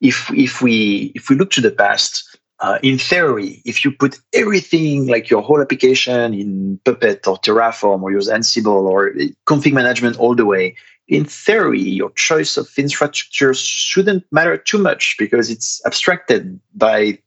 if 0.00 0.30
if 0.32 0.62
we 0.62 1.12
if 1.14 1.30
we 1.30 1.36
look 1.36 1.50
to 1.52 1.60
the 1.60 1.70
past, 1.70 2.38
uh, 2.60 2.78
in 2.82 2.98
theory, 2.98 3.62
if 3.64 3.84
you 3.84 3.92
put 3.92 4.18
everything 4.32 5.06
like 5.06 5.30
your 5.30 5.42
whole 5.42 5.60
application 5.60 6.34
in 6.34 6.80
Puppet 6.84 7.26
or 7.26 7.38
Terraform 7.38 8.02
or 8.02 8.10
use 8.10 8.28
Ansible 8.28 8.84
or 8.88 9.12
config 9.46 9.72
management 9.72 10.18
all 10.18 10.34
the 10.34 10.46
way, 10.46 10.76
in 11.12 11.26
theory, 11.26 11.82
your 11.82 12.10
choice 12.12 12.56
of 12.56 12.66
infrastructure 12.78 13.52
shouldn't 13.52 14.24
matter 14.32 14.56
too 14.56 14.78
much 14.78 15.16
because 15.18 15.50
it's 15.50 15.84
abstracted 15.84 16.58
by 16.74 17.18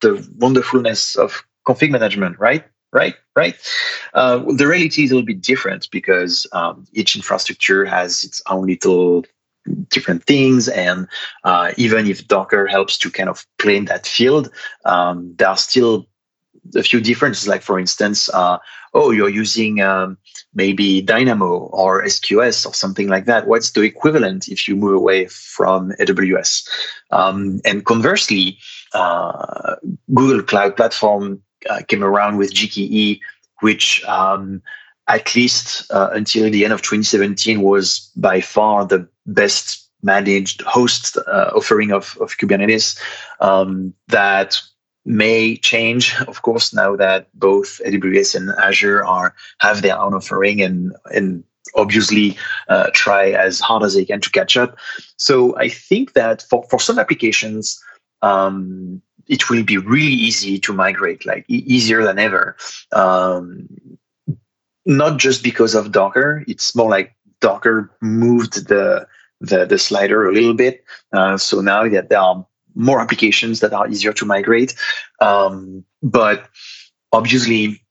the 0.00 0.28
wonderfulness 0.38 1.14
of 1.14 1.44
config 1.66 1.90
management, 1.90 2.36
right? 2.40 2.64
Right, 2.92 3.14
right. 3.36 3.54
Uh, 4.12 4.38
the 4.56 4.66
reality 4.66 5.04
is 5.04 5.12
a 5.12 5.14
little 5.14 5.26
bit 5.26 5.40
different 5.40 5.88
because 5.92 6.48
um, 6.52 6.86
each 6.94 7.14
infrastructure 7.14 7.84
has 7.84 8.24
its 8.24 8.42
own 8.46 8.66
little 8.66 9.24
different 9.90 10.24
things, 10.24 10.68
and 10.68 11.06
uh, 11.44 11.72
even 11.76 12.06
if 12.08 12.26
Docker 12.26 12.66
helps 12.66 12.98
to 12.98 13.10
kind 13.10 13.28
of 13.28 13.46
play 13.58 13.76
in 13.76 13.84
that 13.84 14.06
field, 14.06 14.50
um, 14.84 15.34
there 15.36 15.48
are 15.48 15.56
still 15.56 16.07
a 16.74 16.82
few 16.82 17.00
differences. 17.00 17.48
Like 17.48 17.62
for 17.62 17.78
instance, 17.78 18.28
uh, 18.28 18.58
oh, 18.94 19.10
you're 19.10 19.28
using 19.28 19.80
um, 19.80 20.18
maybe 20.54 21.00
Dynamo 21.00 21.46
or 21.48 22.04
SQS 22.04 22.66
or 22.66 22.74
something 22.74 23.08
like 23.08 23.26
that. 23.26 23.46
What's 23.46 23.70
the 23.72 23.82
equivalent 23.82 24.48
if 24.48 24.68
you 24.68 24.76
move 24.76 24.94
away 24.94 25.26
from 25.26 25.92
AWS? 26.00 26.68
Um, 27.10 27.60
and 27.64 27.84
conversely, 27.84 28.58
uh, 28.94 29.76
Google 30.14 30.42
Cloud 30.42 30.76
Platform 30.76 31.42
uh, 31.68 31.80
came 31.86 32.04
around 32.04 32.38
with 32.38 32.54
GKE, 32.54 33.20
which 33.60 34.04
um, 34.04 34.62
at 35.06 35.34
least 35.34 35.90
uh, 35.90 36.10
until 36.12 36.50
the 36.50 36.64
end 36.64 36.72
of 36.72 36.82
2017 36.82 37.62
was 37.62 38.10
by 38.16 38.40
far 38.40 38.86
the 38.86 39.08
best 39.26 39.88
managed 40.02 40.62
host 40.62 41.16
uh, 41.16 41.50
offering 41.54 41.92
of, 41.92 42.16
of 42.20 42.36
Kubernetes 42.38 43.00
um, 43.40 43.94
that 44.08 44.60
may 45.04 45.56
change, 45.56 46.14
of 46.28 46.42
course, 46.42 46.72
now 46.72 46.96
that 46.96 47.28
both 47.34 47.80
AWS 47.84 48.34
and 48.34 48.50
Azure 48.58 49.04
are 49.04 49.34
have 49.60 49.82
their 49.82 49.98
own 49.98 50.14
offering 50.14 50.62
and 50.62 50.94
and 51.14 51.44
obviously 51.74 52.36
uh, 52.68 52.90
try 52.94 53.30
as 53.30 53.60
hard 53.60 53.82
as 53.82 53.94
they 53.94 54.04
can 54.04 54.20
to 54.20 54.30
catch 54.30 54.56
up. 54.56 54.76
So 55.16 55.56
I 55.56 55.68
think 55.68 56.14
that 56.14 56.42
for 56.42 56.64
for 56.70 56.80
some 56.80 56.98
applications. 56.98 57.82
Um, 58.20 59.02
it 59.28 59.50
will 59.50 59.62
be 59.62 59.76
really 59.76 60.06
easy 60.06 60.58
to 60.58 60.72
migrate, 60.72 61.26
like 61.26 61.44
e- 61.48 61.62
easier 61.66 62.02
than 62.02 62.18
ever. 62.18 62.56
Um, 62.92 63.68
not 64.86 65.18
just 65.18 65.42
because 65.44 65.74
of 65.74 65.92
Docker; 65.92 66.44
it's 66.48 66.74
more 66.74 66.88
like 66.88 67.14
Docker 67.40 67.90
moved 68.00 68.68
the 68.68 69.06
the, 69.40 69.66
the 69.66 69.78
slider 69.78 70.28
a 70.28 70.32
little 70.32 70.54
bit. 70.54 70.84
Uh, 71.12 71.36
so 71.36 71.60
now 71.60 71.88
that 71.88 72.08
there 72.08 72.18
are 72.18 72.44
more 72.78 73.00
applications 73.00 73.60
that 73.60 73.74
are 73.74 73.88
easier 73.88 74.12
to 74.14 74.24
migrate. 74.24 74.74
Um, 75.20 75.84
but 76.02 76.48
obviously, 77.12 77.82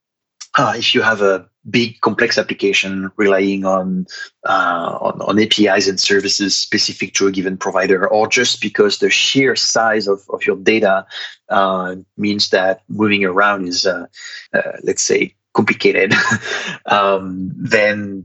uh, 0.56 0.74
if 0.76 0.94
you 0.94 1.02
have 1.02 1.20
a 1.20 1.46
big 1.68 2.00
complex 2.00 2.38
application 2.38 3.10
relying 3.16 3.66
on, 3.66 4.06
uh, 4.44 4.98
on, 5.00 5.20
on 5.20 5.38
APIs 5.38 5.86
and 5.86 6.00
services 6.00 6.56
specific 6.56 7.12
to 7.14 7.26
a 7.26 7.30
given 7.30 7.58
provider, 7.58 8.08
or 8.08 8.26
just 8.26 8.62
because 8.62 8.98
the 8.98 9.10
sheer 9.10 9.54
size 9.54 10.08
of, 10.08 10.22
of 10.30 10.46
your 10.46 10.56
data 10.56 11.06
uh, 11.50 11.94
means 12.16 12.48
that 12.48 12.82
moving 12.88 13.24
around 13.24 13.68
is, 13.68 13.84
uh, 13.84 14.06
uh, 14.54 14.72
let's 14.82 15.02
say, 15.02 15.34
complicated, 15.52 16.14
um, 16.86 17.52
then 17.56 18.24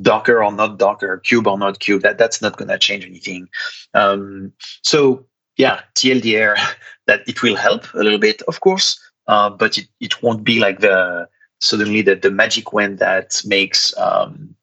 Docker 0.00 0.44
or 0.44 0.52
not 0.52 0.78
Docker, 0.78 1.20
Kube 1.24 1.46
or 1.46 1.58
not 1.58 1.80
Kube, 1.80 2.02
that, 2.02 2.18
that's 2.18 2.40
not 2.40 2.56
going 2.56 2.68
to 2.68 2.78
change 2.78 3.04
anything. 3.04 3.48
Um, 3.94 4.52
so 4.82 5.26
yeah, 5.58 5.80
TLDR, 5.94 6.56
that 7.06 7.28
it 7.28 7.42
will 7.42 7.56
help 7.56 7.92
a 7.94 7.98
little 7.98 8.18
bit, 8.18 8.40
of 8.48 8.60
course, 8.60 8.98
uh, 9.26 9.50
but 9.50 9.76
it, 9.76 9.88
it 10.00 10.22
won't 10.22 10.44
be 10.44 10.58
like 10.58 10.80
the 10.80 11.28
suddenly 11.60 12.02
the, 12.02 12.14
the 12.14 12.30
magic 12.30 12.72
wand 12.72 12.98
that 13.00 13.42
makes 13.44 13.96
um, 13.98 14.54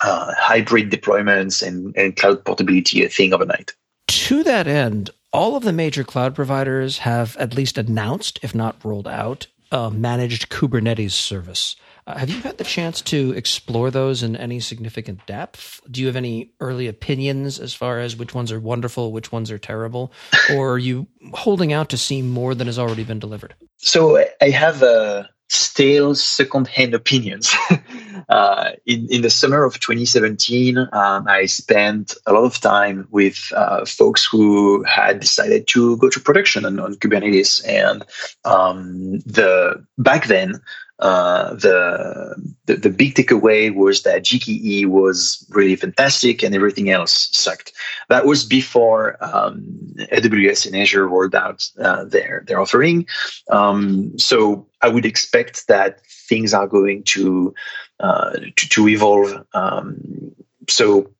uh, 0.00 0.32
hybrid 0.36 0.90
deployments 0.90 1.66
and, 1.66 1.94
and 1.96 2.16
cloud 2.16 2.44
portability 2.44 3.04
a 3.04 3.08
thing 3.08 3.32
overnight. 3.32 3.72
To 4.08 4.42
that 4.44 4.66
end, 4.66 5.10
all 5.32 5.56
of 5.56 5.62
the 5.62 5.72
major 5.72 6.04
cloud 6.04 6.34
providers 6.34 6.98
have 6.98 7.36
at 7.36 7.54
least 7.54 7.78
announced, 7.78 8.38
if 8.42 8.54
not 8.54 8.82
rolled 8.84 9.08
out, 9.08 9.46
a 9.70 9.90
managed 9.90 10.48
Kubernetes 10.48 11.12
service. 11.12 11.76
Uh, 12.06 12.18
have 12.18 12.30
you 12.30 12.40
had 12.40 12.58
the 12.58 12.64
chance 12.64 13.00
to 13.00 13.32
explore 13.32 13.90
those 13.90 14.22
in 14.22 14.34
any 14.34 14.58
significant 14.58 15.24
depth? 15.26 15.80
Do 15.88 16.00
you 16.00 16.08
have 16.08 16.16
any 16.16 16.52
early 16.58 16.88
opinions 16.88 17.60
as 17.60 17.74
far 17.74 18.00
as 18.00 18.16
which 18.16 18.34
ones 18.34 18.50
are 18.50 18.58
wonderful, 18.58 19.12
which 19.12 19.30
ones 19.30 19.50
are 19.50 19.58
terrible, 19.58 20.12
or 20.54 20.72
are 20.72 20.78
you 20.78 21.06
holding 21.32 21.72
out 21.72 21.90
to 21.90 21.96
see 21.96 22.20
more 22.20 22.54
than 22.54 22.66
has 22.66 22.78
already 22.78 23.04
been 23.04 23.20
delivered? 23.20 23.54
So 23.78 24.24
I 24.40 24.50
have 24.50 24.82
a 24.82 25.28
stale 25.48 26.14
second-hand 26.14 26.94
opinions. 26.94 27.54
uh, 28.28 28.70
in, 28.86 29.06
in 29.10 29.20
the 29.22 29.30
summer 29.30 29.64
of 29.64 29.78
2017, 29.80 30.78
um, 30.78 30.88
I 31.28 31.44
spent 31.44 32.14
a 32.26 32.32
lot 32.32 32.44
of 32.44 32.58
time 32.60 33.06
with 33.10 33.52
uh, 33.54 33.84
folks 33.84 34.24
who 34.24 34.82
had 34.84 35.20
decided 35.20 35.68
to 35.68 35.98
go 35.98 36.08
to 36.08 36.18
production 36.18 36.64
on, 36.64 36.80
on 36.80 36.94
Kubernetes, 36.94 37.62
and 37.68 38.02
um, 38.44 39.18
the 39.20 39.84
back 39.98 40.26
then 40.26 40.60
uh, 40.98 41.54
the, 41.54 42.36
the, 42.66 42.76
the 42.76 42.90
big 42.90 43.14
takeaway 43.14 43.74
was 43.74 44.02
that 44.02 44.22
GKE 44.22 44.86
was 44.86 45.44
really 45.50 45.74
fantastic 45.74 46.42
and 46.42 46.54
everything 46.54 46.90
else 46.90 47.28
sucked. 47.32 47.72
That 48.08 48.26
was 48.26 48.44
before 48.44 49.16
um, 49.20 49.64
AWS 50.12 50.66
and 50.66 50.76
Azure 50.76 51.08
rolled 51.08 51.34
out 51.34 51.68
uh, 51.80 52.04
their 52.04 52.44
their 52.46 52.60
offering. 52.60 53.06
Um, 53.50 54.16
so 54.18 54.68
I 54.80 54.88
would 54.88 55.06
expect 55.06 55.66
that 55.66 56.00
things 56.06 56.54
are 56.54 56.68
going 56.68 57.02
to 57.04 57.54
uh, 57.98 58.32
to, 58.32 58.68
to, 58.68 58.88
evolve. 58.88 59.44
Um, 59.54 60.34
so 60.68 61.10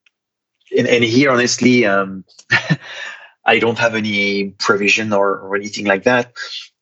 and, 0.77 0.87
and, 0.87 1.03
here, 1.03 1.31
honestly. 1.31 1.85
Um, 1.85 2.23
I 3.45 3.59
don't 3.59 3.77
have 3.77 3.95
any 3.95 4.51
provision 4.51 5.11
or, 5.11 5.37
or 5.37 5.55
anything 5.55 5.85
like 5.85 6.03
that 6.03 6.33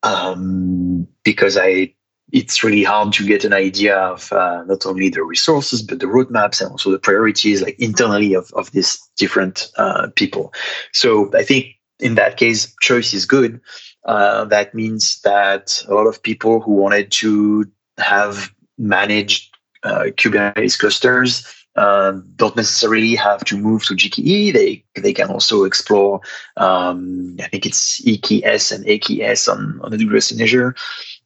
um, 0.04 1.08
because 1.24 1.58
I 1.58 1.96
it's 2.32 2.64
really 2.64 2.84
hard 2.84 3.14
to 3.14 3.26
get 3.26 3.44
an 3.44 3.54
idea 3.54 3.98
of 3.98 4.32
uh, 4.32 4.64
not 4.66 4.86
only 4.86 5.10
the 5.10 5.24
resources 5.24 5.82
but 5.82 6.00
the 6.00 6.06
roadmaps 6.06 6.62
and 6.62 6.72
also 6.72 6.92
the 6.92 7.00
priorities 7.00 7.62
like 7.62 7.80
internally 7.80 8.34
of, 8.34 8.52
of 8.54 8.72
these 8.72 9.00
different 9.18 9.72
uh, 9.78 10.08
people 10.16 10.54
so 10.94 11.30
i 11.36 11.44
think 11.44 11.68
in 12.00 12.16
that 12.16 12.38
case 12.38 12.74
choice 12.82 13.14
is 13.14 13.26
good 13.26 13.60
uh, 14.06 14.46
that 14.46 14.74
means 14.74 15.22
that 15.22 15.84
a 15.88 15.94
lot 15.94 16.08
of 16.08 16.24
people 16.24 16.60
who 16.60 16.72
wanted 16.72 17.12
to 17.12 17.66
have 17.98 18.52
managed 18.78 19.56
uh, 19.84 20.06
kubernetes 20.18 20.78
clusters 20.78 21.46
uh, 21.76 22.20
don't 22.36 22.56
necessarily 22.56 23.16
have 23.16 23.44
to 23.46 23.58
move 23.58 23.86
to 23.86 23.94
GKE. 23.94 24.54
They 24.54 24.84
they 24.96 25.14
can 25.14 25.30
also 25.30 25.64
explore. 25.64 26.20
Um, 26.58 27.38
I 27.42 27.48
think 27.48 27.66
it's 27.66 28.02
EKS 28.02 28.74
and 28.74 28.86
AKS 28.86 29.52
on 29.52 29.80
on 29.82 29.92
AWS 29.92 30.34
and 30.34 30.42
Azure. 30.42 30.76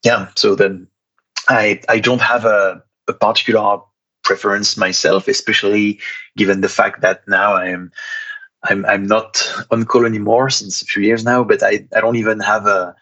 Yeah, 0.03 0.27
so 0.35 0.53
then 0.53 0.87
I 1.47 1.81
I 1.89 1.99
don't 1.99 2.21
have 2.21 2.45
a, 2.45 2.83
a 3.07 3.13
particular 3.13 3.79
preference 4.23 4.77
myself, 4.77 5.27
especially 5.27 5.99
given 6.35 6.61
the 6.61 6.69
fact 6.69 7.01
that 7.01 7.27
now 7.27 7.53
I'm 7.55 7.91
I'm 8.63 8.85
I'm 8.85 9.07
not 9.07 9.47
on 9.71 9.85
call 9.85 10.05
anymore 10.05 10.49
since 10.49 10.81
a 10.81 10.85
few 10.85 11.03
years 11.03 11.23
now, 11.23 11.43
but 11.43 11.63
I, 11.63 11.87
I 11.95 12.01
don't 12.01 12.15
even 12.15 12.39
have 12.39 12.65
a 12.65 12.95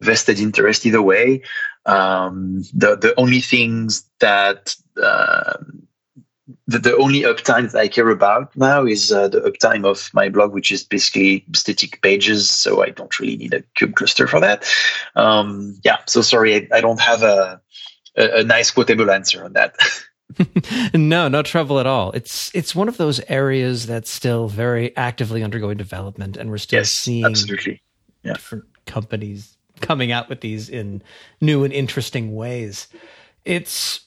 vested 0.00 0.40
interest 0.40 0.86
either 0.86 1.02
way. 1.02 1.42
Um, 1.86 2.62
the 2.74 2.96
the 2.96 3.14
only 3.18 3.40
things 3.40 4.08
that 4.20 4.74
uh, 5.02 5.58
the, 6.66 6.78
the 6.78 6.96
only 6.96 7.22
uptime 7.22 7.70
that 7.70 7.78
I 7.78 7.88
care 7.88 8.08
about 8.08 8.56
now 8.56 8.84
is 8.86 9.12
uh, 9.12 9.28
the 9.28 9.40
uptime 9.40 9.84
of 9.84 10.10
my 10.14 10.28
blog, 10.28 10.52
which 10.52 10.72
is 10.72 10.84
basically 10.84 11.44
static 11.54 12.00
pages. 12.02 12.48
So 12.48 12.82
I 12.82 12.90
don't 12.90 13.18
really 13.18 13.36
need 13.36 13.54
a 13.54 13.62
kube 13.76 13.94
cluster 13.94 14.26
for 14.26 14.40
that. 14.40 14.64
Um, 15.16 15.78
yeah. 15.84 15.98
So 16.06 16.22
sorry, 16.22 16.54
I, 16.54 16.78
I 16.78 16.80
don't 16.80 17.00
have 17.00 17.22
a 17.22 17.60
a, 18.16 18.40
a 18.40 18.44
nice 18.44 18.70
quotable 18.70 19.10
answer 19.10 19.44
on 19.44 19.52
that. 19.54 19.76
no, 20.94 21.28
no 21.28 21.42
trouble 21.42 21.80
at 21.80 21.86
all. 21.86 22.12
It's 22.12 22.54
it's 22.54 22.74
one 22.74 22.88
of 22.88 22.96
those 22.96 23.20
areas 23.28 23.86
that's 23.86 24.10
still 24.10 24.48
very 24.48 24.96
actively 24.96 25.42
undergoing 25.42 25.76
development, 25.76 26.36
and 26.36 26.50
we're 26.50 26.58
still 26.58 26.80
yes, 26.80 26.90
seeing 26.90 27.24
absolutely 27.24 27.82
yeah. 28.22 28.34
different 28.34 28.64
companies 28.86 29.56
coming 29.80 30.12
out 30.12 30.28
with 30.28 30.40
these 30.40 30.68
in 30.68 31.02
new 31.40 31.64
and 31.64 31.72
interesting 31.72 32.34
ways. 32.34 32.88
It's 33.44 34.00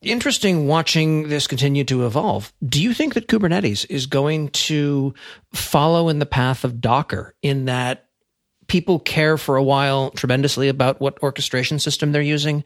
interesting 0.00 0.66
watching 0.66 1.28
this 1.28 1.46
continue 1.46 1.84
to 1.84 2.06
evolve. 2.06 2.52
Do 2.64 2.82
you 2.82 2.94
think 2.94 3.14
that 3.14 3.28
Kubernetes 3.28 3.86
is 3.90 4.06
going 4.06 4.48
to 4.50 5.14
follow 5.52 6.08
in 6.08 6.18
the 6.18 6.26
path 6.26 6.64
of 6.64 6.80
Docker 6.80 7.34
in 7.42 7.66
that 7.66 8.07
people 8.68 8.98
care 8.98 9.36
for 9.36 9.56
a 9.56 9.62
while 9.62 10.10
tremendously 10.10 10.68
about 10.68 11.00
what 11.00 11.20
orchestration 11.22 11.78
system 11.78 12.12
they're 12.12 12.22
using, 12.22 12.62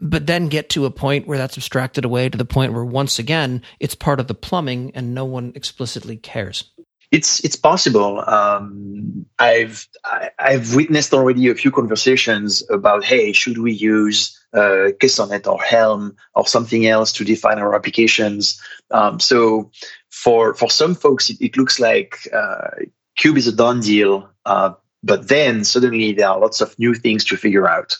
but 0.00 0.26
then 0.26 0.48
get 0.48 0.68
to 0.70 0.84
a 0.84 0.90
point 0.90 1.26
where 1.26 1.38
that's 1.38 1.56
abstracted 1.56 2.04
away 2.04 2.28
to 2.28 2.38
the 2.38 2.44
point 2.44 2.72
where 2.72 2.84
once 2.84 3.18
again 3.18 3.62
it's 3.80 3.94
part 3.94 4.20
of 4.20 4.28
the 4.28 4.34
plumbing 4.34 4.92
and 4.94 5.14
no 5.14 5.24
one 5.24 5.52
explicitly 5.54 6.16
cares. 6.16 6.70
It's 7.12 7.40
it's 7.44 7.56
possible. 7.56 8.22
Um, 8.26 9.26
I've 9.38 9.86
I, 10.04 10.30
have 10.38 10.74
witnessed 10.74 11.14
already 11.14 11.48
a 11.48 11.54
few 11.54 11.70
conversations 11.70 12.68
about 12.68 13.04
hey, 13.04 13.32
should 13.32 13.58
we 13.58 13.72
use 13.72 14.38
uh, 14.52 14.90
ksonnet 15.00 15.46
or 15.46 15.62
Helm 15.62 16.16
or 16.34 16.46
something 16.46 16.84
else 16.84 17.12
to 17.12 17.24
define 17.24 17.60
our 17.60 17.76
applications? 17.76 18.60
Um, 18.90 19.20
so 19.20 19.70
for 20.10 20.54
for 20.54 20.68
some 20.68 20.96
folks, 20.96 21.30
it, 21.30 21.36
it 21.40 21.56
looks 21.56 21.78
like 21.78 22.28
uh, 22.34 22.70
Kube 23.16 23.38
is 23.38 23.46
a 23.46 23.52
done 23.52 23.80
deal. 23.80 24.28
Uh, 24.44 24.72
but 25.06 25.28
then 25.28 25.64
suddenly 25.64 26.12
there 26.12 26.28
are 26.28 26.40
lots 26.40 26.60
of 26.60 26.78
new 26.78 26.94
things 26.94 27.24
to 27.26 27.36
figure 27.36 27.68
out. 27.68 27.96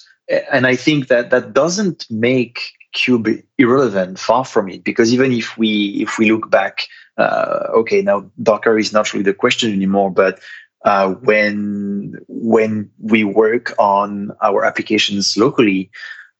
And 0.52 0.66
I 0.66 0.74
think 0.74 1.06
that 1.08 1.30
that 1.30 1.52
doesn't 1.52 2.06
make 2.10 2.60
Kube 2.96 3.44
irrelevant, 3.58 4.18
far 4.18 4.44
from 4.44 4.68
it, 4.68 4.82
because 4.82 5.12
even 5.12 5.30
if 5.32 5.56
we 5.56 6.02
if 6.02 6.18
we 6.18 6.30
look 6.32 6.50
back, 6.50 6.88
uh, 7.16 7.68
okay, 7.80 8.02
now 8.02 8.30
Docker 8.42 8.78
is 8.78 8.92
not 8.92 9.12
really 9.12 9.22
the 9.22 9.34
question 9.34 9.72
anymore, 9.72 10.10
but 10.10 10.40
uh, 10.84 11.14
when 11.14 12.18
when 12.28 12.90
we 12.98 13.22
work 13.22 13.72
on 13.78 14.32
our 14.42 14.64
applications 14.64 15.36
locally, 15.36 15.90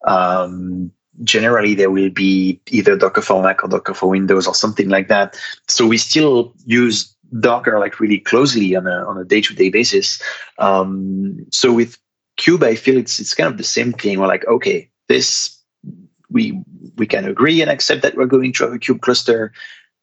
um, 0.06 0.90
generally 1.22 1.74
there 1.74 1.90
will 1.90 2.10
be 2.10 2.60
either 2.70 2.96
Docker 2.96 3.22
for 3.22 3.42
Mac 3.42 3.62
or 3.62 3.68
Docker 3.68 3.94
for 3.94 4.08
Windows 4.08 4.46
or 4.46 4.54
something 4.54 4.88
like 4.88 5.08
that. 5.08 5.38
So 5.68 5.86
we 5.86 5.98
still 5.98 6.54
use 6.64 7.15
Docker 7.40 7.78
like 7.78 8.00
really 8.00 8.18
closely 8.18 8.74
on 8.76 8.86
a 8.86 9.04
on 9.06 9.18
a 9.18 9.24
day 9.24 9.40
to 9.40 9.54
day 9.54 9.70
basis. 9.70 10.20
Um, 10.58 11.46
so 11.50 11.72
with 11.72 11.98
Kube, 12.38 12.62
I 12.62 12.74
feel 12.74 12.96
it's 12.96 13.18
it's 13.18 13.34
kind 13.34 13.50
of 13.50 13.58
the 13.58 13.64
same 13.64 13.92
thing. 13.92 14.20
We're 14.20 14.26
like, 14.26 14.46
okay, 14.46 14.90
this 15.08 15.56
we 16.30 16.60
we 16.96 17.06
can 17.06 17.26
agree 17.26 17.60
and 17.62 17.70
accept 17.70 18.02
that 18.02 18.16
we're 18.16 18.26
going 18.26 18.52
to 18.54 18.64
have 18.64 18.72
a 18.72 18.78
Kube 18.78 19.00
cluster. 19.00 19.52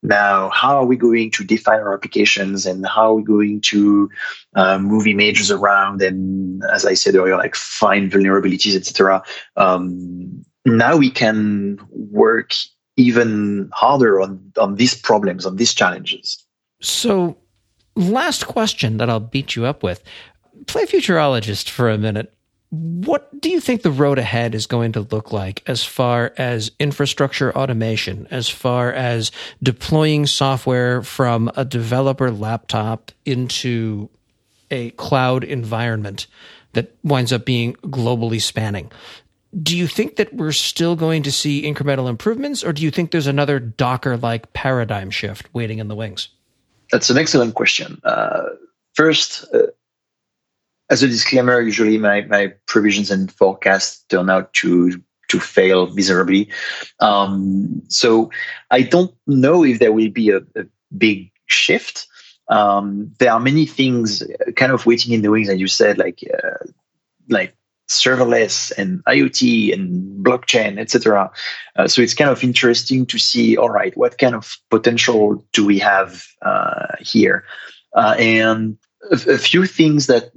Now, 0.05 0.49
how 0.49 0.75
are 0.75 0.85
we 0.85 0.97
going 0.97 1.31
to 1.31 1.45
define 1.45 1.79
our 1.79 1.93
applications 1.93 2.65
and 2.65 2.85
how 2.85 3.11
are 3.11 3.15
we 3.15 3.23
going 3.23 3.61
to 3.61 4.09
uh, 4.53 4.77
move 4.77 5.07
images 5.07 5.49
around 5.49 6.01
and, 6.01 6.61
as 6.73 6.85
I 6.85 6.93
said 6.93 7.15
earlier, 7.15 7.37
like 7.37 7.55
find 7.55 8.11
vulnerabilities, 8.11 8.75
etc. 8.75 9.23
Um, 9.55 10.43
now 10.65 10.97
we 10.97 11.09
can 11.09 11.79
work 11.89 12.53
even 12.97 13.69
harder 13.73 14.21
on 14.21 14.51
on 14.57 14.75
these 14.75 14.93
problems, 14.93 15.45
on 15.45 15.55
these 15.55 15.73
challenges. 15.73 16.42
So, 16.83 17.37
last 17.95 18.45
question 18.45 18.97
that 18.97 19.09
I'll 19.09 19.21
beat 19.21 19.55
you 19.55 19.65
up 19.65 19.83
with. 19.83 20.03
Play 20.67 20.85
futurologist 20.85 21.69
for 21.69 21.89
a 21.89 21.97
minute. 21.97 22.33
What 22.69 23.39
do 23.39 23.49
you 23.49 23.61
think 23.61 23.83
the 23.83 23.91
road 23.91 24.19
ahead 24.19 24.53
is 24.53 24.65
going 24.65 24.93
to 24.93 25.01
look 25.01 25.31
like 25.31 25.63
as 25.67 25.83
far 25.83 26.33
as 26.37 26.71
infrastructure 26.79 27.55
automation, 27.55 28.27
as 28.31 28.49
far 28.49 28.91
as 28.91 29.31
deploying 29.61 30.25
software 30.25 31.03
from 31.03 31.51
a 31.55 31.63
developer 31.63 32.31
laptop 32.31 33.11
into 33.25 34.09
a 34.69 34.89
cloud 34.91 35.43
environment 35.43 36.27
that 36.73 36.95
winds 37.03 37.31
up 37.31 37.45
being 37.45 37.75
globally 37.75 38.41
spanning? 38.41 38.91
Do 39.61 39.77
you 39.77 39.87
think 39.87 40.15
that 40.15 40.33
we're 40.33 40.51
still 40.51 40.95
going 40.95 41.23
to 41.23 41.31
see 41.31 41.63
incremental 41.63 42.09
improvements, 42.09 42.63
or 42.63 42.73
do 42.73 42.81
you 42.81 42.91
think 42.91 43.11
there's 43.11 43.27
another 43.27 43.59
Docker 43.59 44.17
like 44.17 44.51
paradigm 44.53 45.11
shift 45.11 45.47
waiting 45.53 45.77
in 45.77 45.87
the 45.87 45.95
wings? 45.95 46.29
That's 46.93 47.09
an 47.09 47.17
excellent 47.17 47.55
question. 47.55 47.99
Uh, 48.03 48.49
first, 48.93 49.51
uh, 49.51 49.73
as 50.91 51.01
a 51.01 51.07
disclaimer, 51.07 51.59
usually 51.59 51.97
my, 51.97 52.21
my 52.21 52.53
provisions 52.67 53.09
and 53.09 53.31
forecasts 53.33 54.03
turn 54.09 54.29
out 54.29 54.53
to 54.53 55.01
to 55.29 55.39
fail 55.39 55.91
miserably. 55.95 56.51
Um, 56.99 57.81
so 57.87 58.29
I 58.69 58.83
don't 58.83 59.11
know 59.25 59.63
if 59.63 59.79
there 59.79 59.91
will 59.91 60.11
be 60.11 60.29
a, 60.29 60.41
a 60.55 60.65
big 60.95 61.31
shift. 61.47 62.05
Um, 62.49 63.11
there 63.17 63.31
are 63.31 63.39
many 63.39 63.65
things 63.65 64.21
kind 64.55 64.71
of 64.71 64.85
waiting 64.85 65.13
in 65.13 65.23
the 65.23 65.31
wings, 65.31 65.49
as 65.49 65.59
you 65.59 65.67
said, 65.67 65.97
like 65.97 66.19
uh, 66.31 66.63
like 67.27 67.55
serverless 67.93 68.71
and 68.77 69.03
IoT 69.05 69.73
and 69.73 70.25
blockchain, 70.25 70.79
etc. 70.79 71.31
Uh, 71.75 71.87
so 71.87 72.01
it's 72.01 72.13
kind 72.13 72.29
of 72.29 72.43
interesting 72.43 73.05
to 73.07 73.17
see. 73.17 73.57
All 73.57 73.69
right, 73.69 73.95
what 73.97 74.17
kind 74.17 74.35
of 74.35 74.57
potential 74.69 75.43
do 75.53 75.65
we 75.65 75.79
have 75.79 76.25
uh, 76.41 76.95
here? 76.99 77.45
Uh, 77.95 78.15
and 78.17 78.77
a, 79.11 79.15
a, 79.33 79.37
few 79.37 79.65
things 79.65 80.07
that 80.07 80.31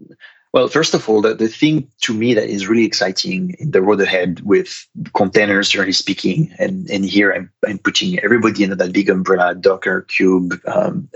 Well, 0.53 0.69
first 0.69 0.95
of 0.95 1.09
all, 1.09 1.23
the, 1.23 1.35
the 1.35 1.49
thing 1.49 1.89
to 2.03 2.15
me 2.15 2.35
that 2.35 2.49
is 2.49 2.67
really 2.69 2.85
exciting 2.85 3.55
in 3.59 3.71
the 3.71 3.83
road 3.83 4.01
ahead 4.01 4.41
with 4.41 4.87
containers, 5.15 5.69
generally 5.69 5.93
speaking, 5.93 6.55
and, 6.59 6.89
and 6.91 7.05
here 7.05 7.33
I'm, 7.33 7.51
I'm 7.67 7.79
putting 7.79 8.19
everybody 8.21 8.65
under 8.65 8.77
that 8.77 8.93
big 8.93 9.11
umbrella, 9.11 9.55
Docker, 9.55 10.07
Kube. 10.09 10.59
um, 10.69 11.09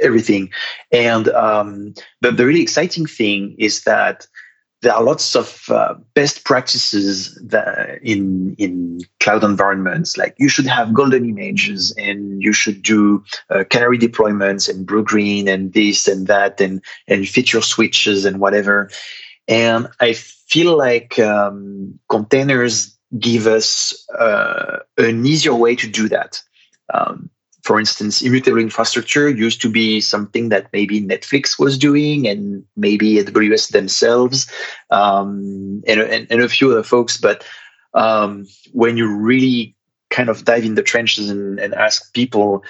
everything. 0.00 0.50
And 0.92 1.28
um, 1.28 1.94
the 2.20 2.32
really 2.32 2.62
exciting 2.62 3.06
thing 3.06 3.56
is 3.58 3.84
that 3.84 4.26
there 4.84 4.92
are 4.92 5.02
lots 5.02 5.34
of 5.34 5.64
uh, 5.70 5.94
best 6.12 6.44
practices 6.44 7.36
in 8.02 8.54
in 8.58 9.00
cloud 9.20 9.42
environments. 9.42 10.16
Like 10.16 10.34
you 10.38 10.48
should 10.48 10.66
have 10.66 10.92
golden 10.92 11.28
images, 11.28 11.92
and 11.96 12.42
you 12.42 12.52
should 12.52 12.82
do 12.82 13.24
uh, 13.48 13.64
canary 13.70 13.98
deployments 13.98 14.68
and 14.68 14.86
blue 14.86 15.02
green 15.02 15.48
and 15.48 15.72
this 15.72 16.06
and 16.06 16.26
that, 16.26 16.60
and 16.60 16.82
and 17.08 17.26
feature 17.26 17.62
switches 17.62 18.24
and 18.26 18.38
whatever. 18.38 18.90
And 19.48 19.88
I 20.00 20.12
feel 20.12 20.76
like 20.76 21.18
um, 21.18 21.98
containers 22.08 22.96
give 23.18 23.46
us 23.46 24.06
uh, 24.18 24.80
an 24.98 25.24
easier 25.24 25.54
way 25.54 25.76
to 25.76 25.88
do 25.88 26.08
that. 26.10 26.42
Um, 26.92 27.30
for 27.64 27.80
instance, 27.80 28.20
immutable 28.20 28.58
infrastructure 28.58 29.28
used 29.28 29.62
to 29.62 29.70
be 29.70 30.00
something 30.00 30.50
that 30.50 30.68
maybe 30.72 31.00
Netflix 31.00 31.58
was 31.58 31.78
doing 31.78 32.28
and 32.28 32.62
maybe 32.76 33.14
AWS 33.14 33.70
themselves 33.70 34.46
um, 34.90 35.82
and, 35.86 36.00
and, 36.00 36.26
and, 36.30 36.42
a 36.42 36.48
few 36.48 36.70
other 36.70 36.82
folks. 36.82 37.16
But 37.16 37.42
um, 37.94 38.46
when 38.72 38.98
you 38.98 39.16
really 39.16 39.74
kind 40.10 40.28
of 40.28 40.44
dive 40.44 40.64
in 40.64 40.74
the 40.74 40.82
trenches 40.82 41.30
and, 41.30 41.58
and 41.58 41.74
ask 41.74 42.12
people, 42.12 42.62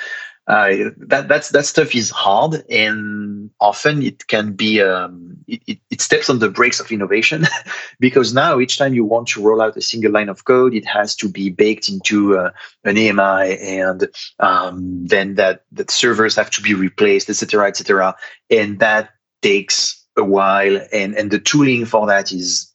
uh, 0.46 0.90
that 0.98 1.26
that's 1.26 1.50
that 1.50 1.64
stuff 1.64 1.94
is 1.94 2.10
hard 2.10 2.62
and 2.68 3.50
often 3.60 4.02
it 4.02 4.26
can 4.26 4.52
be 4.52 4.80
um, 4.80 5.36
it, 5.46 5.78
it, 5.90 6.00
steps 6.02 6.28
on 6.28 6.38
the 6.38 6.50
brakes 6.50 6.80
of 6.80 6.92
innovation 6.92 7.46
because 8.00 8.34
now 8.34 8.58
each 8.58 8.76
time 8.76 8.92
you 8.92 9.04
want 9.06 9.26
to 9.26 9.42
roll 9.42 9.62
out 9.62 9.76
a 9.76 9.80
single 9.80 10.12
line 10.12 10.28
of 10.28 10.44
code 10.44 10.74
it 10.74 10.84
has 10.84 11.16
to 11.16 11.30
be 11.30 11.48
baked 11.48 11.88
into 11.88 12.36
uh, 12.36 12.50
an 12.84 12.98
AMI 12.98 13.58
and 13.58 14.06
um, 14.38 15.06
then 15.06 15.36
that 15.36 15.62
that 15.72 15.90
servers 15.90 16.36
have 16.36 16.50
to 16.50 16.60
be 16.60 16.74
replaced 16.74 17.30
etc 17.30 17.66
etc 17.66 18.14
and 18.50 18.80
that 18.80 19.10
takes 19.40 20.04
a 20.18 20.24
while 20.24 20.78
and 20.92 21.14
and 21.14 21.30
the 21.30 21.38
tooling 21.38 21.86
for 21.86 22.06
that 22.06 22.32
is 22.32 22.70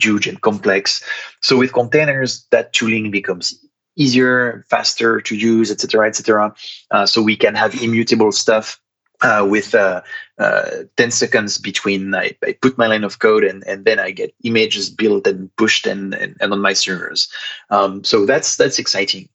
huge 0.00 0.26
and 0.26 0.40
complex. 0.40 1.02
So 1.40 1.56
with 1.56 1.72
containers 1.72 2.46
that 2.50 2.72
tooling 2.72 3.10
becomes 3.10 3.63
easier, 3.96 4.64
faster 4.68 5.20
to 5.20 5.36
use, 5.36 5.70
etc., 5.70 6.08
etc. 6.08 6.54
Uh, 6.90 7.06
so 7.06 7.22
we 7.22 7.36
can 7.36 7.54
have 7.54 7.80
immutable 7.82 8.32
stuff 8.32 8.80
uh, 9.22 9.46
with 9.48 9.74
uh, 9.74 10.02
uh, 10.38 10.70
10 10.96 11.10
seconds 11.10 11.58
between 11.58 12.14
I, 12.14 12.36
I, 12.44 12.56
put 12.60 12.76
my 12.76 12.86
line 12.86 13.04
of 13.04 13.20
code 13.20 13.44
and, 13.44 13.64
and 13.66 13.84
then 13.84 13.98
I 13.98 14.10
get 14.10 14.34
images 14.42 14.90
built 14.90 15.26
and 15.26 15.54
pushed 15.56 15.86
and, 15.86 16.14
and, 16.14 16.36
and 16.40 16.52
on 16.52 16.60
my 16.60 16.72
servers. 16.72 17.28
Um, 17.70 18.04
so 18.04 18.26
that's 18.26 18.56
that's 18.56 18.78
exciting. 18.78 19.28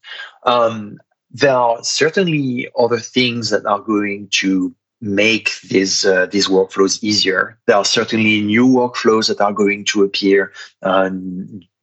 Um, 0.44 1.00
there 1.32 1.56
are 1.56 1.84
certainly 1.84 2.70
other 2.78 3.00
things 3.00 3.50
that 3.52 3.66
are 3.66 3.80
going 3.80 4.28
to 4.32 4.76
make 5.02 5.60
these 5.62 6.06
uh, 6.06 6.26
these 6.26 6.48
workflows 6.48 7.02
easier. 7.02 7.58
There 7.66 7.78
are 7.78 7.86
certainly 7.86 8.42
new 8.42 8.68
workflows 8.68 9.28
that 9.28 9.42
are 9.42 9.54
going 9.54 9.86
to 9.86 10.04
appear, 10.04 10.52
uh, 10.82 11.10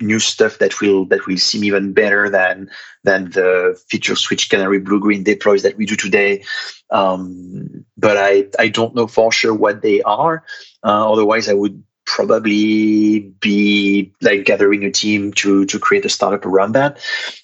new 0.00 0.18
stuff 0.18 0.58
that 0.58 0.80
will 0.80 1.06
that 1.06 1.26
will 1.26 1.38
seem 1.38 1.64
even 1.64 1.92
better 1.92 2.28
than 2.28 2.70
than 3.04 3.30
the 3.30 3.80
feature 3.88 4.16
switch 4.16 4.50
canary 4.50 4.78
blue 4.78 5.00
green 5.00 5.22
deploys 5.22 5.62
that 5.62 5.76
we 5.76 5.86
do 5.86 5.96
today. 5.96 6.44
Um, 6.90 7.86
but 7.96 8.16
I 8.18 8.46
I 8.58 8.68
don't 8.68 8.94
know 8.94 9.06
for 9.06 9.32
sure 9.32 9.54
what 9.54 9.82
they 9.82 10.02
are. 10.02 10.44
Uh, 10.84 11.10
otherwise, 11.10 11.48
I 11.48 11.54
would 11.54 11.82
probably 12.04 13.20
be 13.40 14.12
like 14.20 14.44
gathering 14.44 14.84
a 14.84 14.90
team 14.90 15.32
to 15.34 15.64
to 15.64 15.78
create 15.78 16.04
a 16.04 16.10
startup 16.10 16.44
around 16.44 16.72
that. 16.72 16.98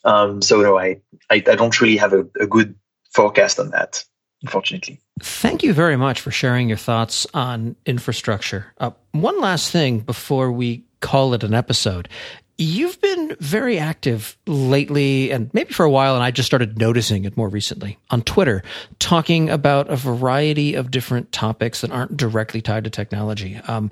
Um, 0.05 0.43
so 0.43 0.61
no, 0.61 0.79
I, 0.79 1.01
I 1.31 1.37
I 1.37 1.57
don't 1.57 1.81
really 1.81 1.97
have 1.97 2.13
a, 2.13 2.27
a 2.39 2.47
good 2.47 2.75
forecast 3.11 3.59
on 3.59 3.71
that 3.71 4.05
unfortunately. 4.43 5.01
Thank 5.21 5.63
you 5.63 5.73
very 5.73 5.97
much 5.97 6.21
for 6.21 6.31
sharing 6.31 6.69
your 6.69 6.79
thoughts 6.79 7.27
on 7.33 7.77
infrastructure. 7.87 8.67
Uh, 8.79 8.91
one 9.13 9.41
last 9.41 9.71
thing 9.71 10.01
before 10.01 10.51
we 10.51 10.85
call 11.01 11.35
it 11.35 11.45
an 11.45 11.55
episode. 11.55 12.09
You've 12.59 13.01
been 13.01 13.35
very 13.41 13.79
active 13.79 14.37
lately 14.47 15.33
and 15.33 15.53
maybe 15.53 15.73
for 15.73 15.85
a 15.85 15.91
while, 15.91 16.15
and 16.15 16.23
I 16.23 16.31
just 16.31 16.47
started 16.47 16.79
noticing 16.79 17.25
it 17.25 17.37
more 17.37 17.49
recently 17.49 17.99
on 18.11 18.23
Twitter, 18.23 18.63
talking 18.99 19.51
about 19.51 19.91
a 19.91 19.97
variety 19.97 20.75
of 20.75 20.91
different 20.91 21.33
topics 21.33 21.81
that 21.81 21.91
aren't 21.91 22.17
directly 22.17 22.61
tied 22.61 22.85
to 22.85 22.91
technology. 22.91 23.57
Um, 23.67 23.91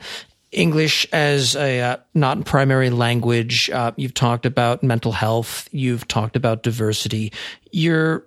English 0.52 1.06
as 1.12 1.54
a 1.54 1.80
uh, 1.80 1.96
not 2.14 2.44
primary 2.44 2.90
language. 2.90 3.70
Uh, 3.70 3.92
you've 3.96 4.14
talked 4.14 4.46
about 4.46 4.82
mental 4.82 5.12
health. 5.12 5.68
You've 5.72 6.06
talked 6.08 6.36
about 6.36 6.62
diversity. 6.62 7.32
You're 7.70 8.26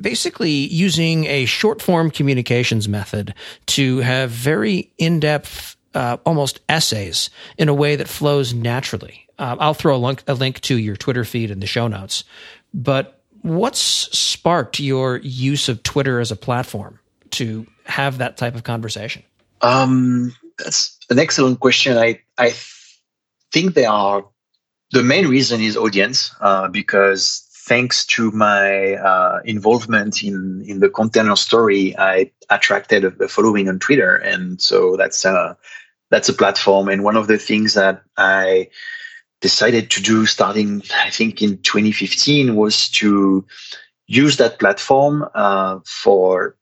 basically 0.00 0.50
using 0.50 1.24
a 1.26 1.44
short 1.44 1.82
form 1.82 2.10
communications 2.10 2.88
method 2.88 3.34
to 3.66 3.98
have 3.98 4.30
very 4.30 4.92
in 4.98 5.20
depth, 5.20 5.76
uh, 5.94 6.18
almost 6.24 6.60
essays 6.68 7.30
in 7.58 7.68
a 7.68 7.74
way 7.74 7.96
that 7.96 8.08
flows 8.08 8.54
naturally. 8.54 9.26
Uh, 9.38 9.56
I'll 9.58 9.74
throw 9.74 9.96
a 9.96 9.98
link, 9.98 10.22
a 10.26 10.34
link 10.34 10.60
to 10.62 10.78
your 10.78 10.96
Twitter 10.96 11.24
feed 11.24 11.50
in 11.50 11.60
the 11.60 11.66
show 11.66 11.88
notes. 11.88 12.24
But 12.72 13.20
what's 13.42 13.80
sparked 13.80 14.80
your 14.80 15.18
use 15.18 15.68
of 15.68 15.82
Twitter 15.82 16.20
as 16.20 16.30
a 16.30 16.36
platform 16.36 16.98
to 17.30 17.66
have 17.84 18.18
that 18.18 18.36
type 18.36 18.54
of 18.54 18.64
conversation? 18.64 19.22
Um, 19.60 20.34
that's 20.58 20.98
an 21.10 21.18
excellent 21.18 21.60
question. 21.60 21.96
I 21.96 22.20
I 22.38 22.54
think 23.52 23.74
there 23.74 23.90
are 23.90 24.26
the 24.92 25.02
main 25.02 25.28
reason 25.28 25.60
is 25.60 25.76
audience 25.76 26.34
uh, 26.40 26.68
because 26.68 27.45
thanks 27.66 28.06
to 28.06 28.30
my 28.30 28.94
uh, 28.94 29.40
involvement 29.44 30.22
in 30.22 30.62
in 30.66 30.80
the 30.80 30.88
container 30.88 31.36
story, 31.36 31.96
I 31.98 32.30
attracted 32.48 33.04
a, 33.04 33.24
a, 33.24 33.28
following 33.28 33.68
on 33.68 33.80
Twitter, 33.80 34.16
and 34.16 34.60
so 34.62 34.96
that's 34.96 35.24
a 35.24 35.56
that's 36.10 36.28
a 36.28 36.32
platform. 36.32 36.88
And 36.88 37.02
one 37.02 37.16
of 37.16 37.26
the 37.26 37.38
things 37.38 37.74
that 37.74 38.02
I 38.16 38.68
decided 39.40 39.90
to 39.90 40.02
do 40.02 40.26
starting, 40.26 40.82
I 41.04 41.10
think, 41.10 41.42
in 41.42 41.58
2015 41.58 42.54
was 42.54 42.88
to 42.90 43.44
use 44.06 44.36
that 44.36 44.58
platform 44.60 45.28
uh, 45.34 45.80
for 45.84 46.56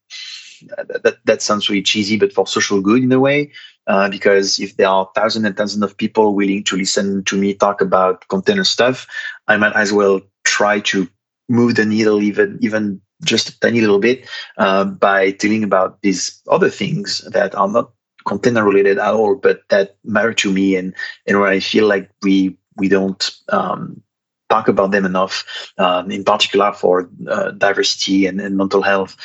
that, 0.78 1.18
that 1.24 1.42
sounds 1.42 1.68
really 1.68 1.82
cheesy, 1.82 2.16
but 2.16 2.32
for 2.32 2.46
social 2.46 2.80
good 2.80 3.02
in 3.02 3.12
a 3.12 3.20
way. 3.20 3.52
Uh, 3.86 4.08
because 4.08 4.58
if 4.58 4.78
there 4.78 4.88
are 4.88 5.10
thousands 5.14 5.44
and 5.44 5.54
thousands 5.54 5.84
of 5.84 5.94
people 5.98 6.34
willing 6.34 6.64
to 6.64 6.74
listen 6.74 7.22
to 7.24 7.36
me 7.36 7.52
talk 7.52 7.82
about 7.82 8.26
container 8.28 8.64
stuff, 8.64 9.06
I 9.46 9.58
might 9.58 9.76
as 9.76 9.92
well 9.92 10.22
try 10.44 10.80
to 10.80 11.08
move 11.48 11.74
the 11.74 11.84
needle 11.84 12.22
even 12.22 12.58
even 12.60 13.00
just 13.22 13.48
a 13.48 13.60
tiny 13.60 13.80
little 13.80 13.98
bit 13.98 14.28
uh, 14.58 14.84
by 14.84 15.30
telling 15.32 15.64
about 15.64 16.00
these 16.02 16.40
other 16.50 16.70
things 16.70 17.18
that 17.32 17.54
are 17.54 17.68
not 17.68 17.90
container 18.24 18.64
related 18.64 18.98
at 18.98 19.14
all, 19.14 19.36
but 19.36 19.60
that 19.68 19.96
matter 20.04 20.32
to 20.32 20.52
me 20.52 20.76
and 20.76 20.94
and 21.26 21.38
where 21.38 21.50
I 21.50 21.60
feel 21.60 21.86
like 21.86 22.10
we 22.22 22.56
we 22.76 22.88
don't 22.88 23.30
um, 23.48 24.02
talk 24.50 24.68
about 24.68 24.90
them 24.90 25.04
enough, 25.04 25.44
um, 25.78 26.10
in 26.10 26.24
particular 26.24 26.72
for 26.72 27.08
uh, 27.28 27.52
diversity 27.52 28.26
and, 28.26 28.40
and 28.40 28.56
mental 28.56 28.82
health. 28.82 29.16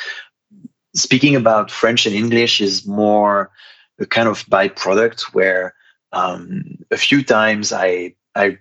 Speaking 0.94 1.36
about 1.36 1.70
French 1.70 2.06
and 2.06 2.14
English 2.14 2.60
is 2.60 2.86
more 2.86 3.50
a 3.98 4.06
kind 4.06 4.28
of 4.28 4.44
byproduct 4.46 5.22
where 5.34 5.74
um, 6.12 6.78
a 6.90 6.96
few 6.96 7.22
times 7.22 7.72
I 7.72 8.14
I 8.34 8.58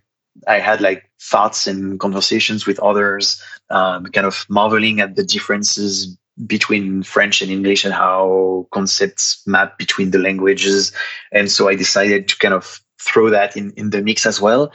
I 0.47 0.59
had 0.59 0.81
like 0.81 1.09
thoughts 1.21 1.67
and 1.67 1.99
conversations 1.99 2.65
with 2.65 2.79
others, 2.79 3.41
um, 3.69 4.05
kind 4.05 4.27
of 4.27 4.45
marveling 4.49 4.99
at 5.01 5.15
the 5.15 5.23
differences 5.23 6.17
between 6.47 7.03
French 7.03 7.41
and 7.41 7.51
English 7.51 7.83
and 7.83 7.93
how 7.93 8.67
concepts 8.71 9.43
map 9.45 9.77
between 9.77 10.11
the 10.11 10.19
languages. 10.19 10.93
And 11.31 11.51
so 11.51 11.67
I 11.67 11.75
decided 11.75 12.27
to 12.29 12.37
kind 12.37 12.53
of 12.53 12.79
throw 13.01 13.29
that 13.29 13.57
in, 13.57 13.71
in 13.71 13.89
the 13.89 14.01
mix 14.01 14.25
as 14.25 14.39
well. 14.39 14.71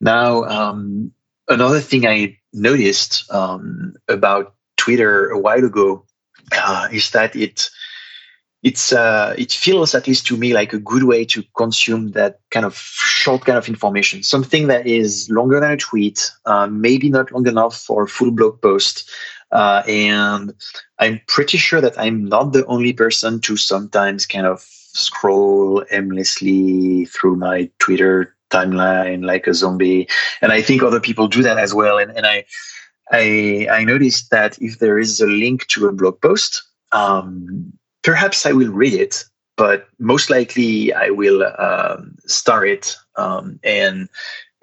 Now, 0.00 0.44
um, 0.44 1.12
another 1.48 1.80
thing 1.80 2.06
I 2.06 2.38
noticed 2.52 3.30
um, 3.32 3.94
about 4.08 4.54
Twitter 4.76 5.30
a 5.30 5.38
while 5.38 5.64
ago 5.64 6.04
uh, 6.52 6.88
is 6.92 7.10
that 7.10 7.36
it 7.36 7.68
it's 8.62 8.92
uh, 8.92 9.34
it 9.38 9.52
feels 9.52 9.94
at 9.94 10.06
least 10.06 10.26
to 10.26 10.36
me 10.36 10.52
like 10.52 10.72
a 10.72 10.78
good 10.78 11.04
way 11.04 11.24
to 11.24 11.42
consume 11.56 12.12
that 12.12 12.40
kind 12.50 12.66
of 12.66 12.76
short 12.76 13.44
kind 13.46 13.56
of 13.56 13.68
information. 13.68 14.22
Something 14.22 14.66
that 14.66 14.86
is 14.86 15.30
longer 15.30 15.60
than 15.60 15.72
a 15.72 15.76
tweet 15.76 16.30
uh, 16.44 16.66
maybe 16.66 17.08
not 17.08 17.32
long 17.32 17.46
enough 17.46 17.76
for 17.76 18.04
a 18.04 18.08
full 18.08 18.30
blog 18.30 18.60
post. 18.60 19.08
Uh, 19.52 19.82
and 19.88 20.54
i'm 21.00 21.20
pretty 21.26 21.58
sure 21.58 21.80
that 21.80 21.98
i'm 21.98 22.24
not 22.24 22.52
the 22.52 22.64
only 22.66 22.92
person 22.92 23.40
to 23.40 23.56
sometimes 23.56 24.24
kind 24.24 24.46
of 24.46 24.60
scroll 24.60 25.84
aimlessly 25.90 27.04
through 27.06 27.34
my 27.34 27.68
twitter 27.80 28.36
timeline 28.50 29.24
like 29.24 29.48
a 29.48 29.54
zombie. 29.54 30.06
And 30.40 30.52
i 30.52 30.62
think 30.62 30.84
other 30.84 31.00
people 31.00 31.26
do 31.26 31.42
that 31.42 31.58
as 31.58 31.74
well. 31.74 31.98
And, 31.98 32.16
and 32.16 32.26
i 32.26 32.44
I, 33.12 33.66
I 33.68 33.82
noticed 33.82 34.30
that 34.30 34.56
if 34.62 34.78
there 34.78 34.96
is 34.96 35.20
a 35.20 35.26
link 35.26 35.66
to 35.68 35.88
a 35.88 35.92
blog 35.92 36.20
post, 36.20 36.62
um, 36.92 37.72
perhaps 38.02 38.46
I 38.46 38.52
will 38.52 38.72
read 38.72 38.94
it, 38.94 39.24
but 39.56 39.88
most 39.98 40.30
likely 40.30 40.92
I 40.92 41.10
will 41.10 41.44
um, 41.58 42.16
start 42.26 42.68
it 42.68 42.96
um, 43.16 43.60
and 43.62 44.08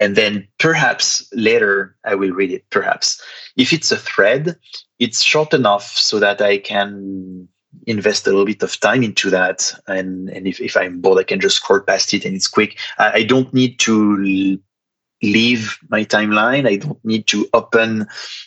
and 0.00 0.14
then 0.14 0.46
perhaps 0.58 1.28
later 1.32 1.96
I 2.04 2.14
will 2.14 2.30
read 2.30 2.52
it. 2.52 2.68
Perhaps 2.70 3.20
if 3.56 3.72
it's 3.72 3.90
a 3.90 3.96
thread, 3.96 4.56
it's 4.98 5.24
short 5.24 5.52
enough 5.54 5.88
so 5.88 6.18
that 6.20 6.40
I 6.40 6.58
can 6.58 7.48
invest 7.86 8.26
a 8.26 8.30
little 8.30 8.46
bit 8.46 8.62
of 8.62 8.78
time 8.80 9.02
into 9.02 9.30
that 9.30 9.72
and 9.86 10.28
and 10.30 10.46
if, 10.46 10.60
if 10.60 10.76
i'm 10.76 11.00
bored 11.00 11.18
i 11.18 11.22
can 11.22 11.40
just 11.40 11.56
scroll 11.56 11.80
past 11.80 12.12
it 12.14 12.24
and 12.24 12.34
it's 12.34 12.48
quick 12.48 12.78
i, 12.98 13.12
I 13.16 13.22
don't 13.22 13.52
need 13.52 13.78
to 13.80 14.58
leave 15.22 15.78
my 15.88 16.04
timeline. 16.04 16.66
I 16.66 16.76
don't 16.76 17.02
need 17.04 17.26
to 17.28 17.48
open 17.52 18.06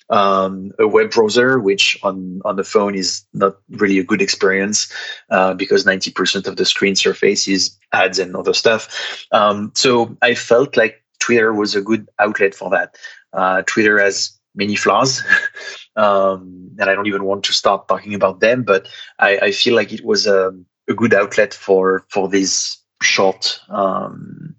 um, 0.09 0.71
a 0.79 0.87
web 0.87 1.11
browser, 1.11 1.59
which 1.59 1.99
on, 2.03 2.41
on 2.45 2.55
the 2.55 2.63
phone 2.63 2.95
is 2.95 3.25
not 3.33 3.57
really 3.69 3.99
a 3.99 4.03
good 4.03 4.21
experience 4.21 4.91
uh, 5.29 5.53
because 5.53 5.83
90% 5.83 6.47
of 6.47 6.55
the 6.55 6.65
screen 6.65 6.95
surface 6.95 7.47
is 7.47 7.77
ads 7.91 8.19
and 8.19 8.35
other 8.35 8.53
stuff. 8.53 9.25
Um, 9.31 9.71
so 9.75 10.15
I 10.21 10.33
felt 10.33 10.77
like 10.77 11.03
Twitter 11.19 11.53
was 11.53 11.75
a 11.75 11.81
good 11.81 12.09
outlet 12.19 12.55
for 12.55 12.69
that. 12.69 12.95
Uh, 13.33 13.61
Twitter 13.63 13.99
has 13.99 14.37
many 14.55 14.75
flaws. 14.75 15.23
um, 15.95 16.71
and 16.79 16.89
I 16.89 16.95
don't 16.95 17.07
even 17.07 17.23
want 17.25 17.43
to 17.45 17.53
start 17.53 17.87
talking 17.87 18.13
about 18.13 18.39
them, 18.39 18.63
but 18.63 18.87
I, 19.19 19.37
I 19.37 19.51
feel 19.51 19.75
like 19.75 19.93
it 19.93 20.03
was 20.03 20.27
a, 20.27 20.51
a 20.89 20.93
good 20.93 21.13
outlet 21.13 21.53
for, 21.53 22.05
for 22.09 22.27
these 22.27 22.77
short, 23.01 23.59
um, 23.69 24.55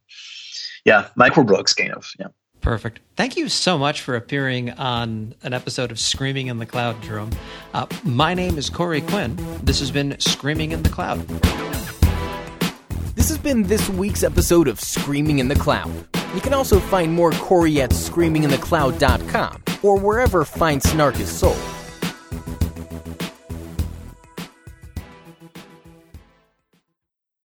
yeah, 0.84 1.08
microblogs 1.18 1.76
kind 1.76 1.92
of. 1.92 2.10
Yeah. 2.18 2.28
Perfect. 2.60 3.00
Thank 3.16 3.36
you 3.36 3.48
so 3.48 3.76
much 3.76 4.02
for 4.02 4.14
appearing 4.14 4.70
on 4.70 5.34
an 5.42 5.52
episode 5.52 5.90
of 5.90 5.98
Screaming 5.98 6.46
in 6.46 6.58
the 6.58 6.66
Cloud, 6.66 7.02
Jerome. 7.02 7.30
Uh, 7.74 7.86
my 8.04 8.34
name 8.34 8.56
is 8.56 8.70
Corey 8.70 9.00
Quinn. 9.00 9.36
This 9.64 9.80
has 9.80 9.90
been 9.90 10.18
Screaming 10.20 10.70
in 10.70 10.84
the 10.84 10.88
Cloud. 10.88 11.26
This 13.16 13.28
has 13.28 13.38
been 13.38 13.64
this 13.64 13.88
week's 13.90 14.22
episode 14.22 14.68
of 14.68 14.78
Screaming 14.78 15.40
in 15.40 15.48
the 15.48 15.56
Cloud. 15.56 16.06
You 16.34 16.40
can 16.40 16.54
also 16.54 16.78
find 16.78 17.12
more 17.12 17.32
Corey 17.32 17.80
at 17.80 17.90
screaminginthecloud.com 17.90 19.62
or 19.82 19.98
wherever 19.98 20.44
fine 20.44 20.80
snark 20.80 21.18
is 21.18 21.30
sold. 21.30 21.60